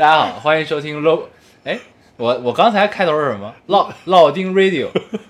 [0.00, 1.24] 大家好，欢迎收听 Load。
[1.62, 1.78] 哎，
[2.16, 3.54] 我我刚才开头是什么？
[3.66, 4.88] 老老丁 Radio。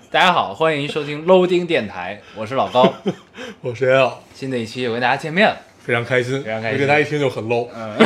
[0.09, 2.93] 大家好，欢迎收听 Loading 电台，我是老高。
[3.59, 7.97] 我是 L，新的一期又跟大家见面了，非常开心，非常开心这电台一听就很 low，嗯，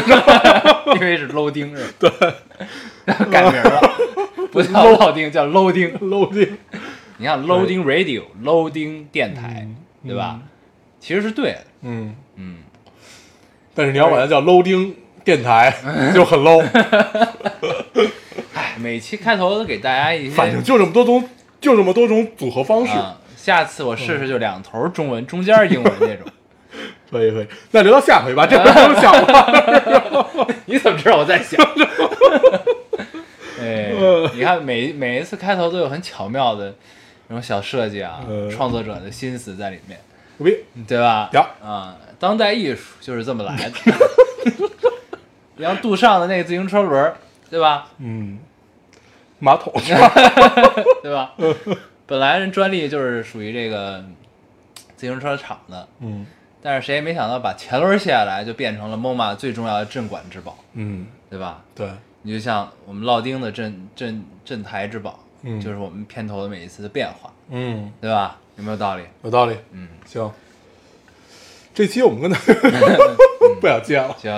[1.00, 1.94] 因为是 Loading 是吧？
[3.06, 3.96] 对， 改名了，
[4.52, 5.96] 不叫老丁，叫 Loading。
[6.00, 6.58] low 定，
[7.18, 9.68] 你看 Loading Radio，Loading 电台，
[10.04, 10.40] 嗯对吧？
[11.00, 12.58] 其实是对的，嗯，嗯，
[13.76, 15.74] 但是你要管它叫 low 丁电台
[16.14, 16.64] 就很 low，
[18.54, 21.28] 哎，每期开头都给大家一些，反正就这么多种，
[21.60, 26.26] 就这么多种组合方式，啊，下次我试试就两头中文，中间英文那种。
[27.10, 31.60] 可以可以，那留到下回吧，这回不用想了， 你怎么知道我在想？
[33.60, 33.92] 哎，
[34.36, 36.76] 你看每每一次开头都有很巧妙的
[37.30, 40.00] 那种小设计啊，嗯创作者的心思在里面，
[40.86, 41.30] 对吧？
[41.34, 43.72] 呀啊，当代艺术就是这么来的。
[45.58, 47.16] 你像杜尚的那个自行车轮儿，
[47.50, 47.88] 对吧？
[48.00, 48.40] 嗯，
[49.40, 50.12] 马桶是吧？
[51.02, 51.34] 对吧？
[52.06, 54.04] 本来人专利就是属于这个
[54.96, 56.26] 自行车厂的，嗯
[56.62, 61.62] 但是谁也没想到把前轮卸下来，就变成了 MoMA 最重要的镇馆之宝，嗯，对吧？
[61.76, 61.88] 对，
[62.24, 68.38] 你就像我们烙钉的镇镇镇台之宝，嗯就是我们片头的每一次的变化，嗯，对吧？
[68.58, 69.04] 有没有道理？
[69.22, 70.32] 有道理，嗯，行，
[71.74, 72.40] 这期我们跟他
[73.62, 74.16] 不想接了。
[74.20, 74.32] 行，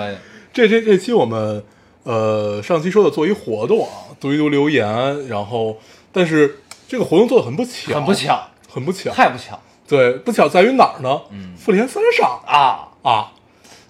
[0.52, 1.62] 这这这期我们
[2.04, 5.76] 呃上期说的做一活动啊，读一读留言，然后
[6.12, 9.10] 但是这个活动做的很不巧，很不，巧，很不巧。
[9.12, 11.20] 太不巧对，不巧在于哪儿呢？
[11.30, 12.88] 嗯复联三上啊！
[13.02, 13.32] 啊，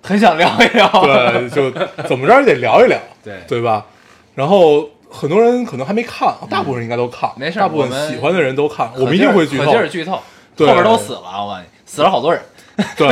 [0.01, 1.71] 很想聊一聊，对，就
[2.09, 3.87] 怎么着也得聊一聊，对对吧？
[4.35, 10.23] 然后很多人可能还没看，大部分人应该都看，嗯没事大部分喜欢的人都看，我们一定会剧透可劲，儿剧透，后
[10.57, 11.43] 边都死了啊！
[11.43, 12.41] 我告诉你，死了好多人。
[12.97, 13.09] 对，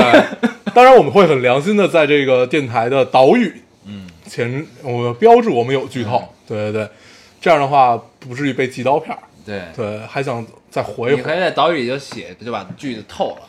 [0.73, 3.53] 当然我们会很良心的在这个电台的岛屿
[3.85, 6.89] 嗯，前，我标注我们有剧透，对对对，
[7.41, 9.19] 这样的话不至于被寄刀片儿。
[9.45, 11.35] 对，对，还想再活一回你可。
[11.35, 13.43] 以在岛屿里就写，就把句子透了，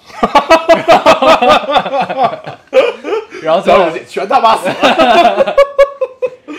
[3.42, 5.56] 然后最后全他妈死了。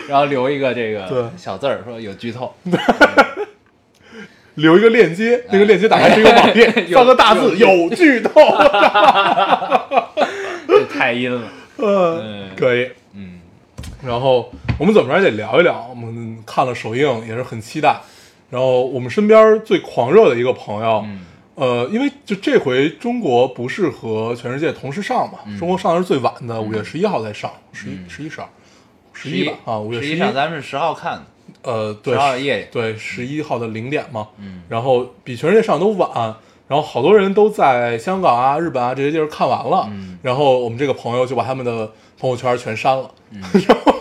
[0.07, 2.53] 然后留一个这对个小字儿，说有剧透。
[4.59, 8.31] 留一个链接，那个链接打开是一个网页， 有三个大字有剧透。
[10.67, 11.47] 这太阴了。
[11.77, 11.83] 嗯，
[12.47, 12.49] 嗯。
[12.55, 12.89] 可以。
[13.13, 13.39] 嗯，
[14.05, 17.99] 然后我们怎么着也得聊一聊，我们看了首映也是很期待。
[18.49, 21.21] 然后我们身边最狂热的一个朋友，嗯。
[21.55, 28.05] 呃，因为就这回中国不是和全世界同时上嘛，中国上的是最晚的，五月十一号才上，十一、嗯。
[28.09, 28.47] 十一、十二、
[29.13, 30.17] 十一吧，啊，五月十一。
[30.17, 31.23] 上咱们是十号看的，
[31.63, 34.63] 呃，对，10号夜对，十一号的零点嘛，嗯。
[34.69, 36.09] 然后比全世界上都晚，
[36.67, 40.17] 然后好多人都在香港啊、日本啊这些地儿看完了，嗯。
[40.21, 43.41] 然后我们这个朋友就把他们的朋友圈全删了，嗯。
[43.67, 43.93] 然后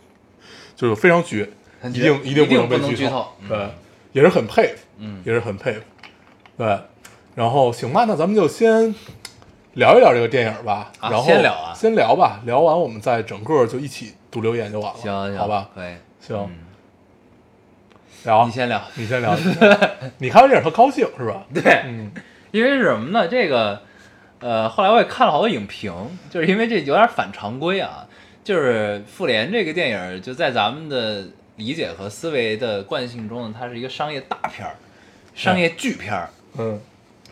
[0.76, 1.48] 就是非常绝，
[1.84, 3.26] 一定定一定不能被剧透。
[3.42, 3.68] 嗯对，
[4.12, 5.22] 也是很佩服，嗯。
[5.24, 5.80] 也是很佩服，
[6.56, 6.78] 对，
[7.34, 8.94] 然后行吧，那咱们就先。
[9.74, 11.74] 聊一聊这个电影吧，啊然后先聊啊。
[11.74, 15.68] 先聊吧，聊完我们再整个就一起读留言就完了，行行，好吧？
[15.74, 15.92] 可以。
[16.20, 16.54] 行，嗯
[18.24, 18.82] 聊，你先聊。
[18.94, 19.36] 你先聊，
[20.18, 21.44] 你看完电影特高兴是吧？
[21.52, 22.10] 对，嗯
[22.50, 23.26] 因为是什么呢？
[23.28, 23.80] 这个，
[24.40, 25.92] 呃，后来我也看了好多影评，
[26.30, 28.06] 就是因为这有点反常规啊。
[28.44, 31.24] 就是《复联》这个电影，就在咱们的
[31.56, 34.74] 理解和思维的惯性中呢，它是一个商业大片儿，
[35.34, 36.78] 商业巨片儿，嗯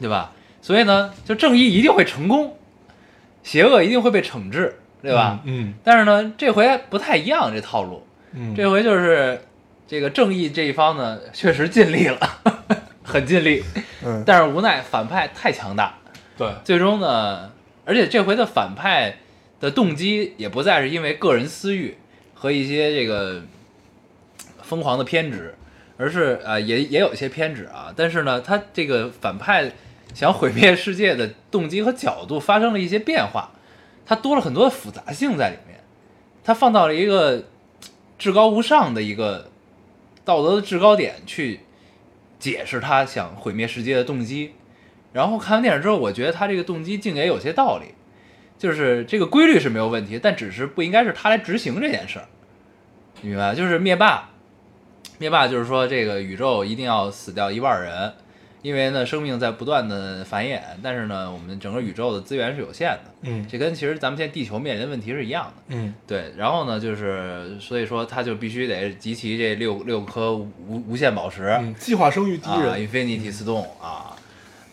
[0.00, 0.32] 对吧？
[0.62, 2.56] 所以呢，就正义一定会成功，
[3.42, 5.38] 邪恶一定会被惩治，对吧？
[5.44, 8.02] 嗯但是呢，这回不太一样，这套路。
[8.32, 9.38] 嗯，这回就是
[9.92, 12.18] 这个正义这一方呢，确实尽力了，
[13.04, 13.62] 很尽力，
[14.02, 14.24] 嗯。
[14.24, 15.98] 但是无奈反派太强大，
[16.34, 17.52] 对，最终呢，
[17.84, 19.18] 而且这回的反派
[19.60, 21.98] 的动机也不再是因为个人私欲
[22.32, 23.42] 和一些这个
[24.62, 25.54] 疯狂的偏执，
[25.98, 29.72] 而是啊、呃也也有一些偏执啊，但是呢，他这个反派
[30.14, 33.52] 想毁灭世界的动机和角度发生了一些变化，
[34.06, 35.80] 他多了很多的复杂性在里面，
[36.42, 37.44] 他放到了一个
[38.18, 39.50] 至高无上的一个
[40.24, 41.60] 道德的制高点去
[42.38, 44.52] 解释他想毁灭世界的动机。
[45.12, 47.94] 然后看完电影之后，我觉得他这个动机竟也有些道理，
[48.56, 52.26] 就是这个规律是没有问题，但只是不应该是他来执行这件事儿。
[53.20, 53.54] 你明白？
[53.54, 54.30] 就是灭霸，
[55.19, 58.14] 灭霸就是说这个宇宙一定要死掉一半人，
[58.62, 65.53] 因为呢生命在不断的繁衍，但是呢我们整个宇宙的资源是有限的，嗯这跟其实咱们现在地球面临的问题是一样的。
[65.69, 74.17] 嗯对，然后呢，就是所以说他就必须得集齐这六六颗无无限宝石，嗯，计划生育第一啊人，，Infinity Stone 啊，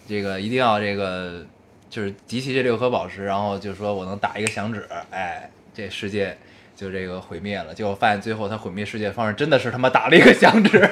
[0.08, 1.44] 这个一定要这个
[1.90, 6.38] 就是集齐这六颗宝石，然后就说我能打一个响指，哎，这世界
[6.76, 7.74] 就这个毁灭了。
[7.74, 10.80] 结果发现最后他毁灭世界方式真的是他妈打了一个响指。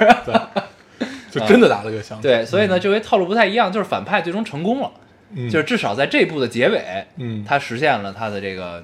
[1.29, 2.27] 就真的打了个响指。
[2.27, 4.91] 对，所以呢，这回套路不太一样，就是反派最终成功了，
[5.35, 8.83] 嗯，就是至少在这部的结尾，嗯，他实现了他的这个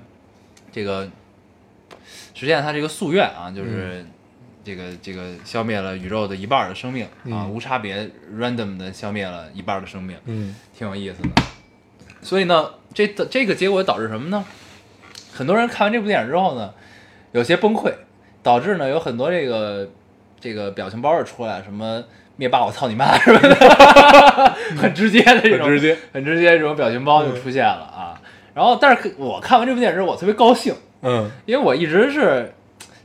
[0.72, 1.10] 这个
[2.34, 4.06] 实现了他这个夙愿啊，就是
[4.64, 7.50] 这个这个消灭了宇宙的一半儿的生命啊，嗯。
[7.52, 10.56] 无差别 random 的消灭了一半儿的生命，嗯。
[10.78, 11.30] 挺有意思的。
[12.22, 14.46] 所以呢，这这个结果导致什么呢？
[15.34, 16.74] 很多人看完这部电影之后呢，
[17.32, 17.92] 有些崩溃，
[18.42, 19.90] 导致呢有很多这个
[20.40, 22.04] 这个表情包儿出来，什么
[22.36, 23.56] 灭霸我操你妈什么的，
[24.78, 28.20] 很直接的这种，很直接，很直接这种表情包就出现了啊。
[28.54, 31.30] 然后，但是我看完这部电影之后，我特别高兴，嗯。
[31.46, 32.54] 因为我一直是，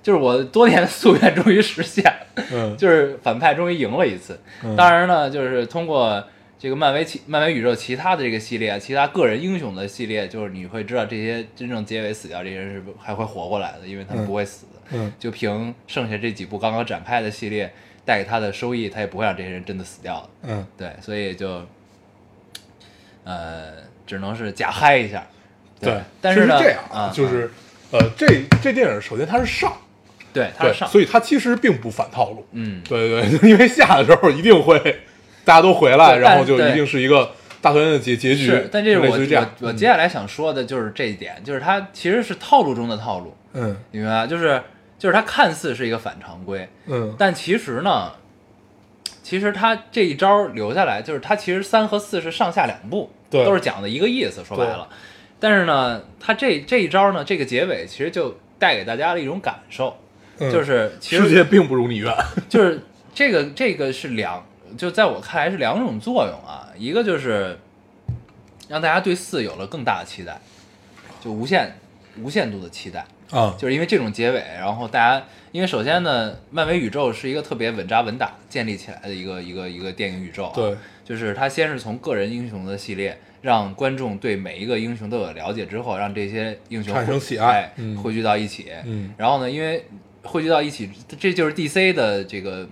[0.02, 4.38] 就是我多年的夙愿终于实现了，嗯，就是反派终于赢了一次。
[4.62, 4.76] 嗯。
[4.76, 6.22] 当然呢，就是通过
[6.58, 14.26] 这个漫威其漫威宇宙其他的这个系列，其他个人英雄的系列，就是你会知道这些真正结尾死掉这些人是还会活过来的，因为他们嗯。
[14.26, 14.72] 不会死的。
[14.92, 15.12] 嗯。
[15.18, 17.72] 就凭剩下这几部刚刚展开的系列
[18.08, 20.28] 带给他的收益，他也不会让这些人真的死掉的。
[20.44, 21.62] 嗯，对，所以就，
[23.22, 23.72] 呃，
[24.06, 25.26] 只能是假嗨一下。
[25.78, 27.50] 对，但是呢，这样啊，就是
[27.90, 28.26] 呃，这
[28.62, 29.76] 这电影首先它是上，
[30.32, 32.46] 对，它是上，所以它其实并不反套路。
[32.52, 34.78] 嗯，对对对， 因为下的时候一定会
[35.44, 38.46] 大家都回来，然后就一定是一个大团圆的结结局。
[38.46, 44.26] 是，但这是我我我接下来想说的就是这一点，就是它其实是套路中的套路，嗯你明白吗？
[44.26, 44.62] 就是
[44.98, 47.14] 就是它看似是一个反常规，嗯。
[47.18, 48.12] 但其实呢，
[49.22, 53.44] 其实它这一招留下来，就是它其实三和四是上下两步，对。
[53.44, 54.88] 都是讲的一个意思，说白了。
[55.40, 59.96] 但是呢，它这这一招呢，这个结尾其实就带给大家了一种感受，
[60.38, 62.12] 嗯，就是其实世界并不如你愿。
[62.48, 62.80] 就是
[63.14, 64.44] 这个这个是两，
[64.76, 67.56] 就在我看来是两种作用啊，一个就是
[68.68, 70.40] 让大家对四有了更大的期待，
[71.20, 71.78] 就无限
[72.20, 87.72] 无限度的期待，啊，就是因为这种结尾，然后大家因为首先呢，漫威宇宙是一个特别稳扎稳打建立起来的一个一个一个电影宇宙、啊，对，就是它先是从个人英雄的系列，让观众对每一个英雄都有了解之后，让这些英雄产生喜爱
[88.02, 89.12] 汇聚到一起，嗯。
[89.16, 89.84] 然后呢，因为
[90.22, 92.66] 汇聚到一起，这就是 DC 的这个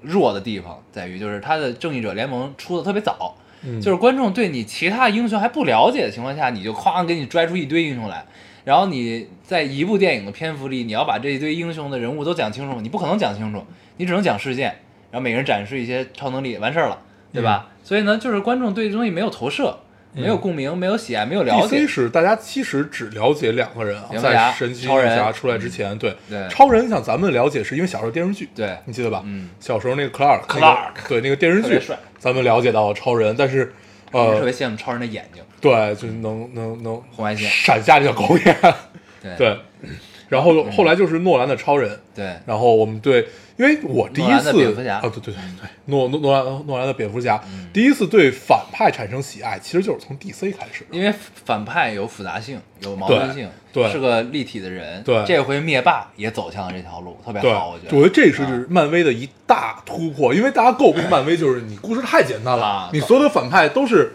[0.00, 3.80] 弱的地方，在于就是它的正义者联盟出的特别早，嗯。
[3.80, 8.24] 就是观众对你其他英雄还不了解的情况下，你就哐给你拽出一堆英雄来，
[8.64, 13.64] 然后你在一部电影的篇幅里，你要把这一堆英雄的人物都讲清楚，你不可能讲清楚，
[13.96, 14.66] 你只能讲事件，
[15.10, 16.98] 然后每个人展示一些超能力，完事儿了，
[17.32, 17.68] 对吧？
[17.82, 19.76] 所以呢，就是观众对这东西没有投射，
[20.14, 21.78] 没有共鸣，没有喜爱，没有了解。
[21.78, 26.14] DC，是大家其实只了解两个人啊，在神奇女侠出来之前，对。
[26.28, 26.46] 对。
[26.48, 28.76] 超人，像咱们了解是因为小时候电视剧，对。
[28.84, 29.22] 你记得吧？
[29.24, 31.80] 嗯，小时候那个 Clark，Clark 那个对那个电视剧
[32.18, 33.72] 咱们了解到超人，但是
[34.12, 38.74] 呃我特别，羡慕超人的眼睛，对，就是能能能红外线，闪瞎这个狗眼，
[39.22, 39.58] 对对。
[40.28, 43.20] 然后后来就是诺兰的超人，对然后我们对，
[43.58, 47.38] 因为我第一次蝙蝠侠啊，对对对对，诺诺诺兰诺兰的蝙蝠侠，
[47.70, 50.86] 第一次对反派产生喜爱，其实就是从 DC 开始。
[50.90, 51.12] 因为
[51.44, 55.02] 反派有复杂性，有矛盾性，对对是个立体的人。
[55.02, 57.94] 对这回灭霸也走向了这条路，特别，好，我觉得。
[57.98, 64.14] 我觉得这是啊漫威的一大突破，因为大家诟病漫威就是你故事太简单了啊，你所有的反派都是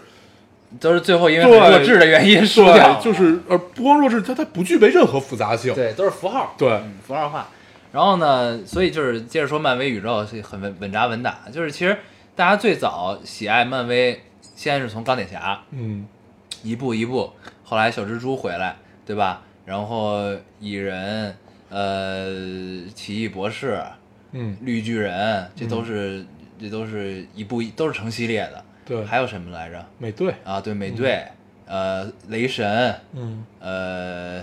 [0.78, 5.74] 都是最后因为弱智的原因输掉就是呃不光弱智，它它不具备任何复杂性。
[5.74, 7.48] 对，都是符号，对嗯，符号化。
[7.90, 11.96] 然后呢，所以就是接着说漫威宇宙是很稳稳扎稳打，就是其实
[12.36, 14.20] 大家最早喜爱漫威，
[14.54, 16.06] 先是从钢铁侠嗯
[16.62, 17.32] 一步一步，
[17.64, 19.42] 后来小蜘蛛回来，对吧？
[19.64, 21.34] 然后蚁人，
[21.70, 22.26] 呃，
[22.94, 23.80] 奇异博士，
[24.32, 26.24] 嗯，绿巨人，这都是、
[26.60, 28.64] 这都是一部都是成系列的。
[28.88, 29.84] 对，还有什么来着？
[29.98, 31.22] 美队，啊，对，美队，
[31.66, 34.42] 呃，雷神，嗯，呃，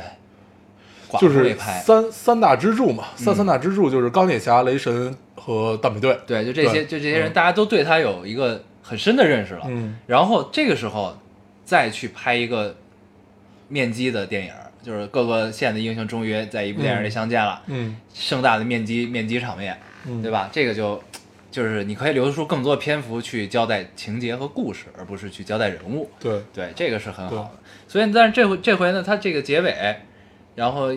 [1.10, 3.38] 寡就是三三大支柱嘛，三嗯。
[3.38, 6.16] 三大支柱就是钢铁侠、雷神和大美队。
[6.28, 9.66] 对，就这些，就这些人，嗯大家都对他有一个很深的认识了。
[9.68, 9.98] 嗯。
[10.06, 11.18] 然后这个时候
[11.64, 12.76] 再去拍一个
[13.68, 17.98] 面基的电影，就是各个线的英雄终于在一部电影里相见了，嗯。
[18.14, 19.76] 盛大的面基面基场面，
[20.06, 20.30] 嗯，对？
[20.30, 20.48] 吧？
[20.52, 21.02] 这个就
[21.56, 26.10] 就是你可以留出更多的篇幅去交代情节和故事，而不是去交代人物。
[26.20, 27.52] 对，对，这个是很好的。
[27.88, 29.96] 所以，但是这回这回呢，它这个结尾，
[30.54, 30.90] 然后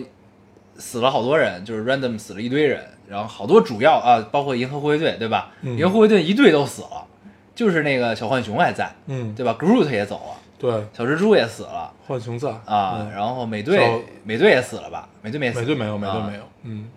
[0.77, 5.53] 死了好多人，就是 random 死了一堆人，然后好多主要啊，包括银河护卫队，对吧？
[5.61, 7.07] 嗯银河护卫队一队都死了，
[7.55, 15.07] 就是那个小浣熊还在，嗯，对吧？Groot 也走了，对，小蜘蛛也死了浣熊在啊，嗯然后美队美队也死了吧？
[15.21, 16.89] 美队没死，美队没有，美队啊没有，嗯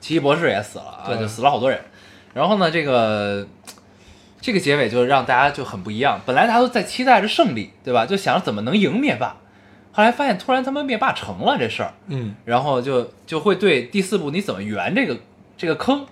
[0.00, 1.80] 奇异博士也死了啊，对就死了好多人。
[2.34, 3.46] 然后呢，这个
[4.40, 6.20] 这个结尾就让大家就很不一样。
[6.26, 8.04] 本来大家都在期待着胜利，对吧？
[8.04, 9.36] 就想着怎么能赢灭霸，
[9.92, 15.16] 后来发现突然他们灭霸成了这事儿，嗯，然后就就会对第四部你怎么圆这个
[15.56, 16.04] 这个坑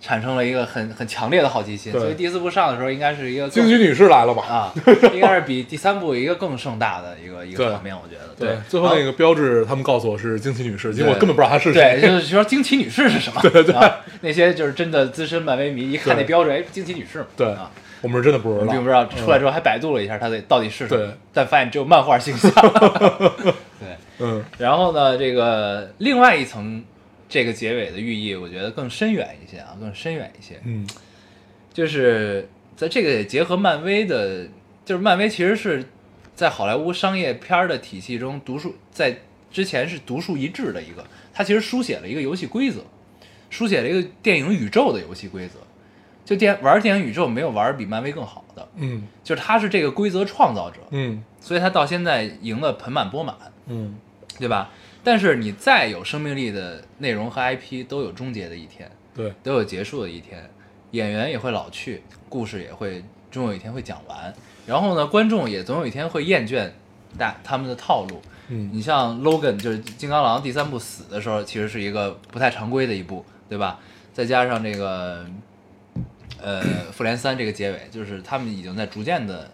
[0.00, 1.92] 产生了一个很很强烈的好奇心。
[1.92, 4.42] 所以第四部上的时候应该是一个更惊奇女士来了吧？
[4.48, 4.74] 啊，
[5.14, 8.34] 应该是比第三部一个更盛大的一个一个场面，我觉得。
[8.36, 9.10] 对，最后那个。
[9.20, 13.40] 标志，他们告诉我是惊奇女士，结果我根本不知道她是谁对，就是说惊奇女士是什么？
[13.50, 17.26] 对对啊，那些就是真的资深漫威迷，一看那标志，哎，惊奇女士嘛。
[17.36, 22.50] 对啊，我们是真的不知道，我并不知道出来之后还百度了一下她的到底是什么对，但发现只有漫画形象。
[23.78, 23.88] 对，
[24.20, 26.82] 嗯然后呢，这个另外一层
[27.30, 30.60] 这个结尾的寓意，我觉得更深远一些啊，更深远一些。
[30.64, 30.86] 嗯
[31.72, 34.44] 就是在这个也结合漫威的，
[34.84, 35.84] 就是漫威其实是
[36.34, 39.16] 在好莱坞商业片儿的体系中独树，在
[39.52, 42.80] 之前是独树一帜的一个，它其实书写了一个游戏规则，
[43.48, 45.54] 书写了一个电影宇宙的游戏规则。
[46.22, 53.34] 就电玩电影宇宙没有玩比漫威更好的，嗯就是他是这个规则创造者，嗯所以他到现在赢得盆满钵满，
[53.66, 53.96] 嗯
[54.38, 54.70] 对吧？
[55.02, 60.50] 但是你再有生命力的内容和 IP 都有终结的一天，对，都有结束的一天，
[60.90, 64.32] 演员也会老去，故事也会终有一天会讲完。
[64.66, 66.70] 然后呢，观众也总有一天会厌倦
[67.18, 68.20] 大他们的套路。
[68.52, 73.78] 嗯你像 Logan 就是金刚狼第三部死的时候，其实是一个不太常规的一部，对吧？
[74.12, 75.24] 再加上这个
[76.40, 76.60] 呃
[76.92, 79.48] 复联三这个结尾，就是他们已经在逐渐的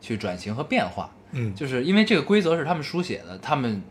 [0.00, 1.10] 去转型和变化。
[1.32, 3.82] 嗯就是因为这个规则是他们书写的，他们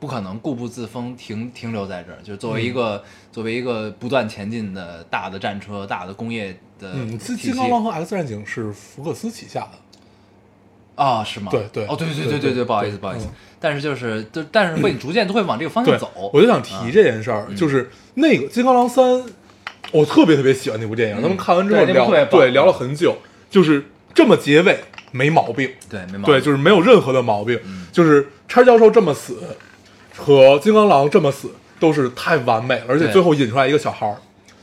[0.00, 2.18] 不可能固步自封，停停留在这儿。
[2.24, 11.48] 就是作为一个、嗯作为一个不断前进的大的战车、大的工业的嗯，金刚狼和 X 战警是福克斯旗下的，啊，是吗？
[11.52, 13.30] 对对哦，对对对对对对，不好意思，不好意思嗯。
[13.60, 19.04] 但是就是，就但是会逐渐都会往这个方向走。，我就想提这件事儿，就是那个《金刚狼三》，
[19.92, 23.16] 我特别特别喜欢那部电影，嗯咱们看完之后聊对聊了很久，
[23.48, 24.76] 就是这么结尾
[25.12, 26.34] 没毛病，对，没毛病。
[26.34, 29.56] 对，就是没有任何的毛病，嗯就是叉教授这么死
[30.20, 34.16] 和金刚狼这么死都是太完美了，而且最后引出来一个小孩儿，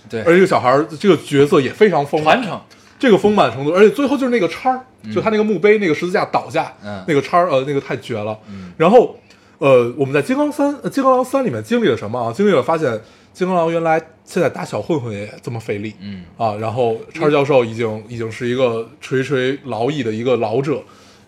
[0.07, 2.61] 对而这个小孩儿这个角色也非常丰满传，承，
[2.99, 4.79] 这个丰满程度，而且最后就是那个叉儿，
[5.11, 8.37] 就他那个墓碑那个十字架倒下，嗯那个叉儿呃那个太绝了。
[8.47, 9.17] 嗯然后
[9.57, 12.31] 呃我们在金刚三呃金刚狼三里面经历了什么啊？
[12.31, 13.01] 经历了发现
[13.33, 20.83] 金刚狼原来现在打小混混也这么费力，嗯，啊，然后叉儿教授已经已经是一个垂垂老矣的一个老者。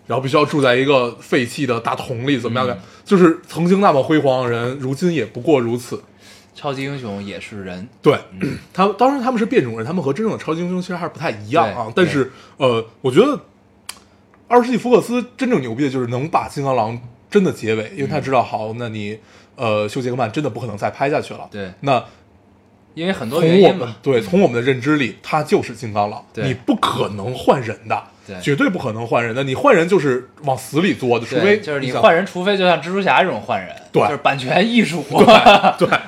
[0.06, 2.74] 然后必须要住在一个废弃的大桶里，怎么样的？
[2.74, 6.00] 嗯就是曾经那么辉煌的人，如今也不过如此。
[6.54, 7.88] 超级英雄也是人。
[8.00, 8.16] 对，
[8.72, 11.92] 他们当然他们是变种人，他们和真正的超级英雄其实还是不太一样啊。
[11.96, 13.40] 但是呃，我觉得
[14.46, 19.18] 二十世纪福克斯真正牛逼的就是能把金刚狼真的结尾，因为他知道好，那你
[19.56, 21.48] 呃休杰克曼真的不可能再拍下去了。
[21.50, 22.04] 对，那
[22.94, 23.96] 因为很多原因嘛。
[24.02, 29.42] 对从我们的认知里，他就是金刚狼，你不可能换人的，对绝对不可能换人的。
[29.44, 35.04] 你换人就是往死里作的，除，非就是你换人，除非就像蜘蛛侠这种换人，对就是版权艺术。
[35.10, 35.26] 对，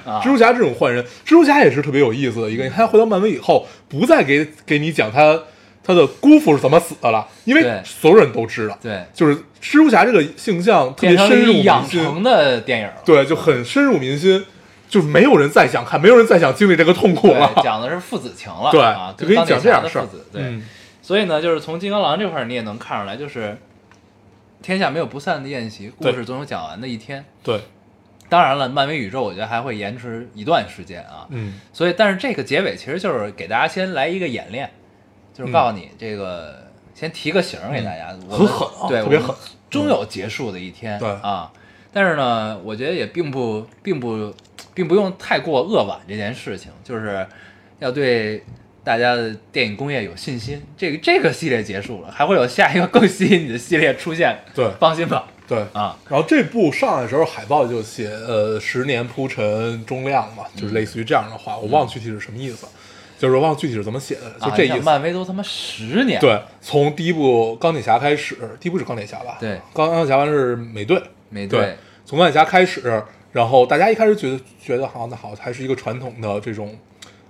[0.05, 2.69] 啊蜘蛛侠这种换人，蜘蛛侠也是特别有意思的一个。
[2.71, 5.41] 他回到漫威以后，不再给给你讲他
[5.85, 12.89] 他的姑父是怎么死的了，因为所有人都知道，对，就是蜘蛛侠这个形象特别深入养民心，成的电影。
[13.05, 14.45] 对，就很深入民心，
[14.93, 17.51] 就是没有人再想看，没有人再想经历这个痛苦了。
[17.55, 17.63] 对，。
[17.63, 20.07] 讲的是父子情了，对啊，就给你讲这样的事儿。
[20.31, 20.63] 对，嗯。
[21.01, 23.57] 所以呢，就是从金刚狼这块儿你也能看出来，就是
[24.61, 27.25] 天下没有不散的宴席，故事总有讲完的一天。
[27.43, 27.63] 对，
[28.29, 31.55] 当然了，漫威宇宙我觉得还会延迟一段时间啊，嗯。
[31.73, 34.71] 所以但是这个结尾其实就是给大家先来一个演练，
[35.33, 39.35] 就是告诉你这个、先提个醒儿给大家，很狠啊对，特别狠。
[39.71, 41.09] 终有结束的一天，对。
[41.09, 41.51] 啊。
[41.95, 44.33] 但是呢，我觉得也并不并不
[44.75, 47.27] 并不用太过扼腕这件事情，就是
[47.79, 48.43] 要对
[48.85, 50.63] 大家的电影工业有信心。
[50.77, 54.71] 这个这个系列结束了，还会有下一个更吸引你的系列出现，对。
[54.81, 55.59] 放心吧，对。
[55.73, 62.67] 啊，然后这部上来的时候，海报就写呃十年铺陈终亮嘛，就是类似于这样的话，我忘了具体是什么意思，
[63.19, 64.81] 就是忘了具体是怎么写的，就这意思。
[64.81, 69.37] 漫威都他妈十年，对，从第一部钢铁侠开始，第一部是钢铁侠吧？
[69.39, 69.61] 对。
[69.73, 73.03] 钢钢铁侠完是美队，美队，从钢铁侠开始，
[73.33, 76.77] 然后大家一开始觉得觉得好，那好，还是一个传统的这种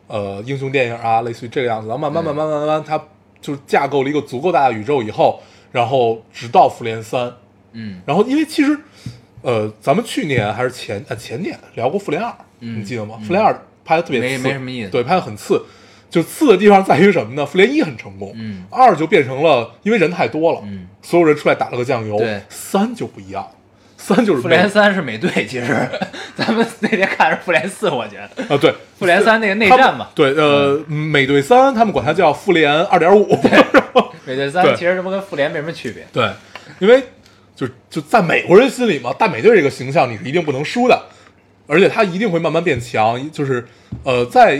[0.09, 3.03] 呃英雄电影啊，类似于这个样子，然后慢慢慢慢慢慢，它
[3.41, 5.41] 就是架构了一个足够大的宇宙以后，
[5.71, 7.33] 然后直到复联三，
[7.73, 8.77] 嗯，然后因为其实
[9.43, 13.19] 呃，咱们去年还是前呃前年聊过《复联二》，你记得吗？
[13.25, 13.53] 复联二》
[13.85, 15.65] 拍的特别没没什么意思对，拍的很次。
[16.11, 17.47] 就次的地方在于什么呢？
[17.47, 23.49] 复联一很成功，嗯二就变成了因为人太多了，嗯所有人出来打了个酱油，对三就不一样，
[24.03, 25.89] 三就是复联三是美队，其实
[26.35, 33.39] 咱们那天看是复联四，我觉得啊，对，复联三那个内战嘛，对，呃，美队三他们管它叫复联二点五，
[34.25, 36.05] 美队三其实这不跟复联没什么区别。
[36.13, 36.29] 对，
[36.81, 37.01] 因为
[37.55, 41.01] 就就在美国人心里嘛，大美队这个形象你是一定不能输的，
[41.69, 43.31] 而且他一定会慢慢变强。
[43.31, 43.65] 就是
[44.03, 44.59] 呃，在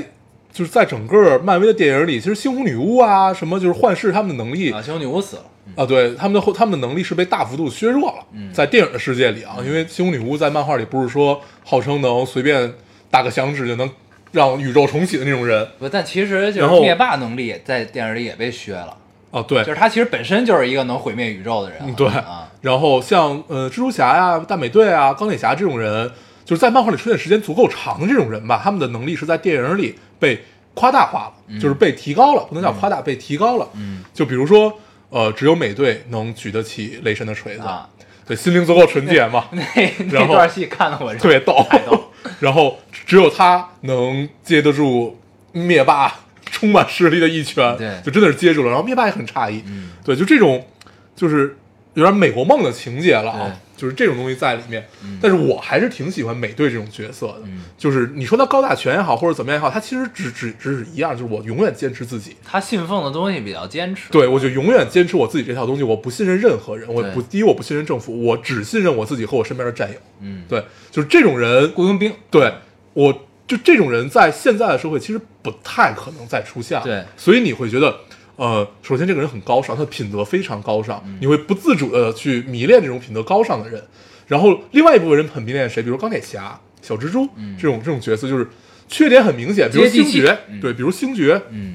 [0.53, 5.43] 就是在整个漫威的电影里，其实猩红女巫啊，什么就是幻视他们的能力啊，猩红女巫死了，
[5.77, 8.25] 啊，对他们的后他们的能力是被大幅度削弱了。
[8.33, 12.73] 嗯在电影的世界里啊，因为星空女巫在漫画里不是说号称能随便
[13.11, 13.89] 打个响指就能
[14.33, 18.97] 让宇宙重启的那种人不，但其实就然后是灭霸能力也在电影里也被削了，
[19.31, 21.85] 啊，对，就是他其实本身就是一个能毁灭宇宙的人了。
[21.89, 26.11] 嗯，对啊，然后像呃蜘蛛侠呀、大美队啊、钢铁侠这种人，
[26.45, 30.43] 就是在漫画里出现时间足够长的这种人吧，他们的能力是在电影里被
[30.75, 33.69] 夸大化了，就是被提高了，不能叫夸大，被提高了。
[33.75, 34.73] 嗯，就比如说，
[35.13, 37.87] 呃，只有美队能举得起雷神的锤子，啊，
[38.27, 39.63] 对，心灵足够纯洁嘛， 那
[40.09, 41.67] 那然后段戏看得我特别逗。
[41.87, 42.09] 逗。
[42.41, 45.21] 然后只有他能接得住
[45.53, 46.13] 灭霸
[46.51, 48.01] 充满实力的一拳，对。
[48.03, 48.69] 就真的是接住了。
[48.71, 49.91] 然后灭霸也很诧异，嗯。
[50.05, 50.67] 对，就这种
[51.15, 51.57] 就是
[51.95, 53.39] 有点美国梦的情节了啊。
[53.45, 54.87] 对，就是这种东西在里面。
[55.03, 62.37] 嗯但是我还是挺喜欢美队这种角色的，嗯就是你说他高大全也好，或者怎么样也好，他其实只只只是一样，就是我永远坚持自己。
[62.45, 64.11] 他信奉的东西比较坚持。
[64.11, 69.97] 对，我就永远坚持我自己这套东西，我不信任任何人，我对不第一我不信任政府，我只信任我自己和我身边的战友。
[70.21, 72.13] 嗯，对，就是这种人，雇佣兵。
[72.31, 72.53] 对，
[72.95, 76.85] 我就这种人在现在的社会其实不太可能再出现了。
[76.85, 77.95] 对所以你会觉得，
[78.37, 83.83] 呃，首先这个人很高尚，他的品德非常高尚，你会不自主的去迷恋这种品德高尚的人。
[84.27, 87.29] 然后另外一部分人很迷恋谁，比如钢铁侠、小蜘蛛、
[87.61, 88.49] 这种这种角色，就是
[88.89, 90.61] 缺点很明显，比如星爵，嗯。
[90.61, 91.75] 对，比如星爵，嗯，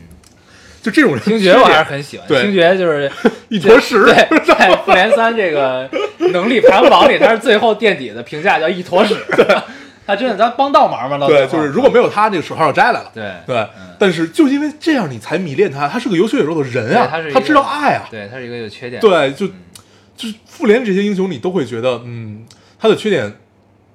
[0.81, 2.27] 就这种人，星爵我还是很喜欢。
[2.27, 3.11] 星爵就是
[3.49, 5.87] 一坨屎， 对，在复联三这个
[6.31, 9.15] 能力排行榜里，他是最后垫底的评价叫一坨屎。
[10.07, 11.17] 他真的，咱帮倒忙嘛？
[11.17, 13.11] 到对，就是如果没有他，这个手套就摘来了。
[13.13, 19.01] 对对嗯，但是就因为这样，你才迷恋他，他是个有血有肉的人啊，他知道爱啊，对他是一个有缺点。
[19.01, 19.45] 对，就
[20.15, 22.45] 就是复联这些英雄，你都会觉得，嗯，
[22.79, 23.35] 他的缺点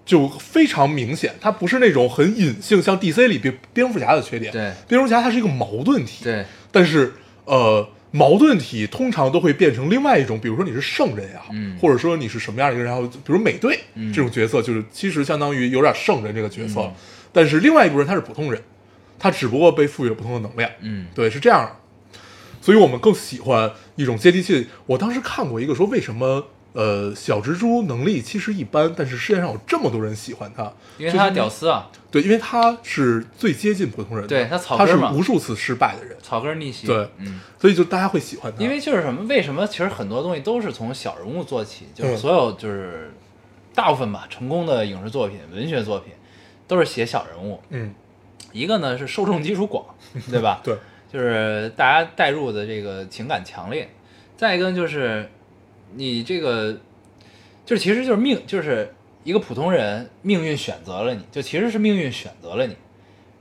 [0.05, 7.15] 就非常明显，他不是那种很隐性，像 DC 里蝙蝙蝠侠的缺点，对蝙蝠侠他是一个矛盾体，对但是
[7.47, 11.77] 呃，矛盾体通常都会变成另外一种，比如说你是圣人呀，嗯。
[11.81, 14.13] 或者说你是什么样的一个人，然后比如美队、嗯。
[14.13, 16.93] 这种角色，就是其实相当于有点圣人这个角色，嗯。
[17.33, 18.63] 但是另外一部分人他是普通人，
[19.19, 21.07] 他只不过被赋予了不同的能量，嗯。
[21.15, 21.65] 对，是这样。
[21.65, 22.21] 的。
[22.61, 24.69] 所以我们更喜欢一种接地气。
[24.87, 36.87] 我当时看过一个说，为什么呃小蜘蛛能力其实一般，但是世界上有这么多人喜欢他，因为他屌丝啊，对，因为他是最接近普通人的，对他草他是根无数次失败的人，草根逆袭。
[36.87, 37.41] 对嗯。
[37.59, 39.23] 所以就大家会喜欢他，因为就是什么？
[39.29, 41.87] 为什么其实很多东西都是从小人物做起？
[41.95, 43.13] 就是嗯所有就是
[43.75, 46.13] 大部分吧，成功的影视作品、文学作品
[46.67, 47.61] 都是写小人物。
[47.71, 47.95] 嗯，
[48.53, 49.85] 一个呢是受众基础广，
[50.31, 50.61] 对吧？
[50.65, 50.77] 对，
[51.13, 53.89] 就是大家带入的这个情感强烈。
[54.37, 55.31] 再一个呢就是
[55.95, 56.73] 你这个，
[57.65, 62.77] 就是其实就是命，就是一个普通人命运选择了你，就其实是命运选择了你，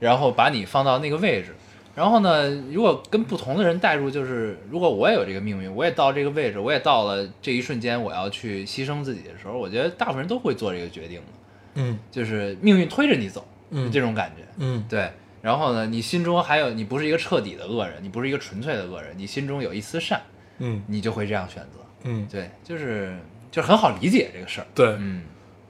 [0.00, 1.54] 然后把你放到那个位置。
[1.94, 11.26] 然后呢，如果跟不同的人带入，就是如果我也有这个命运，我也到这个位置，我也到了这一瞬间，我要去牺牲自己的时候，我觉得大部分人都会做这个决定的，
[11.74, 14.42] 嗯就是命运推着你走，嗯这种感觉。
[14.56, 15.10] 嗯对，
[15.42, 20.22] 然后呢，你心中还有你不是一个彻底的恶人，你不是一个纯粹的恶人，你心中有一丝善，
[20.60, 21.81] 嗯你就会这样选择。
[22.04, 23.16] 嗯，对，就是
[23.50, 24.66] 就是很好理解这个事儿。
[24.74, 25.22] 对嗯，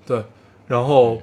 [0.07, 0.23] 对，
[0.67, 1.21] 然后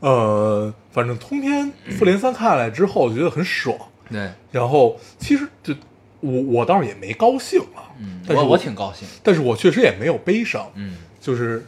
[0.00, 3.76] 呃，反正通篇复联三看下来之后，我觉得很爽。
[4.10, 5.74] 对，然后其实就
[6.20, 9.06] 我我倒是也没高兴啊，嗯，但是我我挺高兴。
[9.22, 11.66] 但是我确实也没有悲伤，嗯就是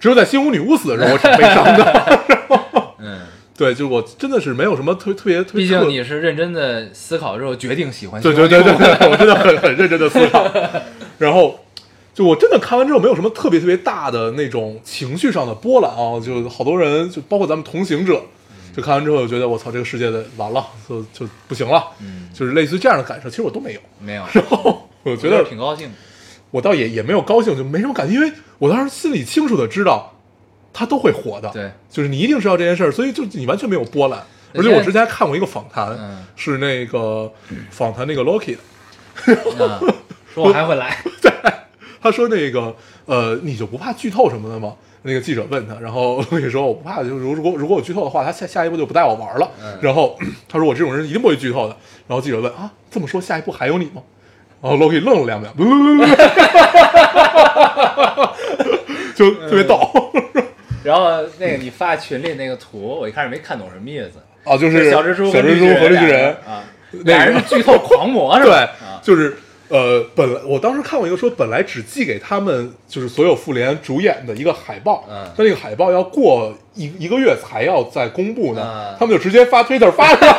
[0.00, 2.94] 只有在猩红女巫死的时候我挺悲伤的。
[2.98, 5.62] 嗯，对，就我真的是没有什么特特别特别。
[5.62, 8.20] 毕竟你是认真的思考之后决定喜欢。
[8.22, 10.46] 对对对对对，我真的很很认真的思考。
[11.18, 11.60] 然后，
[12.14, 16.20] 就我真的看完之后，没有什么特别特别大的那种情绪上的波澜啊。
[16.20, 18.22] 就好多人，就包括咱们同行者，
[18.74, 23.28] 就看完之后就觉得我操，这个世界的完了，就就不行了，嗯，就是类似于这样的感受。
[23.28, 23.80] 其实我都没有。
[23.98, 25.94] 没有，然后我觉得挺高兴的。
[26.52, 30.14] 我倒也也没有高兴，就没什么感觉，因为我当时心里清楚的知道，
[30.72, 31.50] 他都会火的。
[31.50, 34.22] 对，就是你一定知道这件事儿，所以就你完全没有波澜。
[34.54, 37.28] 而且我之前还看过一个访谈，嗯是那个
[37.70, 38.60] 访谈那个 Loki 的，
[39.58, 39.92] 嗯，
[40.32, 40.96] 说我还会来。
[42.04, 44.74] 他说那个呃，你就不怕剧透什么的吗？
[45.00, 49.50] 那个记者问他，然后我跟你说我不怕，就如如果如果我剧透的话，他下下一步就不带我玩了。
[49.80, 51.74] 然后他说我这种人一定不会剧透的。
[52.06, 54.02] 然后记者问啊，这么说下一步还有你吗？
[54.60, 56.04] 然后 Loki 愣了两秒，不不不不，
[59.14, 59.80] 就特别逗。
[60.82, 64.18] 然后那个你发群里那个图，我一开始没看懂什么意思。
[64.44, 68.58] 哦，就是小蜘蛛小蜘蛛和绿巨人，啊，那个俩人是剧透狂魔是对吧？
[68.82, 69.34] 啊，就是
[69.68, 80.30] 呃，本来我当时看过一个说，本来只寄给他们就是所有复联主演的一个海报，嗯但那个海报要过一一个月才要再公布呢，嗯他们就直接发推特发出来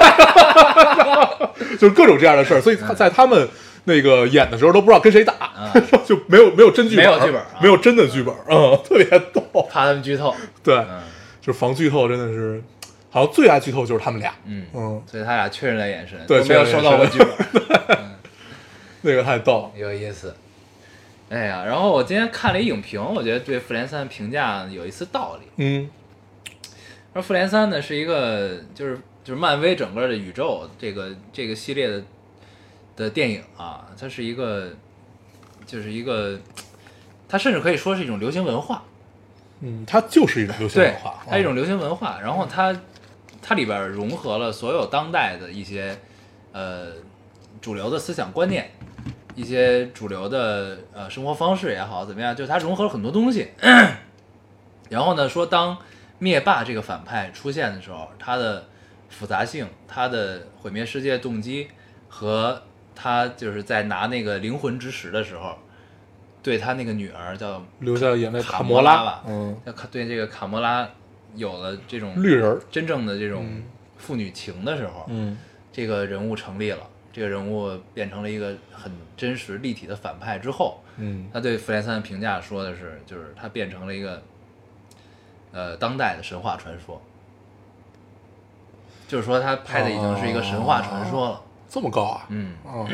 [1.06, 3.48] 了， 就是各种这样的事儿，所以他在他们。
[3.88, 9.44] 那个演的时候都不知道跟谁打，嗯 就没有没有真剧本，没有剧本啊没有真的剧本，嗯，特别逗。
[9.70, 10.34] 怕他们剧透。
[10.64, 11.02] 对，嗯
[11.40, 12.60] 就是防剧透真的是，
[13.12, 17.98] 好像最爱剧透就是他们俩，嗯嗯，所以他俩确认了眼神，对都没有收到过剧本，
[19.06, 20.36] 那个太逗，有意思。
[21.30, 25.48] 哎呀，然后我今天看了一影评，我觉得对《复联三》评价有一丝道理。
[25.58, 25.90] 嗯。
[27.14, 32.04] 而《复联三》呢是一个就是就是漫威整个的宇宙这个这个系列的
[32.96, 34.72] 的电影啊，它是一个
[35.66, 36.40] 就是一个，
[37.30, 38.84] 它甚至可以说是一种流行文化，
[39.62, 42.76] 嗯，它就是一种流行对文化，，它一种流行文化，然后它
[43.42, 45.98] 它里边融合了所有当代的一些
[46.52, 46.88] 呃
[47.62, 48.70] 主流的思想观念，
[49.36, 53.52] 一些主流的呃生活方式也好，怎么样，就是它融合了很多东西。
[54.90, 55.78] 然后呢，说当
[56.20, 58.66] 灭霸这个反派出现的时候，他的
[59.10, 61.68] 复杂性、他的毁灭世界的动机
[62.08, 62.62] 和
[62.96, 65.58] 他就是在拿那个灵魂之石的时候，
[66.42, 69.58] 对他那个女儿叫流下眼泪卡摩拉吧，嗯，
[69.92, 70.88] 对这个卡魔拉
[71.36, 73.46] 有了这种绿人，真正的这种
[73.98, 75.38] 父女情的时候，嗯。
[75.74, 81.30] 这个人物成立了，这个人物变成了一个很真实立体的反派之后，嗯。
[81.32, 84.22] 他对复联三的评价说的是，就是他变成了一个
[85.54, 87.02] 呃当代的神话传说，
[89.08, 92.86] 就是说他拍的已经是一个神话传说了，这么高啊，嗯，嗯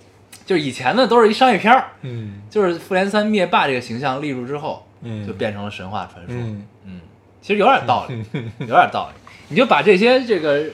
[0.46, 2.40] 就是以前呢都是一商业片儿，嗯。
[2.48, 5.26] 就是复联三灭霸这个形象立住之后，嗯。
[5.26, 7.00] 就变成了神话传说，嗯，嗯，
[7.42, 8.24] 其实有点道理，
[8.60, 9.20] 有点道理。
[9.50, 10.64] 你就把这些这个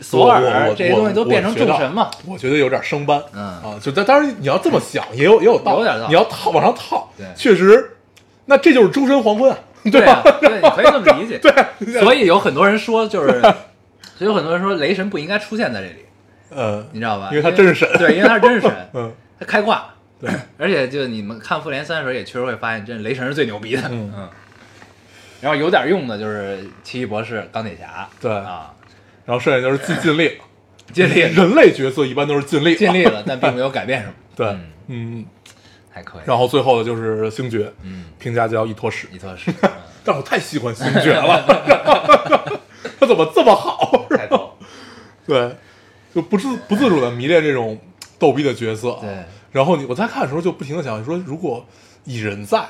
[0.00, 7.96] 索尔这些东西都变成众神我嘛，我觉得有点生搬，嗯啊，就但当然你要这么想也有也有道理，有点道理你要套往上套，对确实，
[8.46, 9.58] 那这就是诸神黄昏啊，
[9.90, 11.38] 对吧啊？，对，你可以这么理解。
[11.42, 13.40] 对，所以有很多人说，就是，
[14.16, 16.04] 所以有很多人说雷神不应该出现在这里，
[16.50, 17.28] 呃，你知道吧？
[17.30, 19.84] 因为他真是神对，因为他是真是神， 嗯他开挂。
[20.20, 23.82] 对， 而且就你们看复联三的时候，也确实会发现，真雷神是最牛逼的。
[23.90, 24.28] 嗯
[25.40, 28.72] 然后有点用的就是奇异博士、钢铁侠，对啊，
[29.28, 30.38] 然后剩下就是尽尽力，
[30.90, 34.14] 尽力人类角色一般都是尽力，尽力了，但并没有改变什么。
[34.34, 35.26] 对嗯，嗯，
[35.90, 36.22] 还可以。
[36.24, 39.70] 然后最后的就是星爵，嗯，评价叫一坨屎，一坨屎，嗯
[40.02, 41.44] 但我太喜欢星爵了，
[42.98, 44.06] 他怎么这么好？
[44.08, 44.56] 太逗。
[45.26, 45.54] 对，
[46.14, 47.78] 就不自不自主的迷恋这种
[48.18, 48.96] 逗逼的角色。
[49.02, 49.10] 对，
[49.52, 51.66] 然后你我在看的时候就不停的想说，如果
[52.04, 52.64] 蚁人在，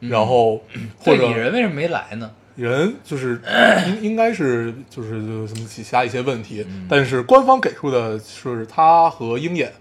[0.00, 0.62] 然后
[0.98, 2.30] 或者蚁人为什么没来呢？
[2.56, 3.40] 人就是
[3.88, 6.86] 应应该是就是什么其他一些问题，嗯。
[6.88, 9.72] 但是官方给出的是他和鹰眼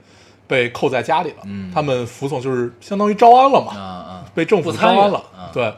[0.48, 1.72] 被扣在家里了，嗯。
[1.74, 5.52] 他们服从就是相当于招安了嘛，被政府招安了，啊。
[5.54, 5.74] 对，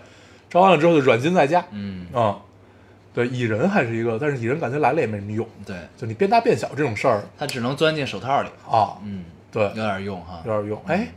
[0.50, 2.38] 招安了之后就软禁在家，嗯，啊、
[3.14, 7.24] 对，蚁人还是一个，但是蚁人感觉来了也没什么用，对，就你变大变小这种事儿。
[7.38, 8.50] 他只能钻进手套里。
[8.70, 10.42] 啊，嗯，对，有点用哈。
[10.46, 11.08] 有点用，哎，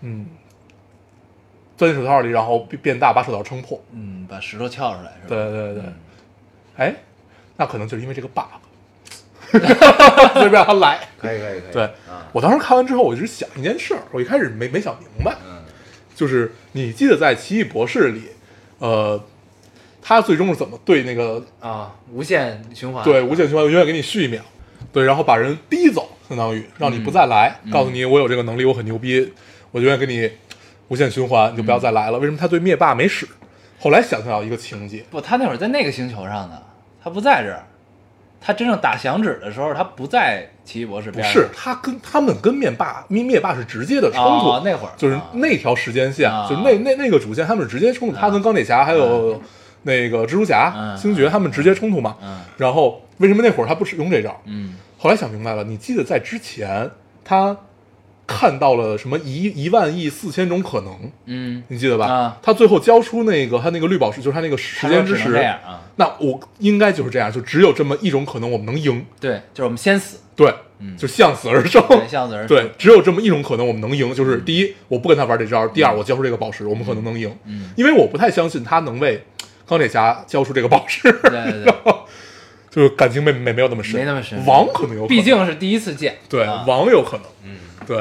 [0.00, 0.26] 嗯，
[1.82, 5.30] 钻进手套里，然后变变大，把手套撑破，嗯，把石头撬出来是吧？
[5.30, 5.94] 对对对嗯
[6.76, 6.94] 哎，
[7.56, 8.44] 那可能就是因为这个 bug，
[9.50, 11.00] 所以让他来。
[11.18, 11.72] 可以可以可以。
[11.72, 15.60] 对啊，我当时看完之后，我一直想一件事儿，我一开始没没想明白，嗯
[16.14, 18.28] 就是你记得在《奇异博士》里，
[18.78, 19.20] 呃，
[20.00, 23.02] 他最终是怎么对那个啊，无限循环。
[23.02, 24.40] 对无限循环永远给你续一秒，
[24.92, 29.32] 对，然后把人逼走，相当于让你不再来，嗯告诉你我有这个能力，我很牛逼，
[29.72, 30.30] 我永远给你
[30.92, 32.18] 无限循环，你就不要再来了。
[32.18, 33.26] 为什么他对灭霸没使？
[33.80, 36.60] 后来想象到一个情节，不，他那会儿在那个星球上呢，
[37.02, 37.64] 他不在这儿。
[38.44, 41.32] 他真正打响指的时候，他不在奇异博士不边上。
[41.32, 49.40] 是他跟他们跟灭霸灭灭霸是直接的冲突，哦那会儿就是啊那条时间线，啊就那那那个主线，他们是直接冲突，他跟钢铁侠还有
[49.84, 52.16] 那个蜘蛛侠、嗯星爵他们直接冲突嘛。
[52.20, 54.38] 嗯然后为什么那会儿他不使用这招？
[54.44, 56.90] 嗯后来想明白了，你记得在之前
[57.24, 57.56] 他
[58.36, 60.94] 看到了什么一一万亿四千种可能，
[61.26, 62.06] 嗯，你记得吧？
[62.06, 62.38] 啊。
[62.42, 65.80] 他最后交出那个他那个绿宝石，就是他那个时间之石啊。
[65.96, 69.04] 那我应该就是这样，就只有这么一种可能，我们能赢。
[69.20, 70.18] 对，就是我们先死。
[70.34, 70.96] 对，嗯。
[70.96, 71.82] 就向死而生。
[71.88, 77.34] 对，向死而对，只有这么一种可能，我们能赢，就是第一，我不跟他玩这招；第二，我交出这个宝石，我们可能能赢。
[77.44, 79.22] 嗯，因为我不太相信他能为
[79.66, 81.74] 钢铁侠交出这个宝石，对对对，
[82.70, 84.44] 就是感情没没没有那么深，没那么深。
[84.46, 86.64] 王可能有可能，毕竟是第一次见，对啊。
[86.66, 87.98] 王有可能，嗯，对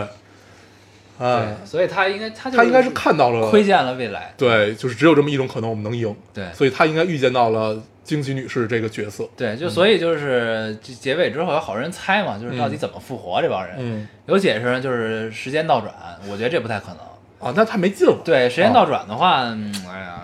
[1.22, 6.16] 哎，，所以他应该他就他应该是看到了窥见了未来，对，就是只有这么一种可能，我们能赢。
[6.34, 9.30] 对所以他应该预见到了惊奇女士这个角色。
[9.38, 15.94] 对，就所以就是结结尾之后有好多人猜嘛，就是到底嗯怎么复活这帮人，嗯有解释呢，就是时间倒转，
[16.30, 16.98] 我觉得这不太可能。
[17.40, 18.18] 啊，那太没劲了。
[18.24, 20.22] 对，时间倒转的话，嗯，哎呀，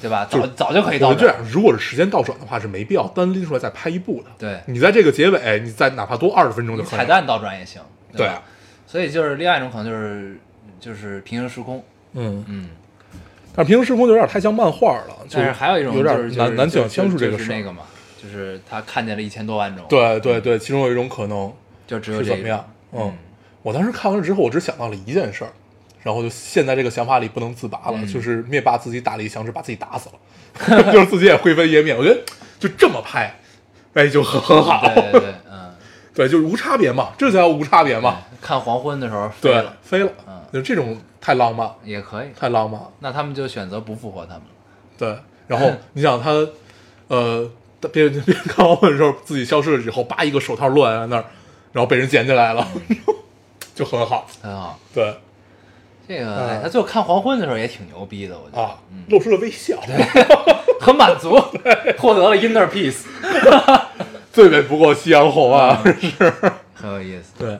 [0.00, 0.26] 对吧？
[0.30, 1.18] 早早就可以倒转。
[1.18, 4.30] 这样，如果是时间倒转的话，是没必要单拎出来再拍一部的。
[4.38, 6.98] 对，你在这个结尾，你再哪怕多二十分钟就可以。
[6.98, 7.80] 彩蛋倒转也行，
[8.14, 8.42] 对吧？
[8.88, 10.40] 所以就是另外一种可能就是
[10.80, 12.70] 就是平行时空，嗯，嗯，
[13.54, 17.82] 但是平行时空就有点太像漫画了，就但是还有一种有就是点难难讲清楚这个事那个嘛，
[18.20, 21.52] 就是他看见了一千多万种，，对对对，其中有一种可能
[21.86, 22.66] 就只有怎么样？
[22.92, 23.02] 嗯。
[23.02, 23.18] 嗯，
[23.60, 25.52] 我当时看完了之后，我只想到了一件事儿，
[26.02, 28.06] 然后就陷在这个想法里不能自拔了，嗯。
[28.06, 31.94] 就是灭霸自己打了一响指把自己打死了， 就是自己也灰飞烟灭。
[31.94, 32.18] 我觉得
[32.58, 33.34] 就这么拍，
[33.92, 34.80] 哎，就很很好。
[34.94, 35.74] 对对对，嗯，
[36.14, 38.22] 对，就是无差别嘛，这才叫无差别嘛。
[38.40, 40.42] 看黄昏的时候飞对了，飞了，嗯。
[40.52, 42.80] 就这种太浪漫，也可以，太浪漫。
[42.80, 42.90] 了。
[43.00, 44.48] 那他们就选择不复活他们了。
[44.96, 46.30] 对，然后 你想他，
[47.08, 47.50] 呃，
[47.92, 51.24] 别别看黄昏的时候自己消失了以后，叭一个手套落在那儿，
[51.72, 52.66] 然后被人捡起来了，
[53.74, 54.26] 就很好。
[54.42, 55.14] 很好，对。
[56.08, 58.78] 这个、他最后看黄昏的时候也挺牛逼的，我觉得，啊，
[59.10, 59.78] 露出了微笑，
[60.80, 61.38] 很满足，
[61.98, 63.02] 获得了 inner peace，
[64.32, 66.32] 最美不过夕阳红啊，是。
[66.74, 67.32] 很有意思。
[67.38, 67.58] 对，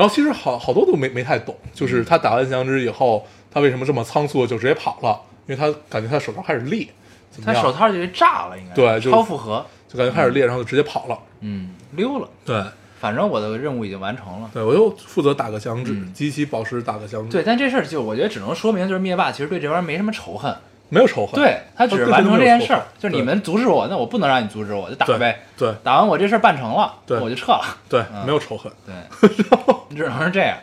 [0.00, 5.20] 然后其实好好多都没没太懂，就是他打完响指以后，他为什么这么仓促就直接跑了？
[5.46, 6.88] 因为他感觉他手套开始裂，
[7.30, 7.54] 怎么样？
[7.54, 11.18] 他手套就炸了，应该对就超负荷，就感觉开始裂，然后就直接跑了。
[11.40, 12.26] 嗯，溜了。
[12.46, 12.64] 对，
[12.98, 14.50] 反正我的任务已经完成了。
[14.54, 17.30] 对我又负责打个响指，嗯集齐宝石打个响指。
[17.30, 20.56] 对，，但这事儿就我觉得只能说明，就是灭霸其实对这玩意儿没什么仇恨，
[20.90, 21.40] 没有仇恨。
[21.40, 25.40] 对他只是对完成这件事儿就是你们阻止我，那我不能让你阻止我，就打呗。
[25.56, 27.64] 对打完我这事儿办成了，对我就撤了。
[27.88, 28.70] 对，嗯没有仇恨。
[28.84, 28.94] 对，
[29.96, 30.58] 只能是这样，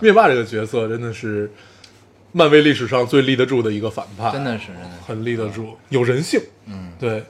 [0.00, 1.52] 灭霸这个角色真的是
[2.32, 6.40] 漫威历史上最立得住的一个反派，真的是真的是很立得住，有人性。
[6.66, 7.24] 嗯，对，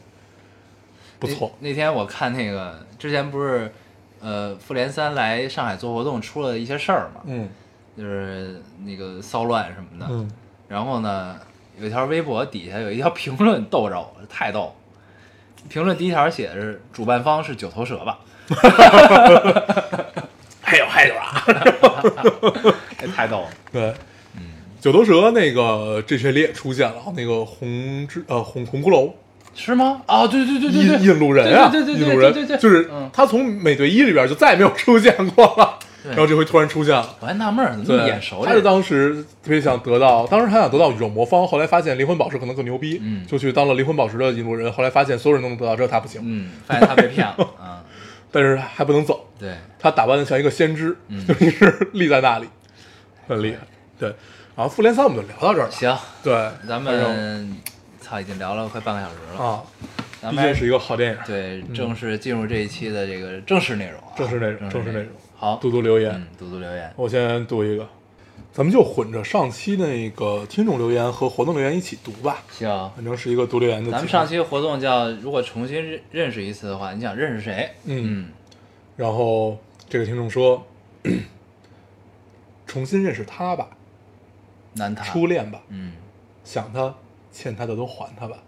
[1.19, 1.53] 不错。
[1.61, 1.69] 那。
[1.69, 3.73] 那天我看那个之前不是，
[4.21, 7.49] 呃，复联三来上海做活动出了一些事儿嘛，嗯
[7.97, 10.07] 就是那个骚乱什么的。
[10.11, 10.31] 嗯，
[10.69, 11.37] 然后呢，
[11.81, 14.73] 有一条微博底下有一条评论逗着我，太逗了。
[15.69, 18.19] 评论第一条写的是主办方是九头蛇吧？
[20.63, 21.45] 还有还有啊。
[22.99, 23.49] 哎， 太逗了。
[23.73, 23.93] 对，
[24.81, 29.13] 九头蛇那个这系列出现了，那个红之呃红红骷髅
[29.55, 30.01] 是吗？
[30.07, 35.68] 啊，对对对对对，印印度人啊，对对人对对对就是嗯他从美队一里边就再也没有出现过了，对
[36.05, 37.17] 然后这回突然出现了。
[37.21, 38.45] 我还纳闷儿，怎么那么眼熟？
[38.47, 44.73] 他是当时特别想得到，当时他想得到宇宙魔方，后来发现灵魂宝石可能更牛逼，嗯就去当了灵魂宝石的引路人。
[44.73, 47.79] 后来发现所有人都能得到，只有他不行，嗯，发现他被骗了嗯。
[48.31, 49.27] 但是还不能走。
[49.39, 52.47] 对，他打扮的像一个先知，嗯就一直立在那里，
[53.27, 53.59] 很厉害。
[53.99, 54.09] 对，
[54.55, 55.71] 然后复联三我们就聊到这儿了。
[55.71, 57.59] 行，对，咱们
[58.01, 59.63] 操已经聊了快半个小时了，啊，
[60.21, 61.19] 咱们还毕竟是一个好电影。
[61.27, 65.09] 对正式进入这一期的这个正式内容啊，正式内容正正式内容
[65.41, 67.89] 好，读读留言，嗯，读读留言，我先读一个，
[68.53, 72.69] 咱们就混着上期那个听众留言和活动留言一起读吧，行。
[72.97, 73.93] 反正是一个读留言的。
[73.93, 77.71] 咱们上期活动叫如果重新认认识一次的话，你想认识谁？
[77.85, 78.25] 嗯。
[78.25, 78.29] 嗯，
[78.97, 79.57] 然后
[79.89, 80.67] 这个听众说，
[82.67, 83.69] 重新认识他吧，
[84.73, 85.05] 难他。
[85.05, 85.93] 初恋吧，嗯，
[86.43, 86.93] 想他，
[87.31, 88.39] 欠他的都还他吧，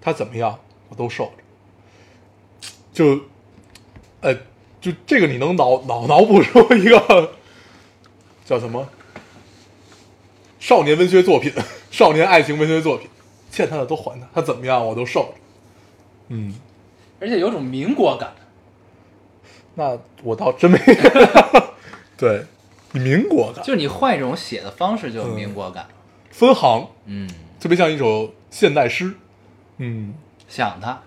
[0.00, 1.42] 他怎么样我都受着。
[2.94, 3.20] 就，
[4.22, 4.34] 呃，
[4.82, 7.32] 就这个你能脑脑脑补出一个
[8.44, 8.86] 叫什么
[10.58, 11.52] 少年文学作品、
[11.90, 13.08] 少年爱情文学作品，
[13.50, 15.34] 欠他的都还他，他怎么样我都受着。
[16.28, 16.52] 嗯，
[17.20, 18.34] 而且有种民国感。
[19.74, 20.78] 那我倒真没，
[22.18, 22.44] 对，
[22.90, 25.86] 你民国感就是你换一种写的方式，就有民国感。
[26.30, 29.14] 分行，嗯，特别像一首现代诗。
[29.78, 30.14] 嗯
[30.48, 31.00] 想他，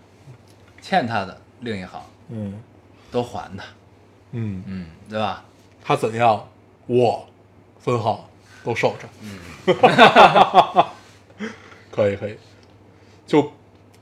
[0.81, 2.59] 欠他的另一行嗯
[3.15, 3.63] 都还他。
[4.31, 5.43] 嗯，嗯，对吧？
[5.83, 6.45] 他怎样，
[6.87, 7.25] 我
[7.79, 8.29] 分号
[8.63, 9.07] 都受着。
[9.21, 9.39] 嗯，
[11.91, 12.35] 可以可以，
[13.25, 13.51] 就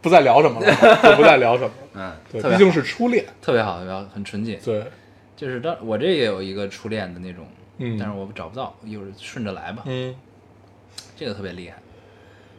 [0.02, 2.18] 不再聊什么了， 就不再聊什么了。
[2.32, 3.24] 嗯，毕竟是初恋。
[3.42, 4.56] 特别好，特别好，很纯洁。
[4.56, 4.84] 对，
[5.36, 7.46] 就是当我这也有一个初恋的那种，
[7.78, 9.84] 嗯但是我找不到，一会儿顺着来吧。
[9.86, 10.16] 嗯
[11.16, 11.78] 这个特别厉害。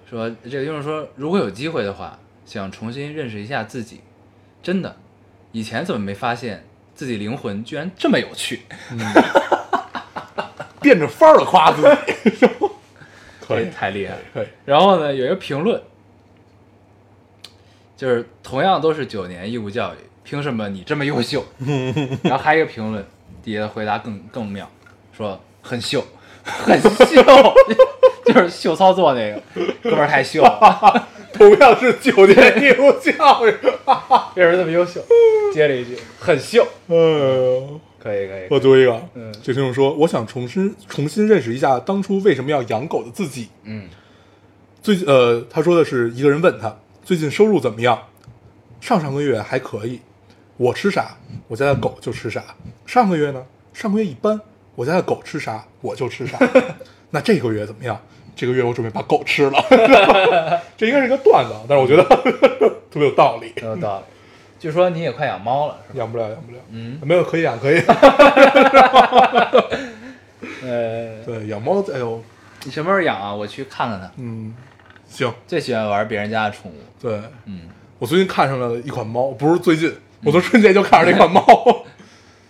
[0.09, 4.01] 说这个就是说，如果有机会的话，想重新认识一下自己。
[4.63, 4.97] 真的，
[5.55, 8.63] 以前怎么没发现自己灵魂居然这么有趣，
[10.83, 11.81] 变着法儿的夸自
[12.29, 12.49] 己，
[13.41, 14.21] 可 以太厉害了。
[14.65, 15.81] 然后呢，有一个评论，
[17.97, 21.45] 就是同样都是九年义务教育，凭什么你这么优秀？
[22.25, 23.07] 然后还有一个评论，
[23.41, 24.69] 底下的回答更更妙，
[25.17, 26.05] 说很秀，
[26.43, 27.23] 很秀，
[28.27, 29.41] 就是秀操作那个
[29.85, 35.05] 哥们儿太秀了，同样是九年义务教育，为什么这么优秀？
[35.53, 37.81] 接了一句很秀，哎呦。
[37.99, 43.49] 可以可以，我读一个，嗯这听众说，我想重新重新认识一下当初为什么要养狗的自己。
[43.63, 43.89] 嗯，
[44.83, 47.99] 最近呃，他说的是一个人问他最近收入怎么样，
[48.79, 50.01] 上上个月还可以，
[50.59, 51.17] 我吃啥，
[51.49, 52.45] 我家的狗就吃啥。
[52.85, 53.43] 上个月呢，
[53.73, 54.39] 上个月一般，
[54.75, 56.39] 我家的狗吃啥我就吃啥。
[57.09, 57.99] 那这个月怎么样？
[58.37, 59.65] 这个月我准备把狗吃了。
[60.77, 62.03] 这应该是一个段子，但是我觉得
[62.91, 63.53] 特别有道理。
[63.61, 64.05] 很有道理。
[64.61, 65.99] 据说你也快养猫了，是吧？
[65.99, 66.59] 养不了，养不了。
[66.71, 67.81] 嗯，没有可以养，可以。
[70.63, 72.23] 呃，对，养猫，哎呦，
[72.65, 73.35] 你什么时候养啊？
[73.35, 74.11] 我去看看它。
[74.17, 74.55] 嗯，
[75.07, 76.75] 行，最喜欢玩别人家的宠物。
[77.01, 77.69] 对，嗯，
[77.99, 79.95] 我最近看上了一款猫，不是最近，
[80.25, 81.45] 我从春节就看上这款猫。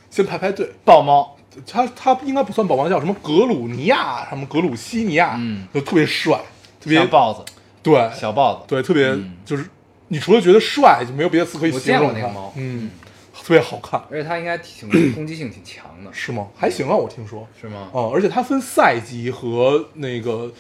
[0.09, 1.37] 先排排队，豹猫，
[1.67, 6.37] 它它应该不算宝宝，叫什么格鲁尼亚，什么格鲁西尼亚，嗯就特别帅，
[6.81, 7.45] 特别像豹子，
[7.83, 8.65] 对，小豹子。
[8.67, 9.67] 对，特别嗯就是
[10.09, 12.27] 你除了觉得帅，就没有别的词可以我见过形容它。
[12.27, 12.91] 那个猫嗯，
[13.43, 16.49] 特别好看，而且它应该挺 攻击性挺强的，是吗？
[16.57, 17.47] 还行啊，我听说。
[17.61, 17.89] 是吗？
[17.93, 20.53] 哦，而且它分赛级和那个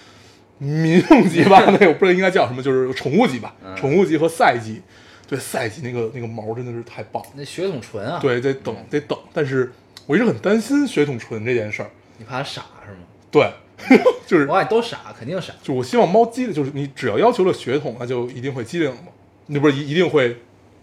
[0.59, 4.80] 民用级吧， 那个我不知道应该叫什么，就是宠物级吧，嗯宠物级和赛级。
[5.26, 7.30] 对，赛级那个那个毛真的是太棒了。
[7.35, 9.72] 那血统纯啊，，对，得等得等，但是
[10.06, 11.90] 我一直很担心血统纯这件事儿。
[12.18, 12.98] 你怕它傻是吗？
[13.30, 13.50] 对，
[14.26, 15.52] 就是我感觉都傻，肯定傻。
[15.62, 19.08] 就我希望猫机灵，就是你只要要求了血统，那就一定会机灵嘛，
[19.46, 20.36] 那不是一一定会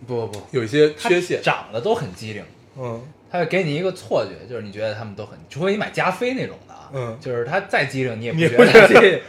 [0.06, 1.42] 不不不，有一些缺陷。
[1.42, 2.44] 长得都很机灵，
[2.78, 9.22] 嗯，它会给你一个错觉，就是你觉得它们都很，除非你买加菲那种的啊，嗯就是它再机灵你也不你觉得。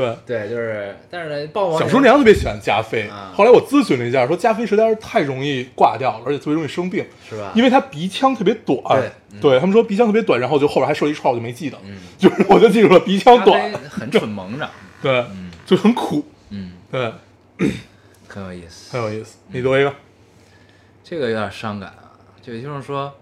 [0.00, 0.16] 对。
[0.26, 7.04] 对，就是，但是呢，豹王小叔娘特别喜欢加菲啊，后来我咨询了一下，说加菲实在是太容易挂掉了，而且特别容易生病。
[7.28, 7.52] 是吧？
[7.54, 14.68] 因为他鼻腔特别短，对嗯对他们说鼻腔特别短，然后就后边还设一串，我就没记得，嗯 就是我就记住了鼻腔短，很 蠢萌长，
[15.02, 17.12] 对，嗯就很苦，嗯，对，
[18.26, 18.92] 很有意思。
[18.92, 19.38] 很有意思。
[19.48, 19.94] 你读一个，
[21.04, 22.10] 这个有点伤感啊。
[22.42, 23.12] 这位听众说，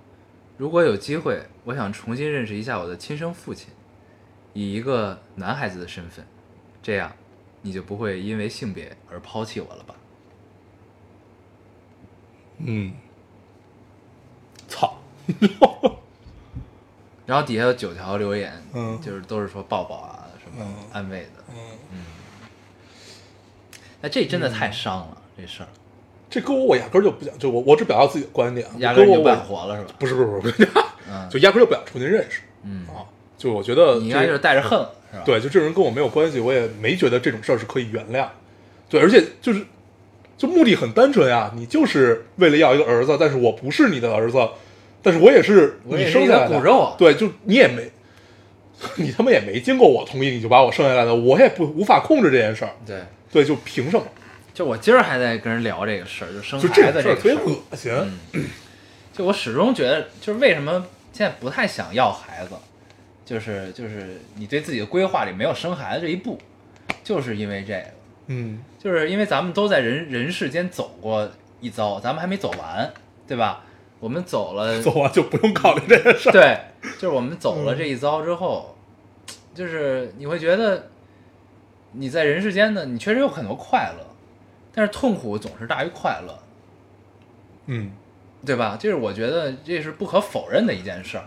[0.56, 3.68] 如果有机会，我想重新认识一下我的亲生父亲，
[4.54, 6.24] 以一个男孩子的身份，
[6.88, 7.12] 这样
[7.61, 9.94] 你就不会因为性别而抛弃我了吧？
[12.61, 12.94] 嗯，
[14.66, 14.96] 操，
[17.27, 21.44] 然后底下有九条留言，嗯就是都是说抱抱啊什么嗯安慰的。
[21.92, 22.05] 嗯，
[24.01, 25.68] 那这真的太伤了，这事儿，
[26.31, 29.92] 这跟我我压根儿就不想，就我我只表达自己的观点，压根儿就不想活了是吧？
[29.98, 30.66] 不是不是不是，
[31.07, 33.05] 嗯就压根儿就不想重新认识嗯，啊，
[33.38, 34.79] 就我觉得你应该就是带着恨
[35.11, 35.22] 是吧？
[35.24, 38.27] 对，就这种人跟我没有关系，我也没觉得这种事儿是可以原谅。
[38.90, 39.64] 对，而且就是，
[40.37, 44.38] 就目的很单纯呀，你就是为了要一个儿子，但是我不是你的儿子，
[45.03, 47.90] 但是我也是你生下来的骨肉啊对，就你也没，
[48.96, 52.72] 你他妈也没经过我同意你就把我生下来的，我也不无法控制这件事儿。
[52.87, 53.01] 对，
[53.33, 54.05] 对，就凭什么？
[54.53, 57.35] 就我今儿还在跟人聊这个事儿，就生孩子种事儿特别。
[57.35, 57.92] 恶心。
[58.33, 58.46] 嗯，
[59.12, 62.51] 就我始终觉得，就是为什么现在不太想要孩子，
[63.28, 66.38] 就是就是你对自己的规划里没有生孩子这一步，
[67.04, 67.84] 就是因为这个，
[68.28, 72.90] 嗯就是因为咱们都在人人世间走过一遭，咱们还没走完，
[73.26, 73.62] 对吧？
[74.00, 76.32] 我们走了， 走完就不用考虑这件事儿。
[76.32, 76.58] 对，
[76.94, 78.74] 就是我们走嗯了这一遭之后，
[79.54, 80.88] 就是你会觉得
[81.92, 84.06] 你在人世间呢，你确实有很多快乐，
[84.72, 86.38] 但是痛苦总是大于快乐。
[87.66, 87.92] 嗯，
[88.46, 88.78] 对吧？
[88.80, 91.24] 就是我觉得这是不可否认的一件事儿，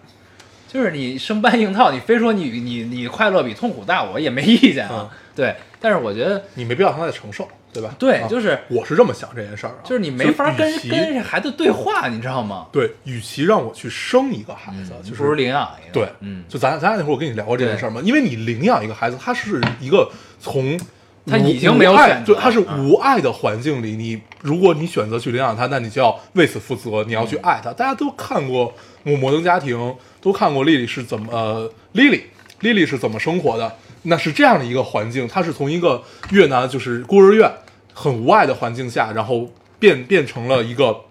[0.71, 5.09] 就是你生搬硬套，你非说你你你快乐比痛苦大，我也没意见啊。
[5.35, 7.93] 对，但是我觉得你没必要让他再承受，对吧？
[7.97, 12.67] 对，啊就是我是这么想这件事儿啊，就是你没法跟跟这孩子对话，你知道吗？
[12.71, 15.93] 对，与其让我去生一个孩子，嗯就是不如领养一个。
[15.93, 20.09] 对，嗯，就咱咱俩那会儿我跟你聊过这件事儿嘛，因为你领养一个孩子，他是一个
[20.39, 20.79] 从无
[21.25, 27.71] 他已经没有爱选择对，他是嗯无爱的环境里，你如果你选择去领养他，那你就要为此负责，你要去爱他。
[27.73, 28.67] 大家都看过
[29.03, 29.77] 《摩摩登家庭》，
[30.19, 32.23] 都看过丽丽是怎么呃，丽丽
[32.61, 37.51] 丽丽是怎么生活的，那是这样的一个环境，他是从一个越南就是孤儿院
[37.93, 39.49] 很无爱的环境下，然后
[39.79, 41.01] 变变成了一个。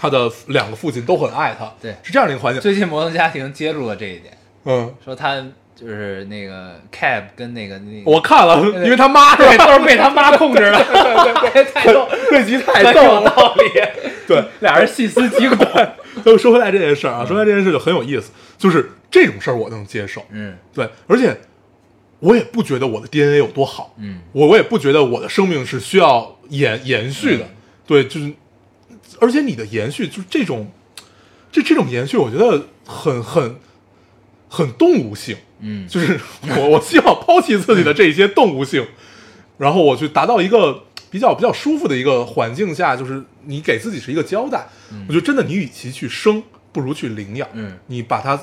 [0.00, 2.62] 他的两个父亲都很爱他，对是这样的一个环境。
[2.62, 5.44] 最近摩登家庭揭露了这一点，嗯，说他
[5.78, 9.66] 就是那个 Cab 跟那个那个我看了，因为他妈是对吧？
[9.66, 10.72] 都是被他妈控制的，
[11.72, 13.30] 太逗，那集太逗了。
[13.30, 13.62] 道理。
[14.26, 15.66] 对，俩人细思极恐。
[16.24, 21.34] 就说回来这件事儿啊，说回来这件事就很有意思，就是这种事儿我能接受，嗯对，而且
[22.18, 27.48] 我也不觉得我的 DNA 有多好，嗯我我也不觉得我的生命是需要延延续的，
[27.86, 28.32] 对，就是，
[29.20, 30.70] 而且你的延续就是这种，
[31.52, 33.56] 这这种延续，我觉得很很
[34.48, 36.18] 很动物性，嗯就是
[36.56, 38.86] 我 我希望抛弃自己的这些动物性，
[39.58, 44.66] 然后我去达到一个比较比较舒服的一个环境下，就是你给自己是一个交代。
[45.08, 46.42] 我觉得真的，你与其去生，
[46.72, 47.48] 不如去领养。
[47.52, 48.38] 嗯你把它，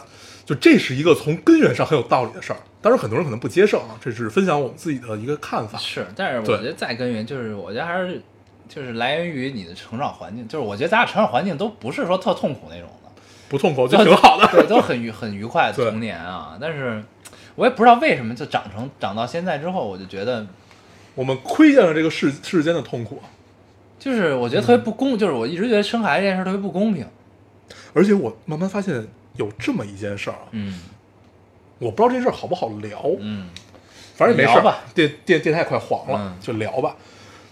[0.46, 2.60] 就这是一个从根源上很有道理的事儿。
[2.82, 5.78] 当然，很多人可能不接受啊，这是分享我们自己的一个看法。
[5.80, 8.22] 是，但是我觉得再根源就是，我觉得还是
[8.70, 13.05] 就是来源于你的成长环境，就是我觉得咱俩成长环境都不是说特痛苦那种的，
[13.50, 14.48] 不痛苦就挺好的。
[14.52, 16.58] 对，都很愉很愉快 的童年啊。
[16.60, 17.04] 但是
[17.56, 20.46] 我也不知道为什么，就长成长到现在之后，我就觉得，
[21.16, 23.22] 我们窥见了这个世世间的痛苦，
[24.00, 27.06] 就是我觉得特别不公，就是我一直觉得生孩子这件事特别不公平。
[27.94, 30.82] 而且我慢慢发现有这么一件事儿啊，嗯
[31.80, 33.48] 我不知道这事儿好不好聊，嗯
[34.16, 36.96] 反正也没事吧，电电电台快黄了，嗯就聊吧。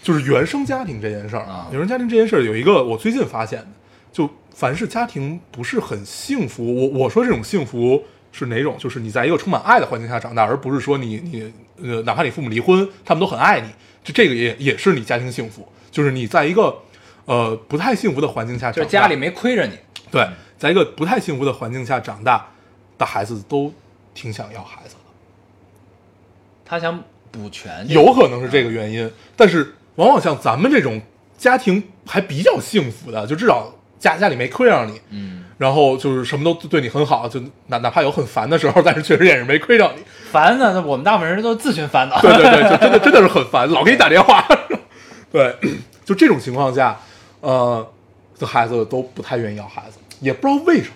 [0.01, 3.71] 就是原生家庭这件事儿啊原生家庭这件事儿有一个我最近发现的，就
[4.53, 8.77] 凡是家庭不是很幸福，我我说这种幸福是哪种？
[8.77, 11.51] 就是你在一个充满爱的环境下长大，而不是说你你
[11.81, 13.67] 呃，哪怕你父母离婚，他们都很爱你，
[14.03, 16.77] 就这个也也是你家庭幸福，就是你在一个
[17.25, 19.77] 呃不太幸福的环境下长大，就是家里没亏着你。
[20.11, 20.27] 对，
[20.57, 22.47] 在一个不太幸福的环境下长大
[22.97, 23.73] 的孩子都
[24.13, 24.99] 挺想要孩子的。
[26.63, 31.01] 他想补全，有可能是这个原因，但是往往像咱们这种
[31.37, 33.73] 家庭还比较幸福的，就至少
[34.03, 40.03] 家家里没亏上你，嗯，然后就是什么都对你很好，就哪哪怕有很烦的时候，但是确实也是没亏着你。
[40.29, 42.19] 烦呢，那我们大部分人都自寻烦恼。
[42.19, 44.45] 对对对，就真的真的是很烦， 老给你打电话。
[45.31, 45.55] 对，
[46.03, 46.99] 就这种情况下，
[47.39, 47.89] 呃，
[48.37, 50.95] 这孩子都不太愿意要孩子，也不知道为什么。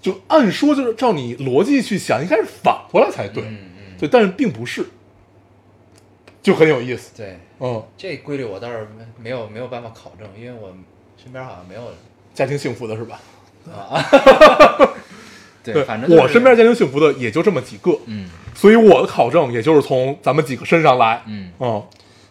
[0.00, 4.86] 就按说就是照你逻辑去想，应该是反过来才对，嗯嗯，对，但是并不是，
[6.42, 7.10] 就很有意思。
[7.16, 10.72] 对，嗯，这规律我倒是没没有没有办法考证，因为我
[11.20, 11.80] 身边好像没有
[12.36, 13.20] 家庭幸福的是吧？
[13.72, 13.98] 啊。
[15.64, 21.24] 对，反正、就是、我身边家庭幸福的也就这么几个，嗯所以我的考证也就是从咱们几个身上来。
[21.26, 21.88] 嗯，哦，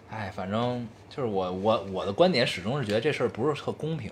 [0.09, 4.09] 哎，反正就是我我我的观点始终是觉得这事儿不是特公平，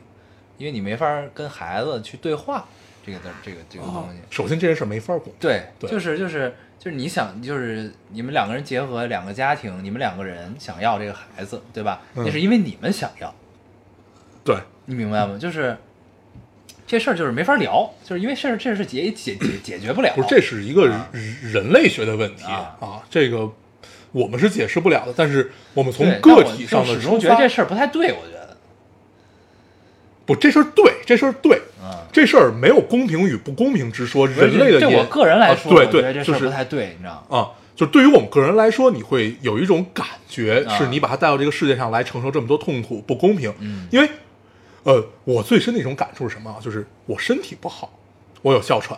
[0.58, 2.66] 因为你没法跟孩子去对话
[3.06, 4.20] 这个的这个这个东西。
[4.30, 12.02] 首先这件事没法公，对，对就是就是就是你想，就是你们两个人结合两个家庭，你们两个人想要这个孩子，对吧？
[12.16, 13.34] 嗯那是因为你们想要，
[14.44, 15.38] 对，你明白吗？
[15.40, 15.78] 就是
[16.86, 20.12] 这事儿就是没法聊，就是因为事儿这事解解解解决不了。
[20.16, 23.50] 不是，这是一个啊人人类学的问题啊这个
[24.12, 25.14] 我们是解释不了的。
[25.16, 28.58] 但是我们从个体上的始终觉得这，事儿不太对，我觉得，
[30.26, 32.00] 不，这事儿对，这事儿对，嗯。
[32.12, 34.28] 这事儿没有公平与不公平之说。
[34.28, 37.38] 人类的也对我个人来说，啊对对，这事儿不太对，你知道吗？
[37.38, 43.52] 啊，就对于我们个人来说，你会有一种感觉，啊是你把他带到这个世界上来承受这么多痛苦，不公平。
[43.62, 44.08] 嗯因为，
[44.84, 46.58] 呃，我最深的一种感触是什么啊？
[46.62, 47.92] 就是我身体不好，
[48.42, 48.98] 我有哮喘，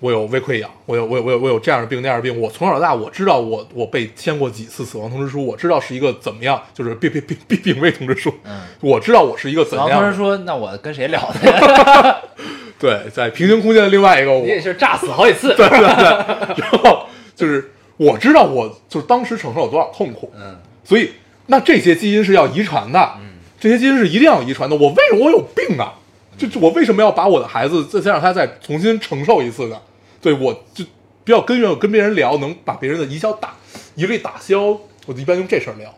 [0.00, 2.38] 我有胃溃疡，我有我有我有我有这样的病那样的病。
[2.40, 8.32] 我从小到大，我知道我我被签过几次死亡通知书，我知道是一个怎么样，就是病病病病病危通知书。
[8.44, 12.16] 嗯，我知道我是一个怎死亡样的同事说：“那我跟谁聊呢？
[12.78, 15.52] 对，在平行空间的另外一个我你，也是炸死好几次。
[15.56, 21.12] ”对对对，然后就是我知道我就是当时承受了多少痛苦，嗯所以
[21.46, 24.76] 那这些基因是要遗传的，嗯这些基因是一定要遗传的。
[24.76, 25.94] 我为什么我有病啊？
[26.38, 29.80] 就就我为什么要把我的孩子再再让他再重新承受一次呢？
[30.20, 30.84] 对我就
[31.24, 33.54] 比较根源，我跟别人聊，能把别人的一消打
[33.94, 35.94] 一力打消，我就一般用这事儿聊。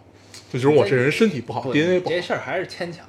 [0.53, 3.05] 就就是我这人身体不好不，DNA 不好这，事儿还是牵强，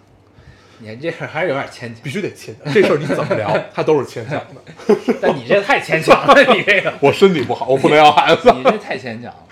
[0.80, 2.10] 你这事儿还是有点牵强必。
[2.10, 2.74] 须得牵强。
[2.74, 5.16] 这事儿你怎么聊，他都是牵强的。
[5.22, 8.52] 但你这太牵强了，你这个， 我身体不好，我不能要孩子。
[8.54, 9.46] 你这太牵强了。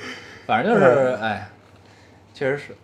[0.48, 1.48] 反正就是，哎，
[2.34, 2.76] 确实是，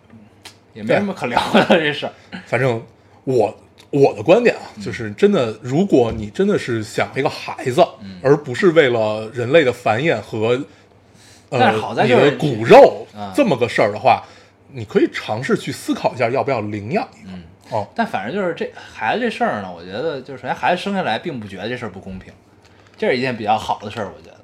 [0.74, 2.12] 也没什么可聊的这事儿。
[2.44, 2.82] 反正
[3.24, 3.56] 我
[3.90, 7.82] 我的观点啊，就是真的，如果你真的是想一个孩子，
[8.22, 10.62] 而不是为了人类的繁衍和
[11.48, 14.22] 呃好在你就是的骨肉啊这么个事儿的话，
[14.72, 17.30] 你可以尝试去思考一下要不要领养一个。
[17.32, 22.30] 嗯哦，但反正就是这孩子这事儿呢，我觉得就是首先孩子生下来并不觉得这事儿不公平，
[22.98, 24.36] 这是一件比较好的事儿，我觉得。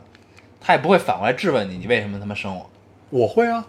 [0.58, 2.70] 他也不会反过来质问你，你为什么他妈生我？
[3.10, 3.66] 我会啊，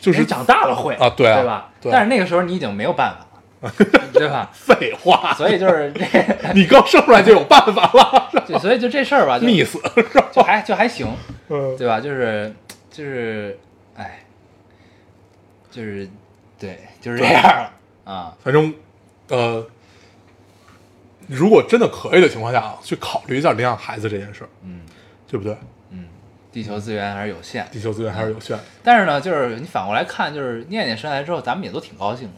[0.00, 1.70] 就是长大了会啊对啊对吧？
[1.80, 3.26] 对但是那个时候你已经没有办法
[3.68, 3.72] 了，
[4.12, 4.50] 对吧？
[4.52, 6.04] 废话，所以就是这，
[6.54, 9.78] 你刚生出来就有办法了， 对所以就这事儿吧，就溺死。
[10.32, 11.06] 就还就还行，
[11.48, 12.00] 嗯，对吧？
[12.00, 12.52] 就是
[12.90, 13.58] 就是，
[13.96, 14.24] 哎，
[15.70, 16.08] 就是
[16.58, 17.70] 对，就是这样了
[18.04, 18.34] 啊。
[18.42, 18.72] 反正
[19.28, 19.64] 呃，
[21.28, 24.80] 如果真的可以的情况下啊，去考虑一下领养孩子这件事儿，嗯
[25.28, 25.56] 对不对？
[26.50, 28.58] 嗯，地球资源还是有限，地球资源还是有限。
[28.82, 32.34] 但是呢，就是你反过来看，就是念念生下来之后，咱们也都挺高兴的，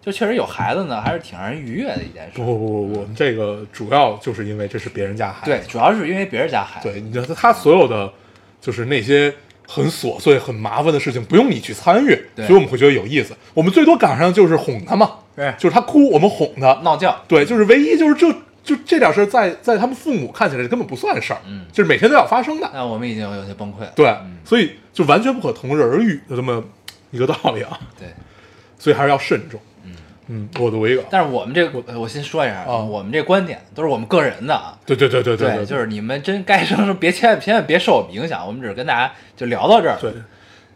[0.00, 2.32] 就确实有孩子呢，还是挺让人愉悦的一件事。
[2.34, 5.50] 不不不不不，这个主要就是因为这是别人家孩子。
[5.50, 6.90] 对，主要是因为别人家孩子。
[6.90, 8.12] 对，你知道他所有的
[8.60, 9.34] 就是那些
[9.66, 13.36] 很琐碎、很麻烦的事情，不用你去参与，对所以我们会觉得有意思。
[13.54, 16.74] 我们最多赶上就是哄他嘛，对就是他哭，我们哄他。
[16.82, 18.32] 闹觉，对，就是唯一就是这
[18.68, 22.70] 就这点事儿，在在他们父母看起来根本不算事儿，嗯就是每天都要发生的。
[22.74, 23.92] 那我们已经有些崩溃了。
[23.96, 26.62] 对，嗯所以就完全不可同日而语的这么
[27.10, 28.08] 一个道理啊，对。
[28.78, 29.58] 所以还是要慎重。
[29.84, 29.92] 嗯
[30.28, 34.78] 嗯我读一个，但是我们这个，我我先说一下啊，啊我们这观点都是我们个人的啊。
[34.84, 40.12] 对对对对对，对就是你们真该生生别千万千万别受我们影响，我们只是跟大家就聊到这儿，对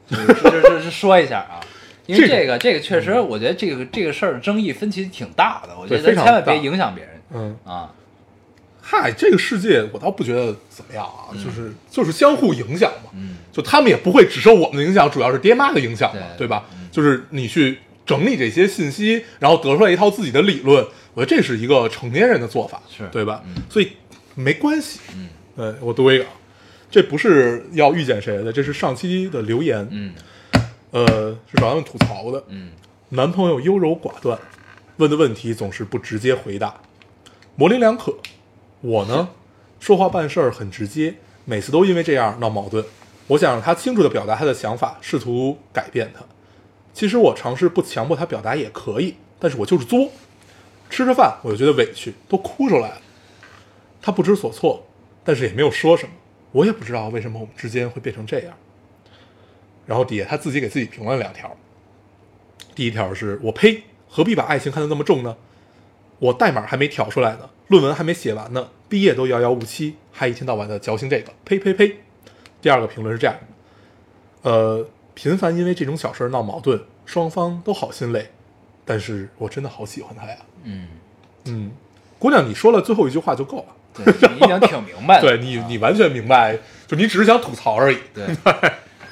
[0.09, 1.61] 就是就是说一下啊，
[2.07, 7.93] 因为这个这个这个确实，我觉得这个这个事儿争议分歧挺大的，我觉得千万别影响别人嗯，啊。
[8.85, 16.65] 嗨，这个世界我倒不觉得怎么样啊，就是就是相互影响嘛，嗯，就他们也不会只受我们的影响，主要是爹妈的影响嘛，对对吧？
[16.91, 23.45] 就是你去整理这些信息，然后得出来一套自己的理论，我觉得这是一个成年人的做法，是对吧？
[23.47, 23.93] 嗯所以
[24.35, 24.99] 没关系。
[25.15, 26.27] 嗯对我读一个，
[26.91, 30.13] 这不是要遇见谁的，这是上期的留言，嗯
[30.91, 31.07] 呃，
[31.49, 32.43] 是找他们吐槽的。
[32.49, 32.71] 嗯
[33.11, 34.37] 男朋友优柔寡断，
[34.97, 36.75] 问的问题总是不直接回答，
[37.57, 38.17] 模棱两可。
[38.81, 39.29] 我呢，
[39.79, 42.85] 说话办事儿很直接，每次都因为这样闹矛盾。
[43.29, 46.25] 我想让他清楚地表达他的想法，试图改变他。
[46.93, 50.11] 其实我尝试不强迫他表达也可以，但是我就是作。
[50.91, 53.01] 吃着饭我就觉得委屈，都哭出来了。
[54.03, 54.85] 他不知所措，
[55.25, 56.13] 但是也没有说什么。
[56.51, 58.55] 我也不知道为什么我们之间会变成这样。
[59.87, 61.57] 然后底下他自己给自己评论两条。
[62.75, 65.37] 第一条是我呸，何必把爱情看得那么重呢？
[66.23, 71.97] 我代码还没调出来呢，论文还没写完呢，毕业都遥遥无期，还一天到晚的矫情这个，呸呸呸！
[72.61, 73.37] 第二个评论是这样，
[74.43, 78.31] 呃，频繁因为这种小事儿闹矛盾，双方都好心累，
[78.85, 80.37] 但是我真的好喜欢他呀。
[80.63, 80.87] 嗯，
[81.47, 81.73] 嗯，
[82.21, 83.65] 姑娘，你说了最后一句话就够了。
[83.93, 85.23] 对，你已经挺明白了。
[85.23, 86.57] 对你，你完全明白，
[86.87, 87.99] 就你只是想吐槽而已。
[88.15, 88.25] 对。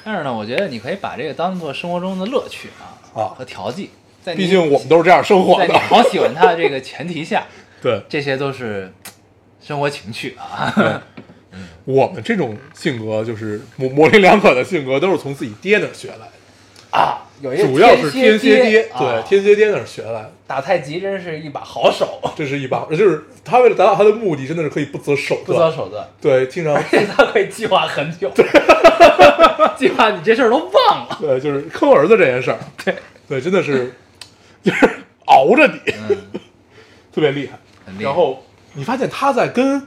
[0.05, 3.89] 但是呢，我觉得你可以把这个当做生活中的乐趣啊 啊和调剂，
[4.23, 5.79] 在毕竟我们都是这样生活在你的。
[5.79, 7.45] 好喜欢他的这个前提下，
[7.81, 8.91] 对，这些都是
[9.61, 11.03] 生活情趣啊。
[11.83, 20.31] 我们这种性格就是模模棱两可的性格，都是从自己爹那儿学来的，啊，有一主要是天蝎蝎爹，啊对，天蝎爹那儿学来的。
[20.47, 25.71] 打太极真是一把好手，这是一把，就是他为了达到他的目的，真的是可以不择手段不择。
[25.71, 28.31] 手段，对，经常这他可以计划很久，
[29.75, 31.17] 计划你这事儿都忘了。
[31.19, 32.93] 对，就是坑儿子这件事儿，对
[33.27, 33.93] 对，真的是
[34.63, 34.89] 就是
[35.25, 36.17] 熬着你，嗯，
[37.11, 37.57] 特别厉害。
[37.97, 38.43] 厉害然后
[38.73, 39.79] 你发现他在跟，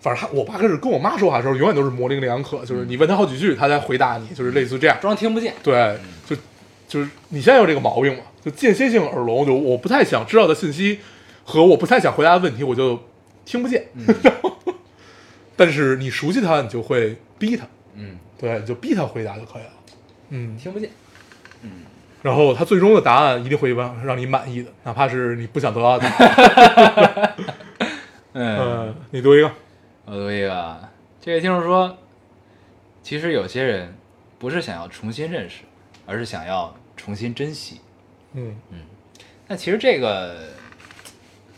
[0.00, 4.96] 反正他我爸开始跟我妈说话的时候，永远都是模棱两可，就是你问他好几句，他才回答你，就是类似这样。
[5.00, 5.96] 装听不见，对，
[6.26, 6.36] 就
[6.88, 11.00] 就是你现在有这个毛病嘛，就间歇性耳聋，就我不太想知道的信息
[11.44, 12.98] 和我不太想回答的问题，我就
[13.44, 13.88] 听不见。
[15.56, 19.70] 但是你熟悉他，你就会逼他，嗯，对，你就逼他回答就可以了。
[20.30, 20.88] 嗯，听不见。
[22.22, 26.08] 然后他最终的答案一定会让让你满意的，哪怕是你不想得到的。
[28.32, 29.50] 嗯，嗯，你读一个。
[30.04, 30.88] 我读一个啊，
[31.20, 31.98] 这位听众说，
[33.02, 33.94] 其实有些人
[34.38, 35.62] 不是想要重新认识，
[36.06, 37.80] 而是想要重新珍惜。
[38.34, 38.78] 嗯嗯
[39.48, 40.36] 那其实这个，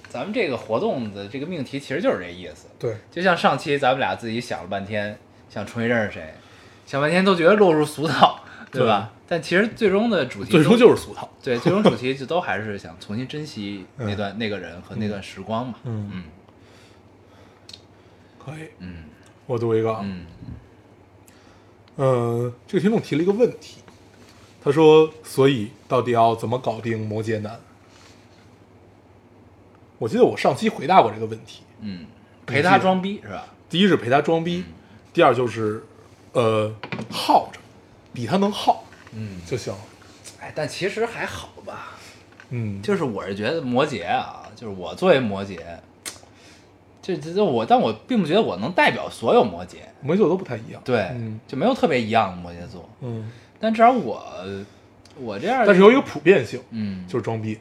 [0.09, 2.67] 咱们这个活动的这个命题其实就是这意思。
[2.79, 5.17] 对，就像上期咱们俩自己想了半天，
[5.49, 6.35] 想重新认识谁，
[6.87, 8.34] 想半天都觉得落入俗套，
[8.81, 9.13] 对吧？
[9.27, 11.29] 但其实最终的主题，最终就是俗套。
[11.43, 15.75] 对，最终主题就都还是想重新珍惜那段、那个人和那段时光嘛。
[15.85, 16.25] 嗯嗯
[18.39, 19.05] 可以，嗯
[19.47, 20.01] 我读一个啊。
[20.03, 20.27] 嗯
[21.97, 23.79] 呃，这个听众提了一个问题，
[24.63, 27.59] 他说：“所以到底要怎么搞定摩羯男？”
[29.99, 31.63] 我记得我上期回答过这个问题。
[31.81, 32.05] 嗯，
[32.45, 33.47] 陪他装逼是吧？
[33.71, 34.65] 第一是陪他装逼，
[35.13, 35.85] 第二就是
[36.33, 36.75] 呃
[37.11, 37.61] 耗着，
[38.15, 39.79] 比他能耗嗯，就行了。
[40.41, 41.99] 哎，但其实还好吧。
[42.51, 45.59] 嗯，就是我是觉得摩羯啊，就是我作为摩羯，
[47.03, 50.81] 这这这我，但我并不觉得我能代表所有摩羯，摩羯座都不太一样。
[50.85, 52.89] 对，嗯就没有特别一样的摩羯座。
[53.01, 54.25] 嗯，但至少我
[55.17, 57.59] 我这样，但是有一个普遍性，嗯，就是装逼。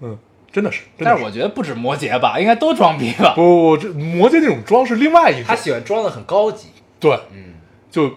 [0.00, 0.16] 嗯，
[0.52, 3.34] 真的是，真的但是我觉得不止摩羯吧，应该都装逼吧。
[3.34, 5.44] 不不不，这摩羯那种装是另外一种。
[5.44, 6.68] 他喜欢装的很高级，
[7.00, 7.54] 对，嗯，
[7.90, 8.10] 就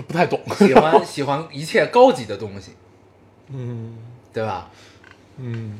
[0.00, 0.40] 不不太懂。
[0.54, 2.72] 喜欢喜欢一切高级的东西，
[3.52, 3.96] 嗯
[4.32, 4.70] 对吧？
[5.38, 5.78] 嗯，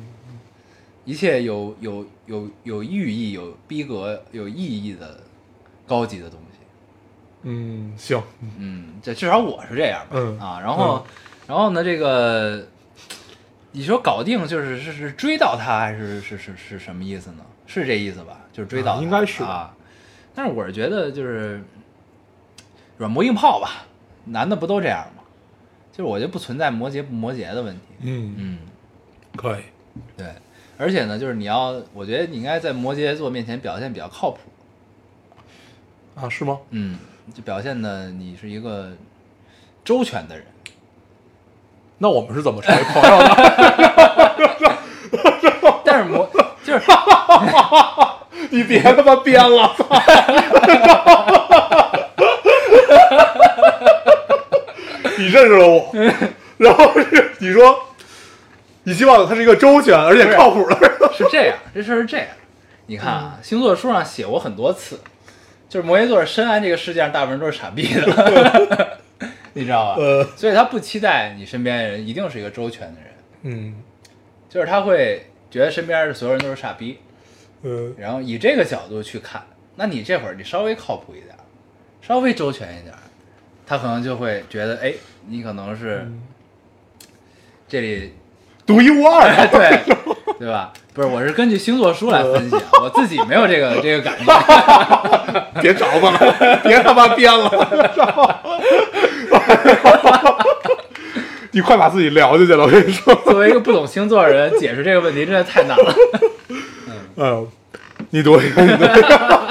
[1.05, 5.21] 一切有有有有寓意、有逼格、有意义的
[5.87, 6.59] 高级的东西。
[7.43, 8.21] 嗯，行，
[8.57, 10.07] 嗯，这至少我是这样吧。
[10.13, 11.05] 嗯啊，然后，
[11.47, 12.67] 然后呢，这个
[13.71, 17.45] 你说搞定就是是是追到他，还是是是是什么意思呢？
[17.65, 18.41] 是这意思吧？
[18.51, 19.73] 就是追到、啊应该是啊。
[20.35, 21.61] 但是我是觉得就是
[22.97, 23.85] 软磨硬泡吧，
[24.29, 25.23] 男的不都这样吗？
[25.91, 27.81] 就是我觉得不存在摩羯不摩羯的问题。
[28.01, 28.57] 嗯，嗯，
[29.35, 29.63] 可以，
[30.15, 30.27] 对。
[30.77, 34.37] 而且呢，就是你要，我觉得你应该在摩羯座面前表现比较靠谱。
[36.15, 36.57] 啊，是吗？
[36.69, 36.97] 嗯，
[37.33, 38.91] 就表现的你是一个
[39.83, 40.45] 周全的人。
[41.97, 43.35] 那我们是怎么成为朋友的？
[45.83, 46.29] 但是摩
[46.63, 46.85] 就是
[48.55, 49.75] 你别他妈编了，
[55.19, 55.91] 你认识了我，
[56.57, 57.77] 然后是你说，
[58.83, 60.89] 你希望他是一个周全而且靠谱的人。
[61.13, 62.27] 是这样，这事儿是这样。
[62.85, 64.99] 你看啊，星座书上写过很多次，
[65.67, 68.97] 就是摩羯座深谙这个世界上大部分人都是傻逼的，
[69.53, 70.01] 你知道吧？
[70.01, 73.13] 呃所以他不期待你身边的人一定是一个周全的人，
[73.43, 73.75] 嗯
[74.47, 76.99] 就是他会觉得身边的所有人都是傻逼，
[77.63, 79.45] 嗯，然后以这个角度去看，
[79.75, 81.35] 那你这会儿你稍微靠谱一点，
[82.01, 82.93] 稍微周全一点，
[83.67, 84.93] 他可能就会觉得，哎，
[85.27, 86.09] 你可能是
[87.67, 88.13] 这里
[88.65, 89.47] 独一无二的。
[89.51, 89.79] 对
[90.39, 90.71] 对吧？
[90.93, 94.25] 不是，我是根据星座书来分析， 我自己没有这个这个感觉。
[95.61, 97.51] 别找吧了，别他妈编了。
[101.51, 103.13] 你快把自己聊进去了，我跟你说。
[103.15, 105.95] 作为一个不懂星座的人，解释这个问题真的太难了。
[107.17, 107.47] 嗯，
[108.11, 109.47] 你读一个，你读一个，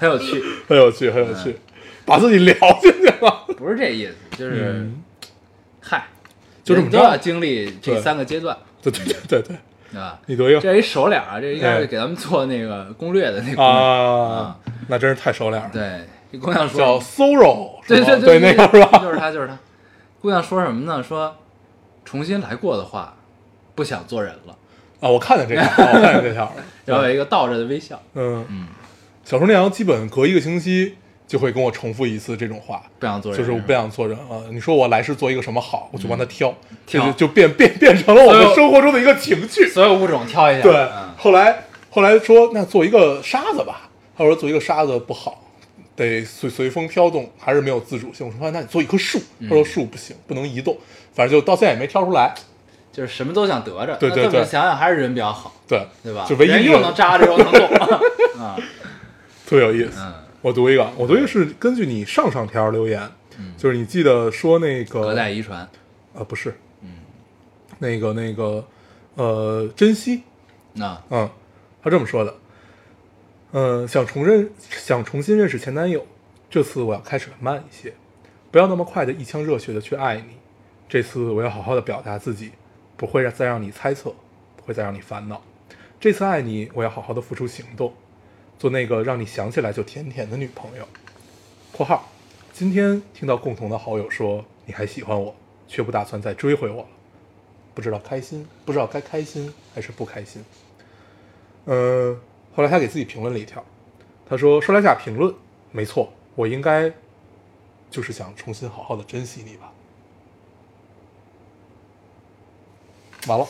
[0.00, 1.58] 很有趣，很有趣，很有趣，
[2.06, 3.44] 把自己聊进去了。
[3.58, 5.02] 不是这意思，就是，嗯
[5.80, 6.06] 嗨，
[6.64, 9.56] 就这么着都要经历这三个阶段，对对对对对，
[9.92, 10.18] 对吧？
[10.26, 13.74] 你多一个这是一熟脸啊，这应该哎是给咱们做那个攻略的那个攻略。
[13.74, 15.70] 啊，那真是太熟脸了。
[15.72, 16.00] 对，
[16.32, 18.98] 这姑娘说叫，Soro，对是吗对对，那个是吧？
[18.98, 19.58] 就是他，就是他。
[20.20, 21.02] 姑娘说什么呢？
[21.02, 21.36] 说
[22.04, 23.16] 重新来过的话，
[23.74, 24.56] 不想做人了。
[25.00, 26.54] 啊，我看见这条，我看见这条了。
[26.84, 28.66] 然后有一个倒着的微笑，嗯嗯，
[29.24, 30.96] 小厨娘基本隔一个星期
[31.26, 34.24] 就会跟我重复一次这种话，不想做人，就是我不想做人了。
[34.52, 36.48] 你说我来世做一个什么好，我就帮他挑，
[36.86, 39.68] 就挑是就变变变成了我们生活中的一个情趣。
[39.68, 40.62] 所有物种挑一下。
[40.62, 45.42] 对嗯，后来后来说那做一个沙子吧，他说做一个沙子不好，
[45.96, 48.26] 得随随风飘动，还是没有自主性。
[48.26, 50.76] 我说那你做一棵树，他说树不行，不能移动，
[51.12, 52.34] 反正就到现在也没挑出来。
[52.92, 53.94] 就是什么都想得着。
[53.96, 56.24] 对对对想想还是人比较好，对对吧？
[56.26, 57.66] 就唯一又能扎着又能动。
[58.38, 58.56] 啊，
[59.46, 59.98] 特别有意思。
[59.98, 60.14] 嗯，
[60.46, 63.10] 我读一个，我读一个是根据你上上条留言，
[63.56, 65.68] 就是你记得说那个隔代遗传。
[66.14, 66.88] 呃不是，嗯，
[67.80, 68.64] 那个那个
[69.16, 70.22] 呃珍惜，
[70.74, 71.28] 那嗯，
[71.82, 72.32] 他这么说的，
[73.50, 76.06] 嗯，想重认想重新认识前男友，
[76.48, 77.92] 这次我要开始的慢一些，
[78.52, 80.36] 不要那么快的一腔热血的去爱你，
[80.88, 82.52] 这次我要好好的表达自己，
[82.96, 84.14] 不会再让你猜测，
[84.56, 85.42] 不会再让你烦恼，
[85.98, 87.92] 这次爱你，我要好好的付出行动，
[88.58, 90.88] 做那个让你想起来就甜甜的女朋友。
[91.72, 92.08] （括号）
[92.52, 95.34] 今天听到共同的好友说你还喜欢我，
[95.68, 96.88] 却不打算再追回我了，
[97.74, 100.42] 不知道开心，不知道该开心还是不开心。
[101.66, 102.16] 呃，
[102.54, 103.62] 后来他给自己评论了一条，
[104.28, 105.34] 他说：“说来下评论，
[105.72, 106.90] 没错，我应该
[107.90, 109.72] 就是想重新好好的珍惜你吧。”
[113.28, 113.46] 完了，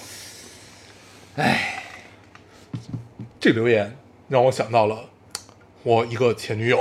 [1.36, 1.84] 唉，
[3.38, 3.96] 这留言
[4.28, 5.04] 让我想到了
[5.82, 6.78] 我一个前女友，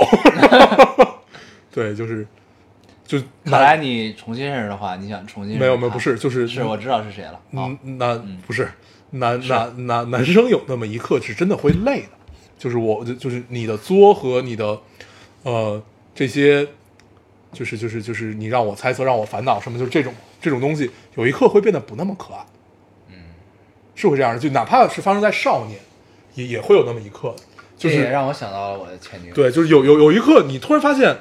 [1.70, 2.26] 对，就是
[3.06, 7.40] 就看来你重新认识的话，你想重新没有没有不是就是是我知道是谁了。
[7.52, 8.16] 哦，嗯，那
[8.46, 8.68] 不是
[9.10, 12.08] 男男男男生有那么一刻是真的会累的，
[12.58, 14.80] 就是我就就是你的作和你的
[15.44, 15.80] 呃
[16.14, 16.66] 这些，
[17.52, 22.44] 就是就是就是你让我猜测让我烦恼什么，就是这种这种东西，有一刻会变得不那么可爱，
[23.10, 23.14] 嗯，
[23.94, 25.78] 是会这样的，就哪怕是发生在少年，
[26.36, 27.34] 也也会有那么一刻，
[27.76, 29.34] 就是这也让我想到了我的前女友。
[29.34, 31.16] 对，就是有有有一刻你突然发现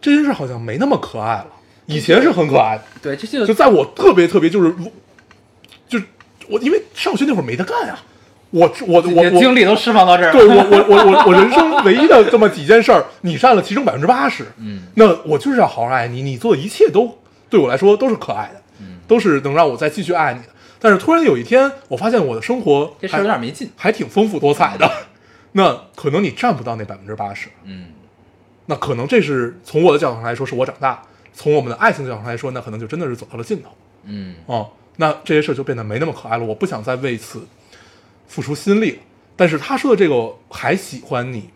[0.00, 1.46] 这件事好像没那么可爱了，
[1.86, 2.84] 以前是很可爱的。
[3.02, 4.74] 对，这就就在我特别特别就是，
[5.88, 5.98] 就
[6.48, 7.98] 我因为上学那会儿没得干呀，
[8.50, 10.32] 我我我我精力都释放到这儿了。
[10.32, 17.18] 对我 我我我我人生唯一的这么几件事儿，你占了其中百分之八十，嗯，那我就是要好好爱你，你做的一切都
[17.48, 20.48] 对我来说都是可爱的，嗯，都是能让我再继续爱你的。
[20.80, 23.70] 但是突然有一天，我发现我的生活这事儿有点没劲。
[23.76, 24.90] 还挺丰富多彩的，
[25.52, 27.88] 那可能你占不到那百分之八十，嗯，
[28.66, 31.02] 那可能这是从我的角度上来说是我长大，
[31.32, 33.68] 从我们的爱情角度上来说，那可能就真的是走到了尽头。
[34.04, 36.44] 嗯，哦，那这些事儿就变得没那么可爱了。
[36.44, 37.46] 我不想再为此
[38.26, 38.98] 付出心力了。
[39.36, 41.50] 但是他说的这个还喜欢你，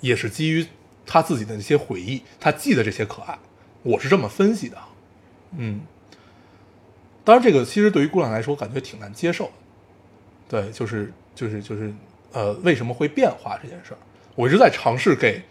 [0.00, 0.66] 也是基于
[1.06, 3.38] 他自己的一些回忆，他记得这些可爱，
[3.82, 4.76] 我是这么分析的。
[5.56, 5.80] 嗯，
[7.28, 9.50] 当然这个其实对于姑娘来说感觉挺难接受的。
[10.48, 11.92] 对，就是就是就是
[12.32, 13.98] 呃，为什么会变化这件事儿，
[14.34, 15.42] 我一直在尝试给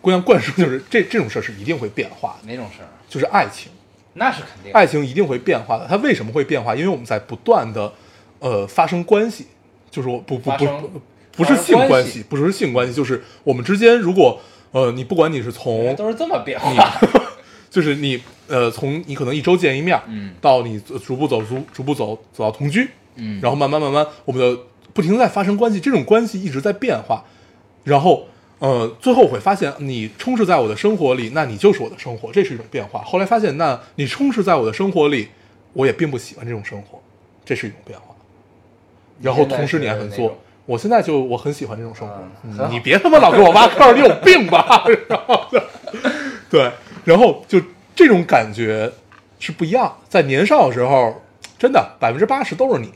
[0.00, 2.90] 姑娘灌输，就是这这种事儿是一定会变化的，哪种事儿？
[3.08, 3.70] 就是爱情。
[4.14, 4.72] 那是肯定。
[4.72, 5.86] 爱情一定会变化的。
[5.88, 6.74] 它为什么会变化？
[6.74, 7.92] 因为我们在不断的
[8.40, 9.46] 呃发生关系，
[9.92, 11.00] 就是我不不不不
[11.36, 14.40] 不是性关系不是性关系，就是我们之间如果
[14.72, 17.00] 呃你不管你是从都是这么变你化。
[17.70, 24.60] 就是你呃从你可能一周见一面，嗯到你逐步走逐逐步走走到同居，嗯然后慢慢慢慢我们的
[24.92, 27.24] 不停在发生关系，这种关系一直在变化，
[27.84, 28.26] 然后
[28.58, 33.00] 呃最后会发现你充斥在我的生活里，那你就是我的生活，这是一种变化。
[33.02, 35.28] 后来发现，那你充斥在我的生活里，
[35.72, 37.00] 我也并不喜欢这种生活，
[37.44, 38.06] 这是一种变化。
[39.22, 42.68] 然后同时你还很做我现在就我很喜欢这种生活。
[42.68, 44.84] 你别他妈老给我挖坑，你有病吧？
[45.08, 45.46] 然后
[46.48, 46.70] 对，
[47.04, 47.60] 然后就
[47.94, 48.90] 这种感觉
[49.38, 49.96] 是不一样。
[50.08, 51.22] 在年少的时候，
[51.58, 52.90] 真的百分之八十都是你，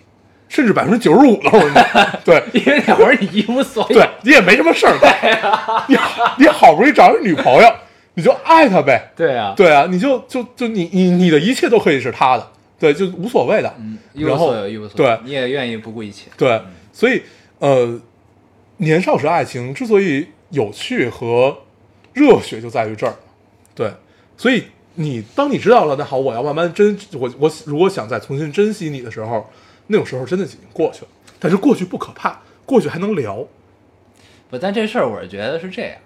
[0.49, 1.75] 甚至百分之九十五都是你。
[2.25, 3.95] 对因为那会儿你一无所有。
[3.95, 5.97] 对，你也没什么事儿干，你
[6.39, 7.73] 你好不容易找一女朋友，
[8.15, 9.11] 你就爱她呗。
[9.17, 13.75] 对啊，对啊，你就就就你你你的一切都可以是她的，对，就无所谓的。
[13.79, 15.17] 嗯，一无所有，一无所有。
[15.17, 16.31] 对你也愿意不顾一切。
[16.37, 16.61] 对，
[16.93, 17.23] 所以
[17.59, 18.01] 呃，
[18.79, 21.57] 年少时爱情之所以有趣和
[22.13, 23.15] 热血，就在于这儿。
[23.75, 23.93] 对，
[24.37, 24.64] 所以
[24.95, 29.51] 你当你知道了，那好，我要慢慢珍，我我如果想再重新珍惜你的时候，
[29.89, 31.09] 那种时候真的已经过去了。
[31.41, 33.47] 但是过去不可怕，过去还能聊。
[34.49, 35.99] 不，但这事儿我是觉得是这样，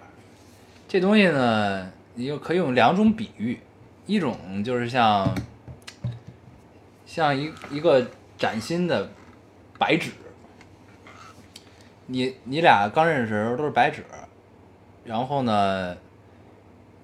[0.87, 3.59] 这东西呢，你就可以用两种比喻，
[4.05, 5.33] 一种就是像
[7.05, 8.05] 像一一个
[8.37, 9.09] 崭新的
[9.77, 10.11] 白纸，
[12.07, 14.03] 你你俩刚认识的时候都是白纸，
[15.05, 15.95] 然后呢，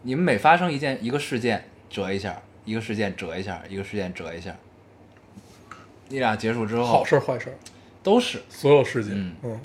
[0.05, 4.55] 你们每发生一件一个事件折一下，一个事件折一下，一个事件折一下，
[6.09, 7.57] 你俩结束之后好事儿坏事儿，
[8.03, 9.59] 都是，所有事情，嗯嗯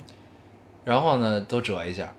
[0.83, 2.11] 然后呢都折一下。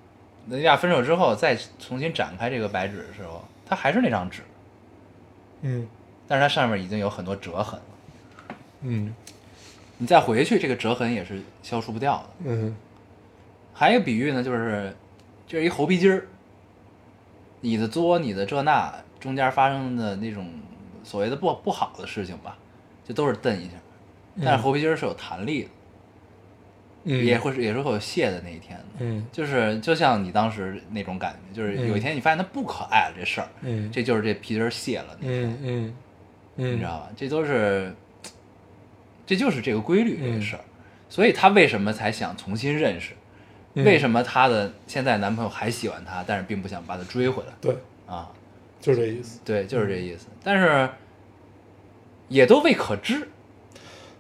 [0.47, 4.43] 那你俩分手之后再重新展开这个白纸的时候，它还是那张纸，
[5.63, 5.89] 嗯
[6.29, 8.57] 但是它上面已经有很多折痕了。
[8.83, 9.13] 嗯
[9.99, 12.27] 你再回去，这个折痕也是消除不掉的。
[12.45, 12.77] 嗯
[13.73, 14.95] 还有一个比喻呢，就是
[15.45, 16.29] 就是一猴皮筋儿，
[17.63, 20.47] 你的作，你的这那中间发生的那种
[21.03, 22.59] 所谓的不不好的事情吧，
[23.05, 23.73] 就都是蹬一下，
[24.45, 25.69] 但是猴皮筋是有弹力的，
[27.05, 28.85] 嗯，也会是也是会有卸的那一天的。
[28.99, 35.95] 嗯就是就像你当时那种感觉，就是有一天你发现它不可爱了这事儿，嗯这就是这皮筋儿卸了那天，嗯嗯
[36.57, 37.09] 嗯，你知道吧？
[37.17, 37.95] 这都是，
[39.25, 40.65] 这就是这个规律这嗯个事儿，
[41.09, 43.15] 所以他为什么才想重新认识？
[43.75, 48.29] 嗯为什么她的现在男朋友还喜欢她，但是并不想把她追回来对，啊？
[48.81, 49.41] 就是这意思。
[49.45, 50.27] 对，就是这意思。
[50.43, 50.89] 但是
[52.29, 53.29] 也都未可知，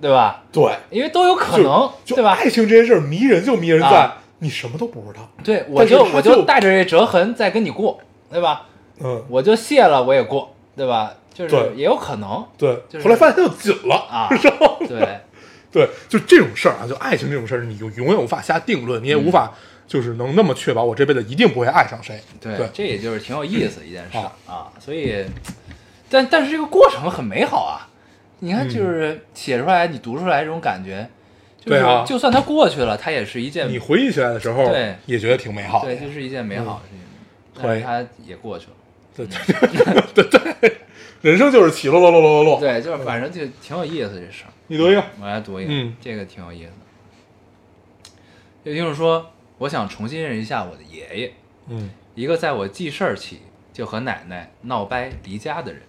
[0.00, 0.44] 对吧？
[0.52, 2.32] 对，因为都有可能，对吧？
[2.32, 5.28] 爱情这件事儿迷人就迷人在啊你什么都不知道。
[5.44, 8.00] 对，我就我就带着这折痕再跟你过，
[8.30, 8.66] 对吧？
[9.00, 11.14] 嗯，我就卸了，我也过，对吧？
[11.34, 13.00] 就是也有可能对就。
[13.00, 14.28] 是后来发现它就紧了啊
[14.86, 15.20] 对，
[15.74, 19.52] 对，就这种事儿啊，就爱情这种事儿，你就永远无法下定论，你也无法
[19.86, 22.20] 就是能那么确保我这辈子一定不会爱上谁。
[22.40, 24.72] 对，对这也就是挺有意思的一件事儿啊啊。
[24.78, 25.24] 所以，
[26.10, 27.88] 但但是这个过程很美好啊。
[28.40, 31.08] 你看，嗯就是写出来，你读出来这种感觉，
[31.58, 35.94] 就是对啊就算它过去了，它也是一件你回忆起来的时候，对也觉得挺美好的。
[35.94, 36.98] 对，就是一件美好的事情。
[37.54, 38.72] 但会是它也过去了。
[39.14, 40.76] 对对对对，
[41.20, 42.60] 人生就是起落落落落落落。
[42.60, 44.51] 对，就是反正就挺有意思这事儿。
[44.72, 45.04] 你读一个。
[45.20, 48.10] 我来读一个，嗯这个挺有意思的。
[48.64, 51.32] 有听众说，我想重新认识一下我的爷爷，
[51.68, 55.82] 嗯一个在我记事儿起就和奶奶闹掰离家的人，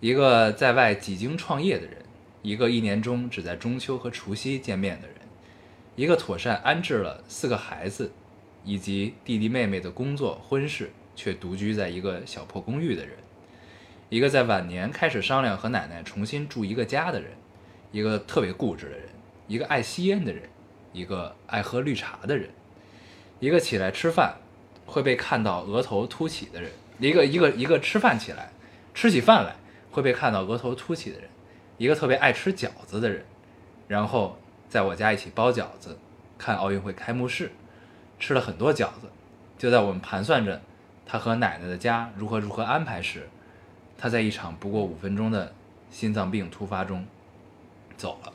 [0.00, 1.98] 一个在外几经创业的人，
[2.42, 5.16] 一个一年中只在中秋和除夕见面的人，
[5.94, 8.10] 一个妥善安置了四个孩子
[8.64, 13.14] 以及弟弟妹妹的工作婚事，却独居在一个小破公寓的人，
[14.08, 17.30] 一个在晚年开始商量和奶奶重新住一个家的人，
[17.92, 19.08] 一个特别固执的人，
[19.48, 20.42] 一个爱吸烟的人，
[20.92, 22.48] 一个爱喝绿茶的人，
[23.40, 24.36] 一个起来吃饭
[24.86, 28.50] 会被看到额头凸起的人，一个一个一个吃饭起来
[28.94, 29.56] 吃起饭来
[29.90, 31.28] 会被看到额头凸起的人，
[31.78, 33.24] 一个特别爱吃饺子的人，
[33.88, 34.38] 然后
[34.68, 35.98] 在我家一起包饺子，
[36.38, 37.50] 看奥运会开幕式，
[38.18, 39.10] 吃了很多饺子。
[39.58, 40.62] 就在我们盘算着
[41.04, 43.28] 他和奶奶的家如何如何安排时，
[43.98, 45.52] 他在一场不过五分钟的
[45.90, 47.04] 心脏病突发中
[48.00, 48.32] 走了。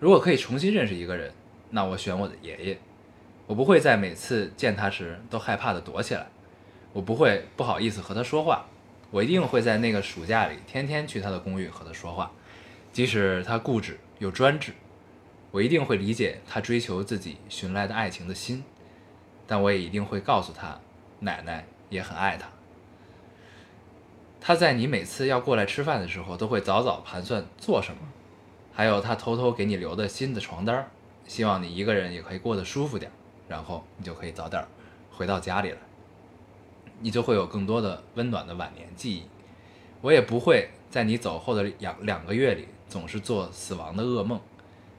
[0.00, 1.32] 如果可以重新认识一个人，
[1.70, 2.78] 那我选我的爷爷。
[3.46, 6.26] 我不会在每次见他时都害怕的躲起来，
[6.92, 8.66] 我不会不好意思和他说话，
[9.12, 12.32] 我一定会在那个暑假里天天去他的公寓和他说话，
[12.92, 14.72] 即使他固执又专制，
[15.52, 18.64] 我一定会理解他追求自己寻来的爱情的心，
[19.46, 20.80] 但我也一定会告诉他，
[21.20, 22.48] 奶奶也很爱他。
[24.40, 28.00] 他在你每次要过来吃饭的时候，都会早早盘算做什么，
[28.76, 30.90] 还有他偷偷给你留的新的床单儿，
[31.26, 33.10] 希望你一个人也可以过得舒服点，
[33.48, 34.68] 然后你就可以早点儿
[35.10, 35.78] 回到家里来，
[37.00, 39.22] 你就会有更多的温暖的晚年记忆。
[40.02, 44.38] 我也不会在你走后的两两个月里总是做死亡的噩梦，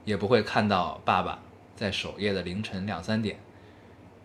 [0.04, 1.38] 也不会看到爸爸
[1.76, 3.38] 在守夜的凌晨两三点，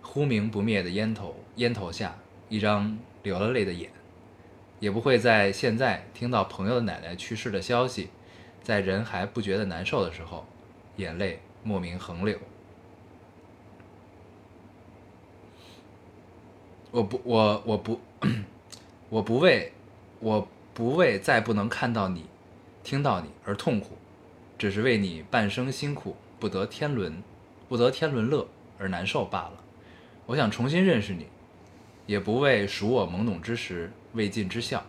[0.01, 2.17] 忽明不灭的烟头烟头下
[2.49, 3.91] 一张流了泪的眼。
[4.79, 8.09] 也不会在现在听到朋友的奶奶去世的消息，
[8.63, 10.45] 在人还不觉得难受的时候，
[10.95, 12.39] 眼泪莫名横流。
[16.91, 17.99] 我不，我我不，
[19.09, 19.71] 我不为，
[20.19, 22.25] 我不为再不能看到你、
[22.83, 23.97] 听到你而痛苦，
[24.57, 27.21] 只是为你半生辛苦不得天伦、
[27.67, 28.47] 不得天伦乐
[28.77, 29.53] 而难受罢了。
[30.27, 31.27] 我想重新认识你，
[32.05, 34.85] 也不为属我懵懂之时未尽之孝，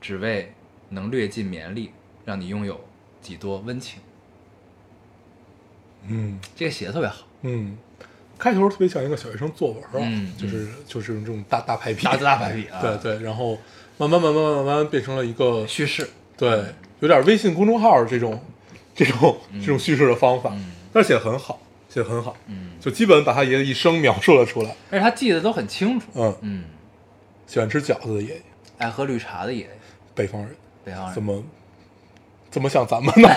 [0.00, 0.52] 只为
[0.90, 1.90] 能略尽绵力，
[2.24, 2.80] 让你拥有
[3.20, 4.00] 几多温情。
[6.06, 7.78] 嗯这个写的特别好，嗯，
[8.38, 13.58] 开头特别像一个小学生作文啊，嗯就是就是用这种大大排比，大大排比啊对对，然后
[13.96, 16.06] 慢慢慢慢慢慢变成了一个叙事，
[16.36, 16.64] 对，
[17.00, 18.38] 有点微信公众号这种
[18.94, 21.58] 这种这种叙事的方法，嗯但是写的很好，
[21.88, 24.76] 写的很好，嗯，就基本把他爷爷的一生描述了出来。
[24.90, 26.64] 而且他记得都很清楚，嗯，嗯，
[27.46, 28.42] 喜欢吃饺子的爷爷，
[28.76, 29.70] 爱喝绿茶的爷爷，
[30.14, 30.54] 北方人，
[30.84, 31.42] 北方人怎么
[32.54, 33.28] 怎么想咱们呢？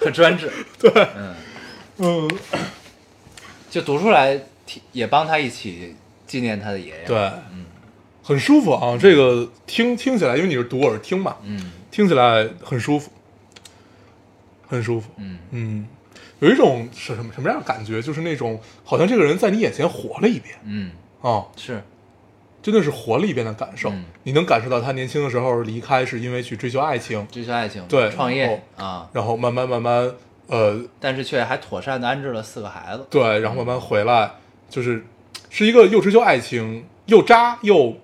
[0.00, 1.34] 很专制，对，嗯，
[1.98, 2.30] 嗯，
[3.68, 5.94] 就读出来提也帮他一起
[6.26, 7.18] 纪念他的爷爷，对，
[7.52, 7.66] 嗯。
[8.22, 8.96] 很舒服啊。
[8.98, 11.70] 这个听听起来，因为你是读我是听嘛，嗯。
[11.90, 13.10] 听起来很舒服，
[14.66, 15.10] 很舒服。
[15.18, 15.38] 嗯。
[15.50, 15.86] 嗯，
[16.38, 18.00] 有一种是什么什么样的感觉？
[18.00, 20.58] 就是那种好像这个人在你眼前活了一遍。
[20.64, 21.82] 嗯，哦，是，
[22.62, 23.90] 真的是活了一遍的感受。
[23.90, 30.08] 嗯你能感受到他年轻的时候离开是因为去追求爱情，追求爱情，对创业啊，然后慢慢慢慢，
[30.46, 34.30] 呃，但是却还妥善的安置了四个孩子，对，然后慢慢回来，
[34.70, 35.04] 就是
[35.50, 37.96] 是一个又追求爱情又渣又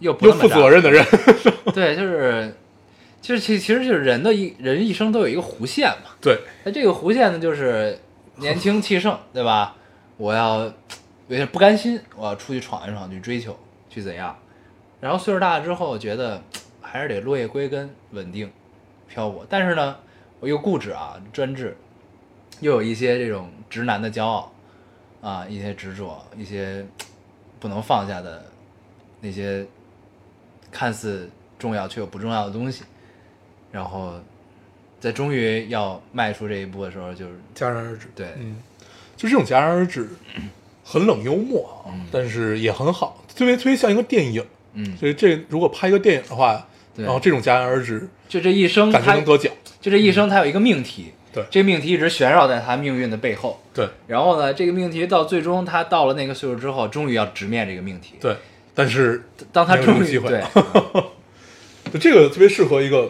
[0.00, 1.02] 又不那么渣责任的人。
[1.72, 2.54] 对，就是，
[3.22, 6.10] 就是其其实就是人的一人一生都有一个弧线嘛。
[6.20, 7.98] 对，那这个弧线呢，就是
[8.36, 9.74] 年轻气盛，对吧？
[10.18, 10.70] 我要
[11.28, 13.58] 有点不甘心，我要出去闯一闯，去追求，
[13.88, 14.36] 去怎样？
[15.00, 16.42] 然后岁数大了之后，觉得
[16.80, 18.50] 还是得落叶归根，稳定
[19.08, 19.46] 漂泊。
[19.48, 19.96] 但是呢，
[20.40, 21.76] 我又固执啊，专制，
[22.60, 24.52] 又有一些这种直男的骄傲
[25.20, 26.84] 啊，一些执着，一些
[27.58, 28.44] 不能放下的
[29.20, 29.66] 那些
[30.70, 32.84] 看似重要却又不重要的东西，
[33.72, 34.20] 然后
[35.00, 38.08] 在终于要迈出这一步的时候，就是戛然而止。
[38.14, 38.56] 对嗯，
[39.16, 40.08] 就这种戛然而止，
[40.84, 44.44] 很冷幽默但是也很好，特别特别像一个电影。
[44.74, 46.66] 嗯，所以这如果拍一个电影的话，
[46.96, 49.52] 然后这种戛然而止，就这一生他感觉能得奖。
[49.80, 53.60] 就这一生他有一个命题，对这个命题一直旋绕在他命运的背后。
[53.72, 58.36] 对然后呢，这个命题到最终他到了那个岁数之后，终于要直面这个命题。，对，
[58.74, 59.22] 但是
[59.52, 60.42] 当他终于机会对，
[61.92, 63.08] 就这个特别适合一个，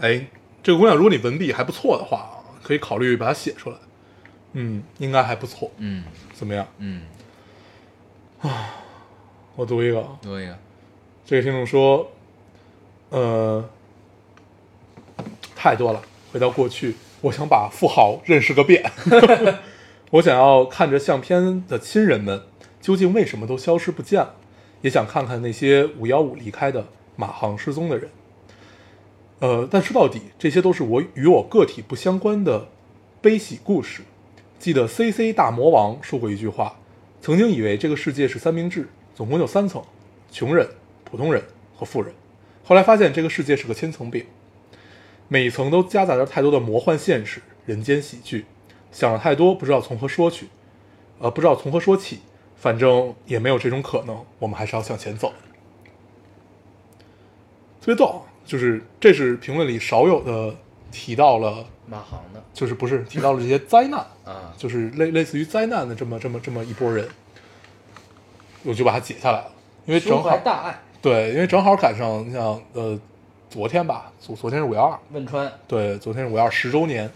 [0.00, 0.26] 哎，
[0.62, 3.76] 这个姑娘，如果你文笔还不错的话啊，可以考虑把它写出来。
[4.54, 5.70] 嗯，应该还不错。
[5.76, 6.02] 嗯
[6.32, 6.66] 怎么样？
[6.78, 7.02] 嗯，
[8.40, 8.74] 啊
[9.54, 10.58] 我读一个读，一个，
[11.24, 12.10] 这个听众说，
[13.10, 13.68] 呃，
[15.54, 16.02] 太多了。
[16.32, 18.90] 回到过去，我想把富豪认识个遍。
[20.10, 22.42] 我想要看着相片的亲人们
[22.80, 24.34] 究竟为什么都消失不见了，
[24.82, 26.86] 也想看看那些五幺五离开的
[27.16, 28.10] 马航失踪的人。
[29.40, 32.68] 呃，但说到底，这些都是我与我个体不相关的
[33.20, 34.02] 悲喜故事。
[34.58, 36.76] 记得 C C 大魔王说过一句话：
[37.20, 39.82] 曾经以为这个世界是三明治，总共有三层，
[40.30, 40.68] 穷人、
[41.04, 41.42] 普通人
[41.76, 42.14] 和富人。
[42.64, 44.24] 后来发现这个世界是个千层饼，
[45.28, 48.46] 每一层都夹杂着太多的魔幻现实、人间喜剧。
[48.90, 50.48] 想了太多，不知道从何说起，
[51.18, 52.20] 呃，不知道从何说起。
[52.56, 55.34] 反正也没有这种可能，我们还是要向前走。
[57.82, 60.56] 特别逗，就是这是评论里少有的
[60.94, 62.42] 提到了，马航的。
[62.54, 67.06] 就是不是提到了这些灾难，啊，就是类类似于灾难的这么这么这么一波人，
[68.62, 69.50] 我就把它解下来了，
[69.84, 72.98] 因为正好大爱，对，因为正好赶上你像呃
[73.50, 77.10] 昨天吧，昨昨天是五幺二，汶川，对，昨天是五幺二十周年，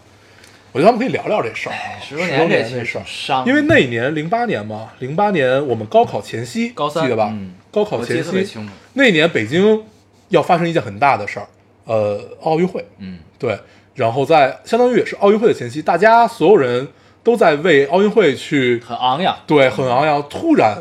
[0.73, 2.99] 我觉得咱们可以聊聊这事儿十周周年这事
[3.31, 3.43] 儿。
[3.47, 7.29] 因为那一年零八年嘛，零八年我们高考前夕，高三记得吧？
[7.31, 7.55] 嗯。
[7.71, 8.59] 高考前夕
[8.93, 9.83] 那一年北京
[10.29, 11.47] 要发生一件很大的事儿，
[11.85, 13.57] 呃，奥运会，嗯，对，
[13.95, 16.87] 然后在相当于也是奥运会的前夕，大家所有人
[17.23, 20.21] 都在为奥运会去很昂扬，对很昂扬。
[20.29, 20.77] 突然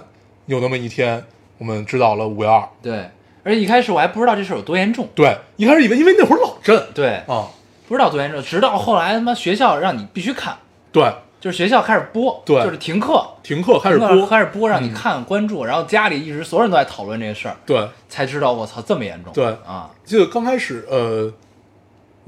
[0.47, 1.25] 有那么一天，
[1.57, 2.69] 我们知道了五幺二。
[2.83, 3.09] 对，
[3.45, 7.49] 而且一开始我还不知道这事儿有多严重，对，一开始以为因为那会儿老震对，啊，
[7.87, 10.57] 不知道多严重，直到后来他妈学校让你必须看，
[10.93, 21.33] 对，就是学校开始播，对就是停课，停课开始播，开始播，让你嗯看关注，然后家里一直所有人都在讨论这个事儿，对，才知道我操这么严重，对啊，记得刚开始呃，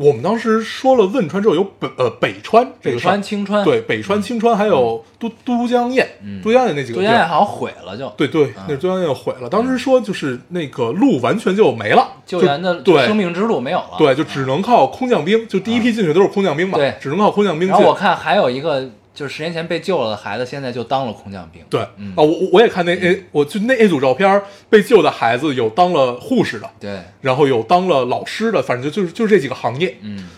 [0.01, 3.11] 我们当时说了汶川之后有北呃北川这北事儿。
[3.11, 6.41] 川、青川，对，北川、青川还有都都江堰，嗯。
[6.43, 8.65] 都江堰那几个都江堰好像毁了就，对对，嗯。
[8.67, 9.49] 那都江堰毁了。
[9.51, 13.05] 当时说就是那个路完全就没了，救援的对。
[13.05, 15.47] 生命之路没有了，对，就只能靠空降兵。
[15.47, 16.95] 就第一批进去都是空降兵嘛，对。
[16.99, 17.77] 只能靠空降兵进。
[17.77, 29.97] 然后我看还有一个就是十年前被救了的孩子，现在就当了空降兵，对啊，嗯我我我也看那那，我就那那组照片，被救的孩子有当了护士的，对，然后有当了老师的，反正就就是就是这几个行业。
[30.03, 30.29] 嗯，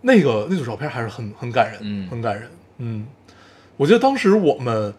[0.00, 2.50] 那个那组照片还是很很感人，嗯很感人。
[2.78, 3.06] 嗯，
[3.76, 4.94] 我记得当时我们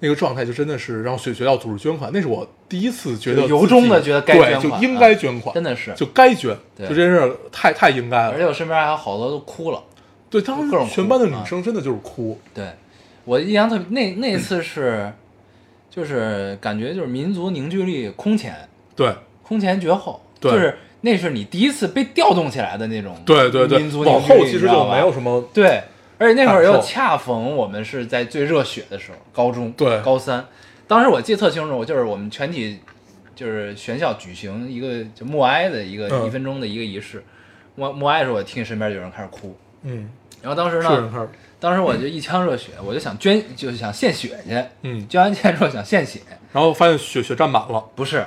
[0.00, 8.32] 那个状态就真的是让学学校组织捐款，那是我第一次觉得由衷的觉得该对捐款就应该捐款，真的是，就该捐，对就这件事太太应该了。
[8.32, 9.82] 而且我身边还有好多都哭了。
[10.30, 12.68] 对，当时全班的女啊生真的就是哭，对
[13.24, 15.12] 我印象特别，那那次是，
[15.90, 19.12] 就是感觉就是民族凝聚力空前，对。
[19.42, 20.52] 空前绝后，对。
[20.52, 23.78] 就是那是你第一次被调动起来的那种，对对对。
[23.78, 25.82] 民，族往凝聚力后其实就没有什么么对，
[26.18, 30.00] 而且那会儿又恰逢我们是在最热血的时候，高中对。
[30.02, 30.46] 高三，
[30.86, 32.78] 当时我记得特清楚，就是我们全体
[33.34, 37.24] 就是全校举行一个就默哀的一个嗯一分钟的一个仪式，
[37.74, 40.08] 默默哀的时候，我听身边有人开始哭，嗯，
[40.42, 41.28] 然后当时呢，
[41.58, 44.62] 当时我就一腔热血，我就想捐，就是想献血去。
[44.82, 46.20] 嗯，捐完钱之后想献血，
[46.52, 48.24] 然后发现血血站满了，不是，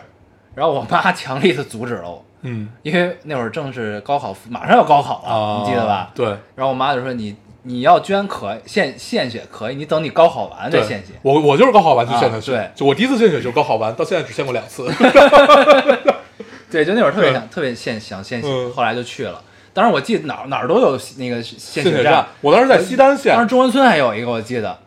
[0.55, 2.69] 然后我妈强力的阻止了我，嗯。
[2.83, 6.11] 因为那会儿正是高考，马上要高考了，啊，你记得吧？
[6.13, 6.27] 对。
[6.55, 11.13] 然后我妈就说你你要捐可献献血可以，你等你高考完再献血。
[11.23, 12.69] 我我就是高考完就啊献的血，对。
[12.75, 14.87] 就我第一次献血就是高考完，到现在只献过两次，
[16.69, 18.71] 对，就那会儿特别想特别献想献血，嗯。
[18.73, 19.41] 后来就去了。
[19.73, 23.33] 当时我记得哪儿哪儿都有那个献血站，我当时在西单县。
[23.33, 24.77] 当，时中关村还有一个，我记得。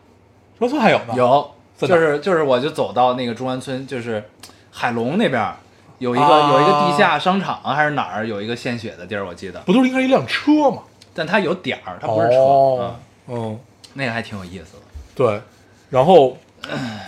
[0.57, 4.23] 中关村还有吗，有，就是就是我就走到那个中关村，就是
[4.71, 5.55] 海龙那边儿
[5.99, 6.51] 有一个、啊。
[6.53, 10.83] 有一个地下商场还是哪儿有一个献血的地儿，我记得，不都是应该一辆车吗？
[11.13, 12.95] 但它有点儿，它不是车，哦
[13.27, 13.59] 嗯，嗯，
[13.93, 14.83] 那个还挺有意思的。
[15.15, 15.41] 对，
[15.89, 16.37] 然后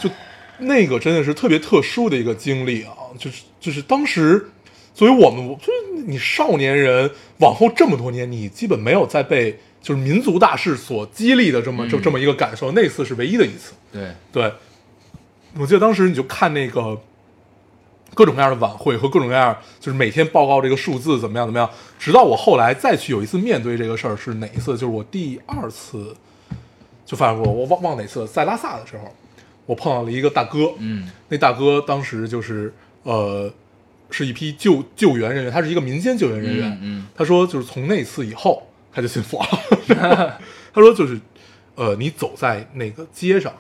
[0.02, 0.10] 就
[0.58, 4.50] 那个真的是特别特殊的一个经历啊，就是就是当时
[5.00, 13.72] 作为我们，就是你少年人往后这么多年，你基本没有再被就是民族大事所激励的这么、就嗯这么一个感受，那次是唯一的一次。
[13.94, 14.54] 对，对，
[15.58, 17.00] 我记得当时你就看那个
[18.14, 24.74] 各种各样的晚会和各种各样，就是每天报告这个数字怎么样怎么样，直到我后来再去有一次面对这个事儿是哪一次？
[24.74, 26.14] 就是我第二次
[27.06, 29.10] 就反正我，我忘忘哪次，在拉萨的时候，
[29.66, 32.74] 我碰到了一个大哥，嗯那大哥当时就是
[33.04, 33.50] 呃
[34.12, 40.40] 是一批救救援人员，他是一个民间救援人员，嗯嗯他说就是从那次以后他就信佛了，
[40.74, 41.20] 他说就是
[41.76, 43.54] 呃你走在那个街上，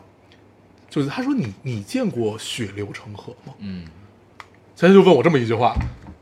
[0.89, 3.53] 就是他说你你见过血流成河吗？
[3.59, 3.85] 嗯
[4.77, 5.75] 他就问我这么一句话，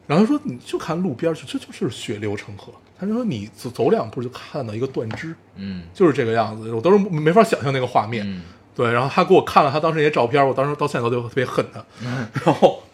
[0.08, 2.74] 然后他说你就看路边儿，这就是血流成河。
[3.00, 8.24] 他就说你走走两步就看到一个断肢，嗯就是这个样子，我都是没法想象那个画面。
[8.28, 8.42] 嗯
[8.76, 11.84] 对，然后他给我看了他当时那些照片，我当时到现在都特别恨他。
[12.46, 12.87] 然后就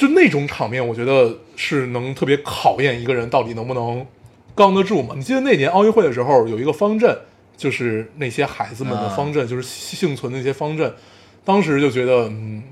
[0.00, 4.06] 就那种场面，我觉得是能特别考验一个人到底能不能
[4.54, 5.12] 刚得住嘛。
[5.14, 7.14] 你记得那年奥运会的时候，有一个方阵，
[7.54, 10.90] 就是那些孩子们的啊方阵，就是幸存的那些方阵，
[11.44, 12.62] 当时就觉得，嗯，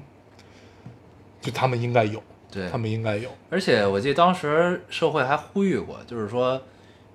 [1.43, 6.59] 就他们应该有，对他们应该有，而且我记得当时社会还呼吁过，就是说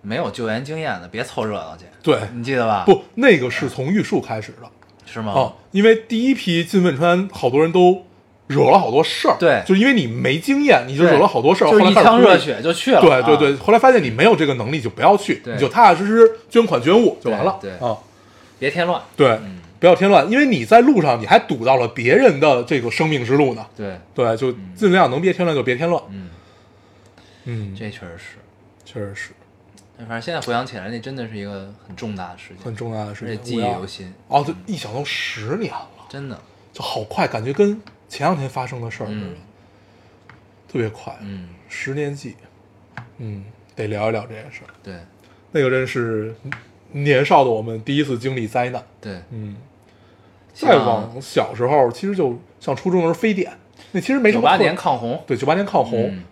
[0.04, 2.84] 没有救援经验的别凑热闹去，对，你记得吧？
[2.86, 4.70] 不，那个是从玉树开始的。
[5.06, 5.34] 是吗？
[5.34, 8.06] 哦，因为第一批进汶川，好多人都
[8.54, 9.36] 惹了好多事儿。
[9.40, 11.72] 对就是因为你没经验，你就惹了好多事儿。
[11.72, 13.00] 就是一腔热血就去了。
[13.00, 17.58] 啊对对对，后来发现你没有这个能力，就不要去，你就踏踏实实捐款捐物就完了。
[17.60, 17.98] 对对啊，
[18.60, 19.02] 别添乱。
[19.18, 23.66] 对，嗯不要添乱，因为你在路上你还堵到了别人的这个生命之路呢。
[23.76, 26.02] 对，对，就尽量能别添乱就别添乱。
[26.10, 26.30] 嗯，
[27.44, 28.38] 嗯，这确实是。
[28.86, 29.32] 确实是
[29.98, 36.40] 反正现在回想起来，那真的是一个很重大的事情，很重大的事情，记忆犹新，哦，这一想都十年了，真的。
[36.72, 37.82] 就好快，感觉跟
[38.14, 39.26] 前两天发生的事儿似的。
[39.26, 39.36] 嗯。
[40.68, 42.36] 特别快，嗯，十年记，
[43.18, 43.44] 嗯，
[43.76, 44.70] 得聊一聊这件事儿。
[44.84, 44.96] 对。
[45.52, 46.34] 那个真是
[46.92, 49.56] 年少的我们第一次经历灾难，对，嗯，
[50.52, 53.52] 再往小时候，其实就像初中的时候非典，
[53.92, 56.24] 那其实没什么特九八年抗洪，对九八年抗洪，嗯。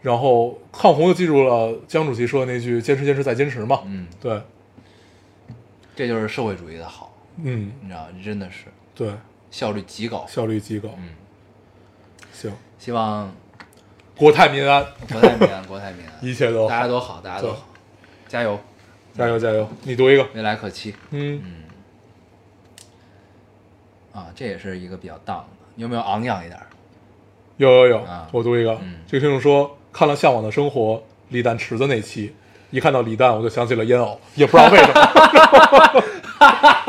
[0.00, 4.40] 然后抗洪就记住了江主席说的那句“坚持坚持再坚持”嘛，嗯，对，
[5.94, 8.64] 这就是社会主义的好，嗯，你知道，真的是。
[8.94, 9.12] 对，
[9.54, 10.26] 效率极高。
[10.28, 11.10] 效率极高，嗯，
[12.32, 13.32] 行，希望
[14.16, 17.68] 国泰民安，国泰民安， 国泰民安，一切都好，大家都好，大家都好，
[18.26, 18.58] 加油，
[19.16, 19.68] 加油加油！
[19.84, 20.92] 你读一个，未来可期。
[21.10, 21.40] 嗯，
[24.12, 25.44] 啊，这也是一个比较荡的，
[25.76, 26.58] 你有没有昂扬一点？
[27.58, 28.02] 有有有。
[28.02, 28.72] 啊，我读一个。
[28.82, 30.96] 嗯，这个听众说看了《向往的生活》
[31.28, 32.34] 李诞池子那期，
[32.72, 36.04] 一看到李诞我就想起了烟偶，也不知道为什么。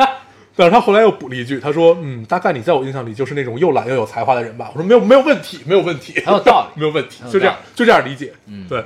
[0.56, 8.84] 但是他后来又补了一句，他说：“嗯，大概你在我印象里就是那种又懒又有才华的人吧。”我说：“没有，没有问题，没有问题，很有道理没有问题就这样，就这样理解。”嗯对，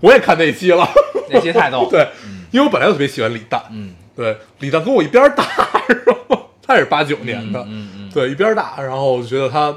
[0.00, 0.86] 我也看那一期了，
[1.30, 1.88] 那期太逗 了。
[1.90, 2.06] 对，
[2.50, 5.44] 因为我本来就特别喜欢李诞，嗯对，李诞跟我一边大，
[5.88, 9.74] 然后他也是八九年的，嗯嗯，对，一边大，然后我就觉得他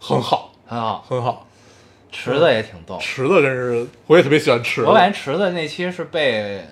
[0.00, 1.04] 很好，很好。
[1.08, 1.46] 很好。
[2.10, 4.86] 池子也挺逗，池子真是，我也特别喜欢池子。
[4.86, 6.62] 我感觉池子那期是被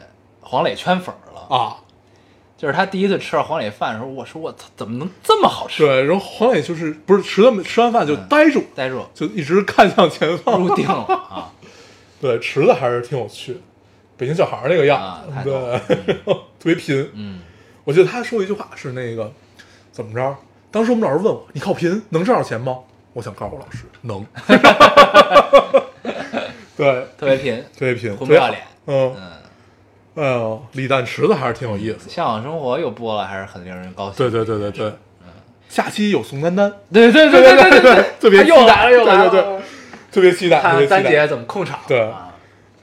[0.41, 1.77] 黄磊圈粉儿了，啊，
[2.61, 5.83] 就是他第一次吃到黄磊饭的时候，我说我操，怎么能这么好吃？
[5.83, 10.61] 对，然后黄磊就是不是池子吃完饭就呆住，呆住，就一直看向前方。
[10.61, 11.51] 入定了 啊！
[12.21, 13.61] 对，池子还是挺有趣的，
[14.19, 15.81] 北京小孩儿那个样， 啊对，
[16.27, 17.11] 特别贫。
[17.15, 17.41] 嗯，
[17.85, 19.33] 我记得他说一句话是那个
[19.91, 20.37] 怎么着？
[20.71, 22.77] 当时我们老师问我：“你靠贫能挣着钱吗？”
[23.15, 24.23] 我想告诉老师，能。
[26.77, 28.63] 对，特别贫，特别贫，混不要脸。
[28.87, 29.33] 嗯，嗯，
[30.15, 32.09] 哎呦，李诞池子还是挺有意思。
[32.09, 34.15] 向往生活又播了，还是很令人高兴。
[34.17, 34.87] 对对对对对，
[35.23, 35.27] 嗯
[35.69, 39.61] 下期有宋丹丹，对对对对对对对，特别又期待来了又来了对对对，
[40.11, 40.61] 特别期待。
[40.61, 41.79] 看丹姐怎么控场。
[41.87, 42.29] 对啊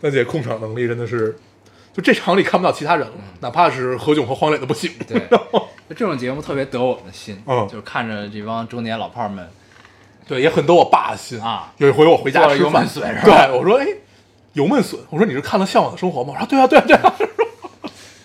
[0.01, 1.35] 丹姐控场能力真的是，
[1.93, 4.91] 就这场里看不到其他人了，哪怕是何炅和黄磊都不行。
[5.07, 5.21] 对，
[5.89, 9.45] 这种节目特别得我们的心，嗯就是看着这帮中年老炮儿们
[10.27, 11.73] 对，也很得我爸的心啊。
[11.77, 12.87] 有一回我回家吃饭
[13.25, 13.87] 对，我说哎，
[14.57, 16.33] 油焖笋，我说你是看了《向往的生活》吗？
[16.33, 17.15] 我说对啊对啊对啊，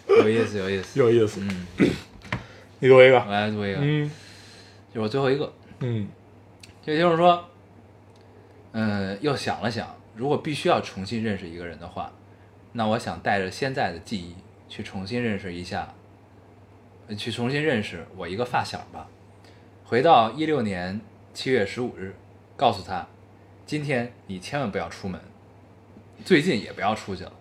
[0.25, 0.99] 有意思有意思。
[0.99, 1.43] 有意思。
[1.43, 1.67] 嗯，
[2.81, 4.11] 你读一个我，来读一个，嗯
[4.89, 5.53] 就是我最后一个。
[5.81, 6.09] 嗯
[6.83, 7.45] 这就是说，
[8.73, 12.11] 嗯，又想了想，如果必须要重新认识一个人的话，
[12.73, 14.35] 那我想带着现在的记忆
[14.71, 15.93] 去重新认识一下，
[17.09, 19.07] 呃去重新认识我一个发小吧。
[19.85, 20.99] 回到一六年
[21.35, 22.15] 七月十五日，
[22.57, 23.07] 告诉他，
[23.67, 25.21] 今天你千万不要出门，
[26.25, 27.33] 最近也不要出去了，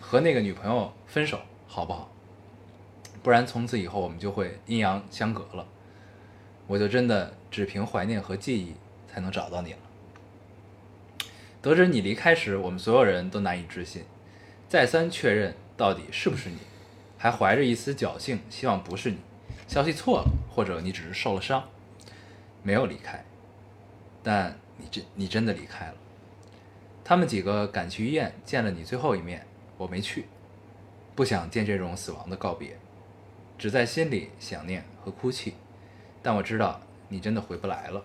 [0.00, 2.10] 和那个女朋友分手好不好？
[3.22, 5.66] 不然从此以后我们就会阴阳相隔了。
[6.66, 8.74] 我就真的只凭怀念和记忆
[9.10, 9.78] 才能找到你了。
[11.62, 14.04] 得知你离开时，我们所有人都难以置信，
[14.68, 16.58] 再三确认到底是不是你，
[17.16, 19.18] 还怀着一丝侥幸，希望不是你，
[19.66, 21.66] 消息错了，或者你只是受了伤，
[22.62, 23.24] 没有离开，
[24.22, 25.94] 但你真你真的离开了。
[27.08, 29.46] 他们几个赶去医院见了你最后一面，
[29.78, 30.26] 我没去，
[31.14, 32.76] 不想见这种死亡的告别，
[33.56, 35.54] 只在心里想念和哭泣。
[36.22, 36.78] 但我知道
[37.08, 38.04] 你真的回不来了。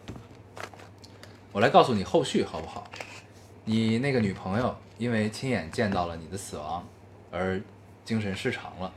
[1.52, 2.90] 我来告诉你后续好不好？
[3.66, 6.88] 你那个女朋友因为亲眼见到了你的死亡
[7.30, 7.62] 而
[8.06, 8.94] 精神失常了，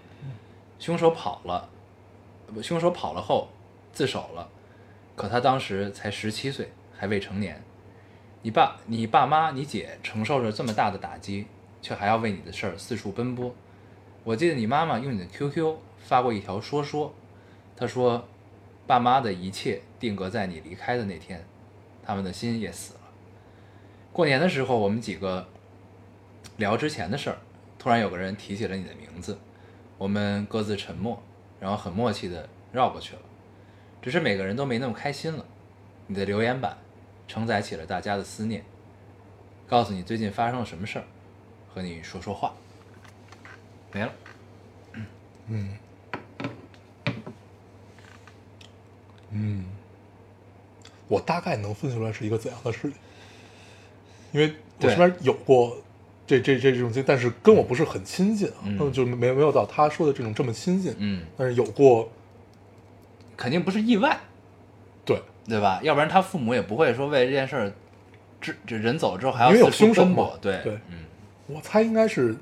[0.78, 1.68] 凶手跑了，
[2.54, 3.48] 不，凶手跑了后
[3.92, 4.48] 自首了，
[5.16, 7.60] 可他当时才十七岁，还未成年。
[8.46, 11.48] 你爸、你爸妈、你姐承受着这么大的打击，
[11.82, 13.52] 却还要为你的事儿四处奔波。
[14.22, 17.12] 我记得你妈妈用你的 QQ 发过一条说说，
[17.76, 18.24] 她说
[18.86, 21.44] 爸妈的一切定格在你离开的那天，
[22.04, 23.00] 他们的心也死了。
[24.12, 25.48] 过年的时候，我们几个
[26.56, 27.38] 聊之前的事儿，
[27.80, 29.36] 突然有个人提起了你的名字，
[29.98, 31.20] 我们各自沉默，
[31.58, 33.22] 然后很默契的绕过去了。
[34.00, 35.44] 只是每个人都没那么开心了。
[36.06, 36.78] 你的留言板
[37.28, 38.64] 承载起了大家的思念，
[39.66, 41.04] 告诉你最近发生了什么事儿，
[41.72, 42.52] 和你说说话。
[43.92, 44.12] 没了。
[45.48, 45.78] 嗯。
[49.30, 49.64] 嗯，
[51.08, 52.92] 我大概能分析出来是一个怎样的事情，
[54.32, 55.76] 因为我身边有过
[56.26, 58.92] 这这这这种经历，但是跟我不是很亲近啊，嗯。
[58.92, 62.10] 就没没有到他说的这种这么亲近，嗯，但是有过，
[63.36, 64.18] 肯定不是意外，
[65.06, 65.80] 对，对吧？
[65.82, 67.72] 要不然他父母也不会说为这件事儿，
[68.40, 70.32] 这这人走了之后还要因为有凶手嘛。
[70.42, 70.74] 对对。
[70.90, 71.04] 嗯。
[71.46, 72.36] 我猜应该是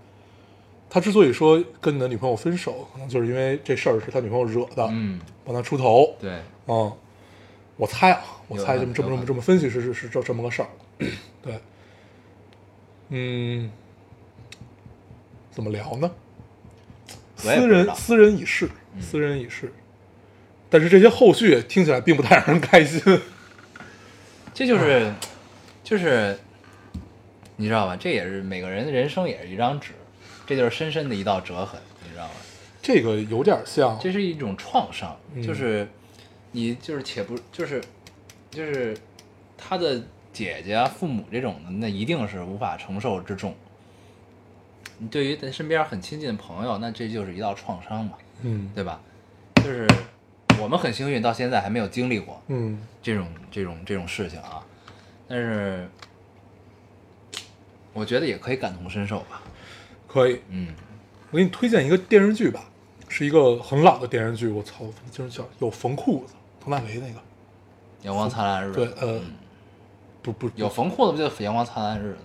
[0.89, 6.91] 他之所以说跟你的女朋友分手，可能就是因为这事儿是他女朋友惹的，嗯，帮他出头，对，嗯，
[7.77, 10.69] 我猜啊，我猜这么这么这么这么分析是是是这这么个事儿，
[11.43, 11.61] 对，
[13.11, 13.71] 嗯，
[15.51, 16.11] 怎么聊呢？
[17.37, 19.71] 私人私人已逝，私人已逝。
[20.71, 23.01] 但是这些后续听起来并不太让人开心。
[24.55, 25.13] 这就是
[25.83, 26.39] 就是
[27.57, 27.97] 你知道吧？
[27.97, 29.93] 这也是每个人的人生也是一张纸，
[30.47, 32.33] 这就是深深的一道折痕，你知道吗？
[32.83, 35.89] 这个有点像，这是一种创伤，嗯就是
[36.53, 37.83] 你就是且不就是
[38.51, 38.97] 就是
[39.57, 43.55] 他的姐姐啊、父母这种的，那一定是无法承受之重。
[44.99, 48.13] 你对于身边很亲近的朋友，那这就是一道创伤嘛，
[48.43, 49.01] 嗯对吧？
[49.57, 49.89] 就是
[50.61, 54.65] 我们很幸运，到现在还没有经历过嗯这种这种这种事情啊，
[55.29, 55.89] 但是
[57.93, 59.43] 我觉得也可以感同身受吧。
[60.07, 60.41] 可以。
[60.49, 60.75] 嗯，
[61.31, 62.65] 我给你推荐一个电视剧吧，
[63.09, 64.49] 是一个很老的电视剧。
[64.49, 67.21] 我操，就是叫有缝裤子，佟大为那个。
[68.03, 69.35] 阳光灿烂的日子，对，呃，嗯
[70.23, 72.19] 不不，有缝裤子不就阳光灿烂的日子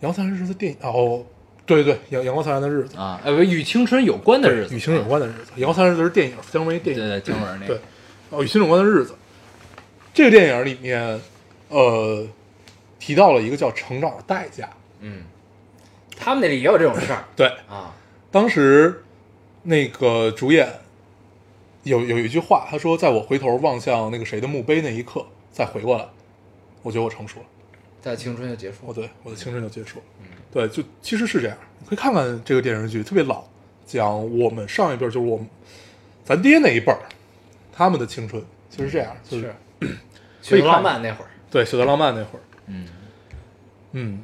[0.00, 1.22] 阳光灿烂日子电影哦，
[1.66, 3.20] 对对对，阳阳光灿烂的日子，啊？
[3.24, 5.50] 呃，与青春有关的日子，与青春有关的日子。
[5.56, 7.02] 阳光灿烂的日子是电影，姜文电影。
[7.02, 7.80] 对对，姜文那对，，
[8.30, 9.14] 哦，与青春有关的日子，
[10.14, 11.20] 这个电影里面，
[11.68, 12.26] 呃，
[13.00, 14.70] 提到了一个叫成长的代价。
[15.00, 15.24] 嗯，
[16.16, 17.92] 他们那里也有这种事儿对，啊，
[18.30, 19.02] 当时
[19.64, 20.68] 那个主演
[21.82, 26.06] 有有一句话，他说：“在我回头望向那个谁的墓碑那一刻，再回过来，
[26.82, 27.46] 我觉得我成熟了，
[28.00, 30.04] 在青春就结束我对我的青春就结束了。”
[30.52, 31.56] 对，就其实是这样。
[31.80, 33.44] 你可以看看这个电视剧，特别老，
[33.84, 35.46] 讲我们上一辈儿，就是我们
[36.24, 36.98] 咱爹那一辈儿，
[37.72, 39.54] 他们的青春其实这样，就是
[40.48, 42.88] 可以浪漫那会儿，对《雪的浪漫》那会儿，嗯，
[43.92, 44.20] 嗯，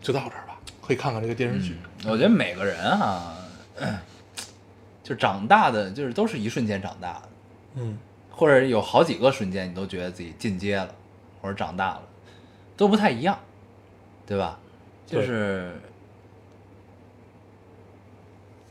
[0.00, 0.60] 就到这儿吧。
[0.86, 3.34] 可以看看这个电视剧，我觉得每个人啊、
[5.02, 7.22] 就长大的，就是都是一瞬间长大的，
[7.74, 7.98] 嗯
[8.30, 10.94] 或者有好几个瞬间，你都觉得自己进阶了，
[11.40, 12.02] 或者长大了，
[12.76, 13.38] 都不太一样，
[14.26, 14.60] 对吧？
[15.06, 15.70] 就是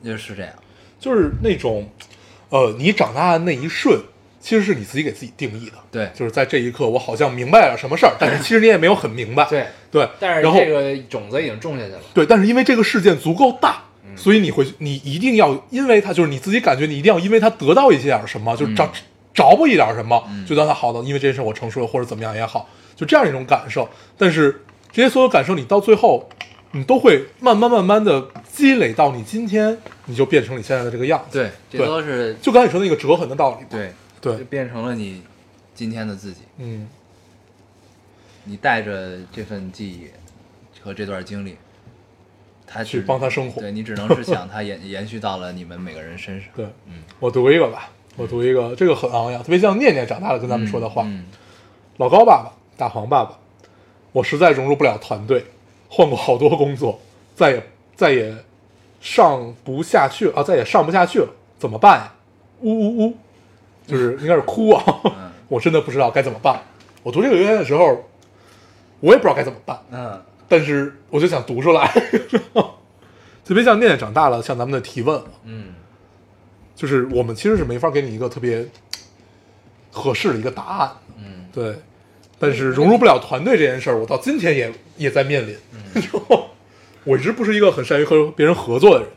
[0.04, 0.54] 就是这样，
[1.00, 1.90] 就是那种，
[2.50, 4.00] 呃，你长大的那一瞬，
[4.40, 5.78] 其实是你自己给自己定义的。
[5.92, 9.46] 对就是在这一刻，我好像明白了什么事儿，但是其实你也没有很明白。
[9.50, 18.92] 对，对，但是然后这个种子已经种下去了，对，但是因为这个事件足够大，嗯所以你会，你一定要因为他，就是你自己感觉你一定要因为他得到一些点儿什么，就嗯着
[19.34, 23.90] 着不一点儿什么，就当他好的，因为这件事我成熟了，或者怎么样也好，就这样一种感受。
[24.18, 24.62] 但是
[24.96, 26.30] 这些所有感受，你到最后，
[26.72, 31.38] 你都会慢慢慢慢的积累到你今天，你就变成你现在的这个样子。
[31.38, 33.68] 对，这都是就刚才你说的那个折痕的道理嘛。
[33.70, 33.92] 对
[34.22, 35.22] 对就变成了你
[35.74, 36.44] 今天的自己。
[36.60, 36.88] 嗯，
[38.46, 40.08] 你带着这份记忆
[40.82, 41.58] 和这段经历，
[42.66, 46.50] 他去帮他生活对你只能是想他延 延续到了你们每个人身上。
[46.56, 51.04] 对，嗯，我读一个吧，我读一个，这个很昂扬，特别像念念长大了跟咱们说的话。
[51.06, 51.26] 嗯
[51.98, 53.38] 老高爸爸，大黄爸爸，
[54.16, 55.44] 我实在融入不了团队，
[55.90, 56.98] 换过好多工作，
[57.36, 58.34] 再也再也
[59.02, 61.28] 上不下去了啊，再也上不下去了，
[61.60, 62.14] 怎么办呀？
[62.62, 63.14] 呜呜呜，
[63.86, 65.32] 就是应该是哭啊，嗯。
[65.50, 66.62] 我真的不知道该怎么办。
[67.04, 68.06] 我读这个留言的时候，
[69.02, 70.22] 我也不知道该怎么办，嗯。
[70.48, 71.86] 但是我就想读出来，
[73.44, 75.74] 特别像念念长大了，像咱们的提问，嗯。
[76.74, 78.66] 就是我们其实是没法给你一个特别
[79.92, 81.46] 合适的一个答案，嗯。
[81.52, 81.76] 对，
[82.40, 85.56] 但是融入不了团队这件事儿，我到今天也也在面临。
[85.74, 86.02] 嗯
[87.06, 89.10] 我一直不是一个很善于和别人合作的人，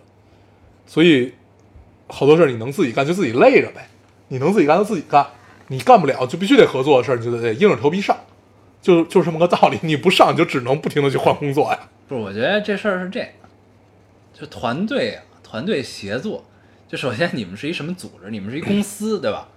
[0.87, 1.33] 所以
[2.07, 3.89] 好多事儿你能自己干就自己累着呗，
[4.29, 5.27] 你能自己干就自己干，
[5.69, 8.15] 你干不了就必须得合作的事儿，你就得硬着头皮上，
[8.83, 9.79] 就就这么个道理。
[9.83, 11.89] 你不上，你就只能不停的去换工作呀。
[12.07, 13.29] 不是，我觉得这事儿是这样，
[14.39, 16.45] 就团队啊，团队协作，
[16.87, 18.31] 就首先你们是一什么组织？
[18.31, 19.49] 你们是一公司，对吧？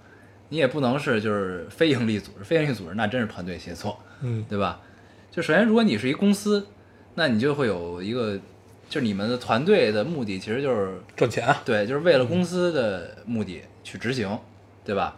[0.52, 4.82] 你也不能是就是非盈利组织，非盈利组织那真是团队协作，嗯对吧？
[5.30, 6.66] 就首先，如果你是一公司，
[7.14, 8.36] 那你就会有一个，
[8.86, 14.38] 就是你们的团队的目的其实就是赚钱啊，对，就是为了公司的目的去执行，
[14.84, 15.16] 对吧？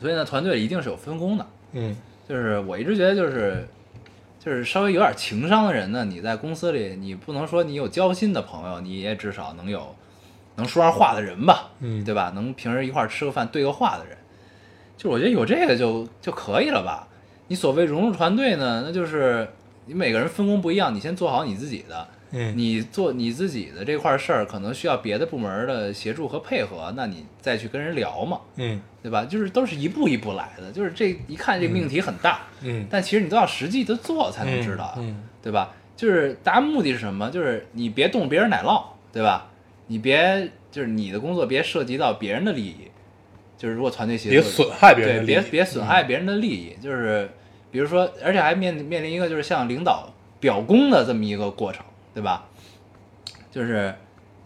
[0.00, 1.46] 所以呢，团队一定是有分工的。
[1.72, 1.94] 嗯
[2.26, 3.68] 就是我一直觉得，就是
[4.42, 9.94] 就是稍微有点情商的人呢，你在公司里，你不能说你有交心的朋友，你也至少能有
[10.56, 12.32] 能说上话的人吧，嗯对吧？
[12.34, 14.16] 能平时一块儿吃个饭对个话的人，
[14.96, 17.08] 就我觉得有这个就就可以了吧。
[17.48, 19.48] 你所谓融入团队呢，那就是
[19.86, 29.24] 你每个人分工不一样，你先做好你自己的，嗯你做你自己的这块事儿，可能需要别的部门的协助和配合，那你再去跟人聊嘛，嗯对吧？
[29.24, 35.74] 就是都是一步一步来的，就是这一看这个命题很大，嗯，但其实你都要实际的做才能知道啊，嗯对吧？
[35.96, 37.28] 就是大家目的是什么？
[37.30, 38.82] 就是你别动别人奶酪，
[39.12, 39.48] 对吧？
[39.88, 42.76] 你别就是你的工作别涉及到别人的利益，
[43.62, 47.30] 就是如果团队协作，别损害别人的对，利益，别别损害别人的利益，就是
[47.70, 52.48] 比如说，而且还面面临一个就是向领导表功的这么一个过程，对吧？
[53.52, 53.94] 就是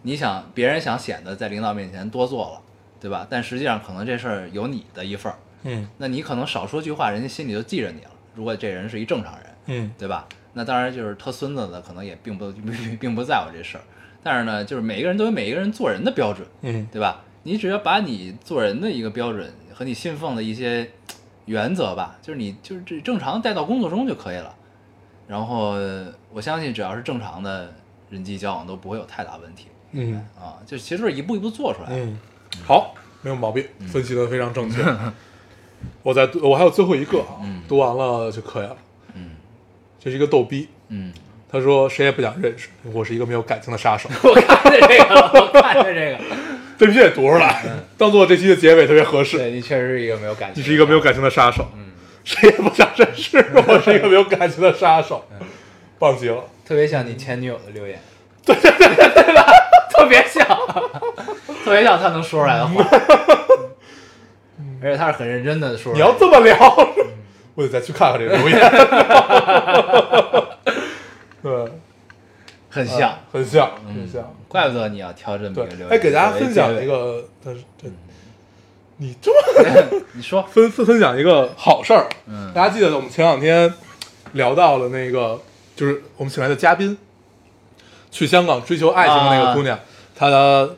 [0.03, 2.61] 你想别人想显得在领导面前多做了，
[3.01, 3.25] 对吧？
[3.27, 8.11] 但实际上可能这事儿有你的一份儿，嗯那你可能少说句话，人家心里就记着你了。
[8.35, 10.27] 如果这人是一正常人，嗯对吧？
[10.53, 13.83] 那当然就是他孙子的，可能也并不并并不在乎这事儿。
[14.21, 17.23] 但是呢，就是每一个人都有每一个人做人的标准，嗯对吧？
[17.47, 20.91] 你只要把你做人的一个标准和你信奉的一些
[21.45, 24.53] 原则吧，就是你就是这正常带到工作中就可以了。
[25.29, 25.77] 然后
[26.33, 27.73] 我相信，只要是正常的
[28.09, 30.59] 人际交往，都不会有太大问题嗯啊。
[30.65, 31.95] 就其实是一步一步做出来的。
[31.95, 32.19] 嗯，
[32.65, 34.83] 好，没有毛病，分析的非常正确。
[36.03, 38.75] 我再我还有最后一个啊，嗯读完了就可以了。
[39.13, 39.37] 嗯
[39.97, 41.13] 这是一个逗逼，嗯，
[41.49, 44.09] 他说谁也不想认识，我是一个没有感情的杀手。
[44.21, 46.56] 我看见这个了，我看见这个。
[46.77, 47.63] 这必须得读出来，
[47.97, 49.37] 当做这期的结尾特别合适。
[49.37, 51.85] 对你确实是一个没有感情，你是一个没有感情的杀手，嗯，
[52.23, 53.37] 谁也不想认识，
[53.67, 55.25] 我是一个没有感情的杀手，
[55.99, 56.43] 棒极了。
[56.65, 57.99] 特别像你前女友的留言，
[58.45, 59.45] 对对对对吧？
[59.89, 60.45] 特别像，
[61.63, 62.85] 特别像他能说出来的话，
[64.83, 65.93] 而且他是很认真的说。
[65.93, 66.55] 你要这么聊，
[67.55, 68.59] 我得再去看看这个留言。
[71.41, 71.71] 对，
[72.77, 74.33] 很像，很像，很像。
[74.47, 75.89] 怪不得你要挑这么一个留，言。
[75.89, 77.87] 哎，给大家分享一个，但是这
[78.97, 79.37] 你这么
[80.13, 82.07] 你说，分分分享一个好事儿。
[82.27, 82.51] 嗯。
[82.53, 83.73] 大家记得我们前两天
[84.33, 85.39] 聊到了那个，
[85.75, 86.97] 就是我们请来的嘉宾，
[88.11, 89.77] 去香港追求爱情的那个姑娘，
[90.15, 90.29] 她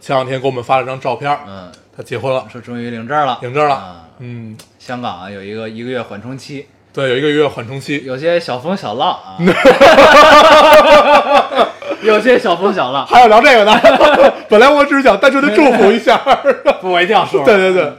[0.02, 3.76] 前两天给我们发了张照片，嗯，她结婚了，说终于领证了，领证了。
[3.76, 4.06] 啊。
[4.22, 9.38] 嗯，香港啊有一个一个月缓冲期，对，有一个月缓冲期，有些小风小浪啊，
[12.08, 13.80] 有些小风小浪，还有聊这个呢。
[14.50, 16.18] 本来我只是想单纯的祝福一下，
[16.82, 17.44] 不，我一定要说。
[17.46, 17.74] 对对。
[17.74, 17.94] 对，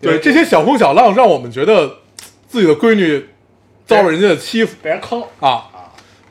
[0.00, 1.98] 对这些小风小浪让我们觉得
[2.48, 3.28] 自己的闺女
[3.86, 4.76] 遭了人家的欺负。
[4.82, 5.22] 被人坑。
[5.40, 5.64] 啊，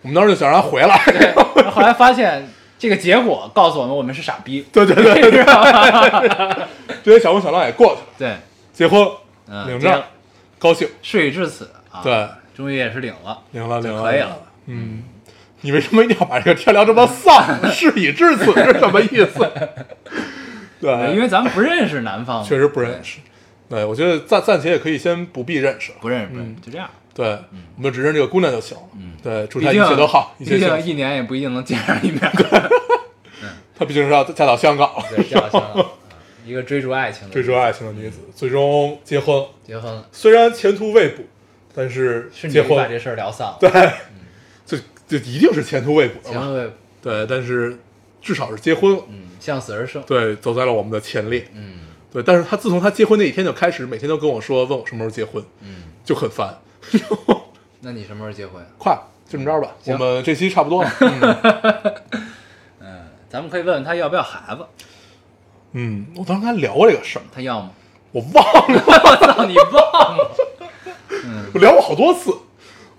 [0.01, 1.01] 我们当时就想让她回来。
[1.05, 4.65] 对，后来发现这个结果告诉我们，我们是傻逼。
[4.73, 5.31] 对对对对。
[5.31, 5.45] 对，
[7.03, 8.35] 这些小风小浪也过去了，对，
[8.73, 9.07] 结婚
[9.47, 10.03] 嗯，领证，
[10.59, 14.37] 高兴，事已至此啊，对，终于也是领了，领了领了，可以了。
[14.67, 15.03] 嗯，
[15.61, 17.45] 你为什么一定要把这个天聊这么丧？
[17.71, 19.51] 事已至此是什么意思？
[20.81, 23.19] 对，因为咱们不认识男方，确实不认识。
[23.69, 25.91] 对，我觉得暂暂且也可以先不必认识。
[26.01, 26.89] 不认识，不认嗯识，就这样。
[27.13, 28.83] 对，我们就只认这个姑娘就行了。
[28.95, 30.45] 嗯对，祝她一切都好，毕。
[30.45, 32.19] 竟一年也不一定能见上一面。
[33.77, 35.85] 她毕竟是要嫁到香港，对，嫁到香港。
[36.43, 39.43] 一个追逐爱情的，追逐爱情的女子，最终结婚。
[39.65, 41.23] 结婚了，虽然前途未卜，
[41.75, 43.57] 但是瞬结婚，间把这事儿聊散了。
[43.59, 43.69] 对，
[45.11, 46.41] 就就一定是前途未卜前嘛。
[46.41, 47.77] 结婚，对，但是
[48.21, 49.03] 至少是结婚了。
[49.09, 50.01] 嗯，向死而生。
[50.03, 51.47] 对，走在了我们的前列。
[51.53, 51.79] 嗯
[52.13, 56.57] 对，但是他自从他结婚那一天就开始，每天都跟我说，问我什么时候结婚，嗯，就很烦。
[57.79, 58.61] 那你什么时候结婚？
[58.77, 58.93] 快，
[59.25, 60.91] 就这么着吧，我行们这期差不多了。
[60.99, 61.95] 嗯
[62.81, 64.65] 嗯，咱们可以问问他要不要孩子，
[65.71, 67.71] 嗯，我当时跟他聊过这个事儿，他要吗？
[68.11, 68.43] 我忘
[68.73, 70.31] 了，我操，你忘了？
[71.53, 72.35] 我聊过好多次，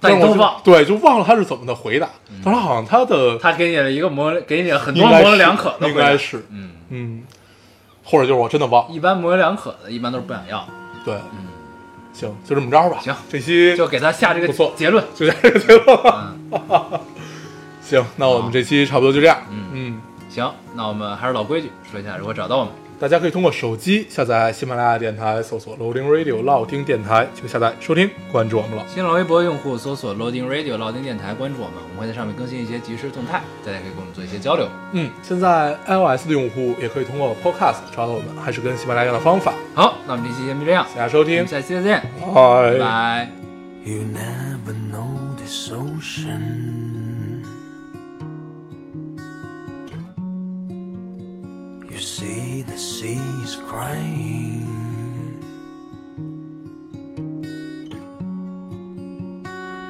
[0.03, 2.09] 但都忘对，就忘了他是怎么的回答。
[2.45, 7.23] 他说好像他的他给你了一个模，给你了很多模棱两可的应该是，嗯，嗯，
[8.05, 8.93] 或者就是我真的忘。
[8.93, 10.67] 一般模棱两可的，一般都是不想要，
[11.05, 11.47] 对，嗯，
[12.13, 12.99] 行，就这么着吧。
[13.01, 15.05] 行这期就给他下这个结论。
[15.15, 16.35] 就下这个结论了。
[16.51, 17.01] 嗯
[17.81, 19.39] 行，那我们这期差不多就这样。
[19.51, 22.73] 嗯嗯，行，那我们还是老规矩，说一下如何找到我们。
[23.03, 28.87] 大家可以通过手机下载喜马拉雅电台，搜索 Loading Radio 老丁电台，就下载收听，关注我们了。
[28.87, 34.69] 新浪微博用户搜索 Loading Radio 老丁电台，关注我们，我们会在上面更新一些即时动态，大家可以跟我们做一些交流。
[34.93, 39.53] 嗯，现在 iOS 的用户也可以通过 Podcast 找到我们，还是跟喜马拉雅一样的方法。
[39.75, 43.29] 好，那我们这期节目就这样，谢谢大家收听，下期再见，拜拜拜。
[43.85, 47.12] You never know this ocean.
[51.93, 54.65] You see the seas crying.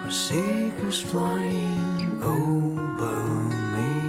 [0.05, 3.17] Or seagulls flying over
[3.75, 4.02] me.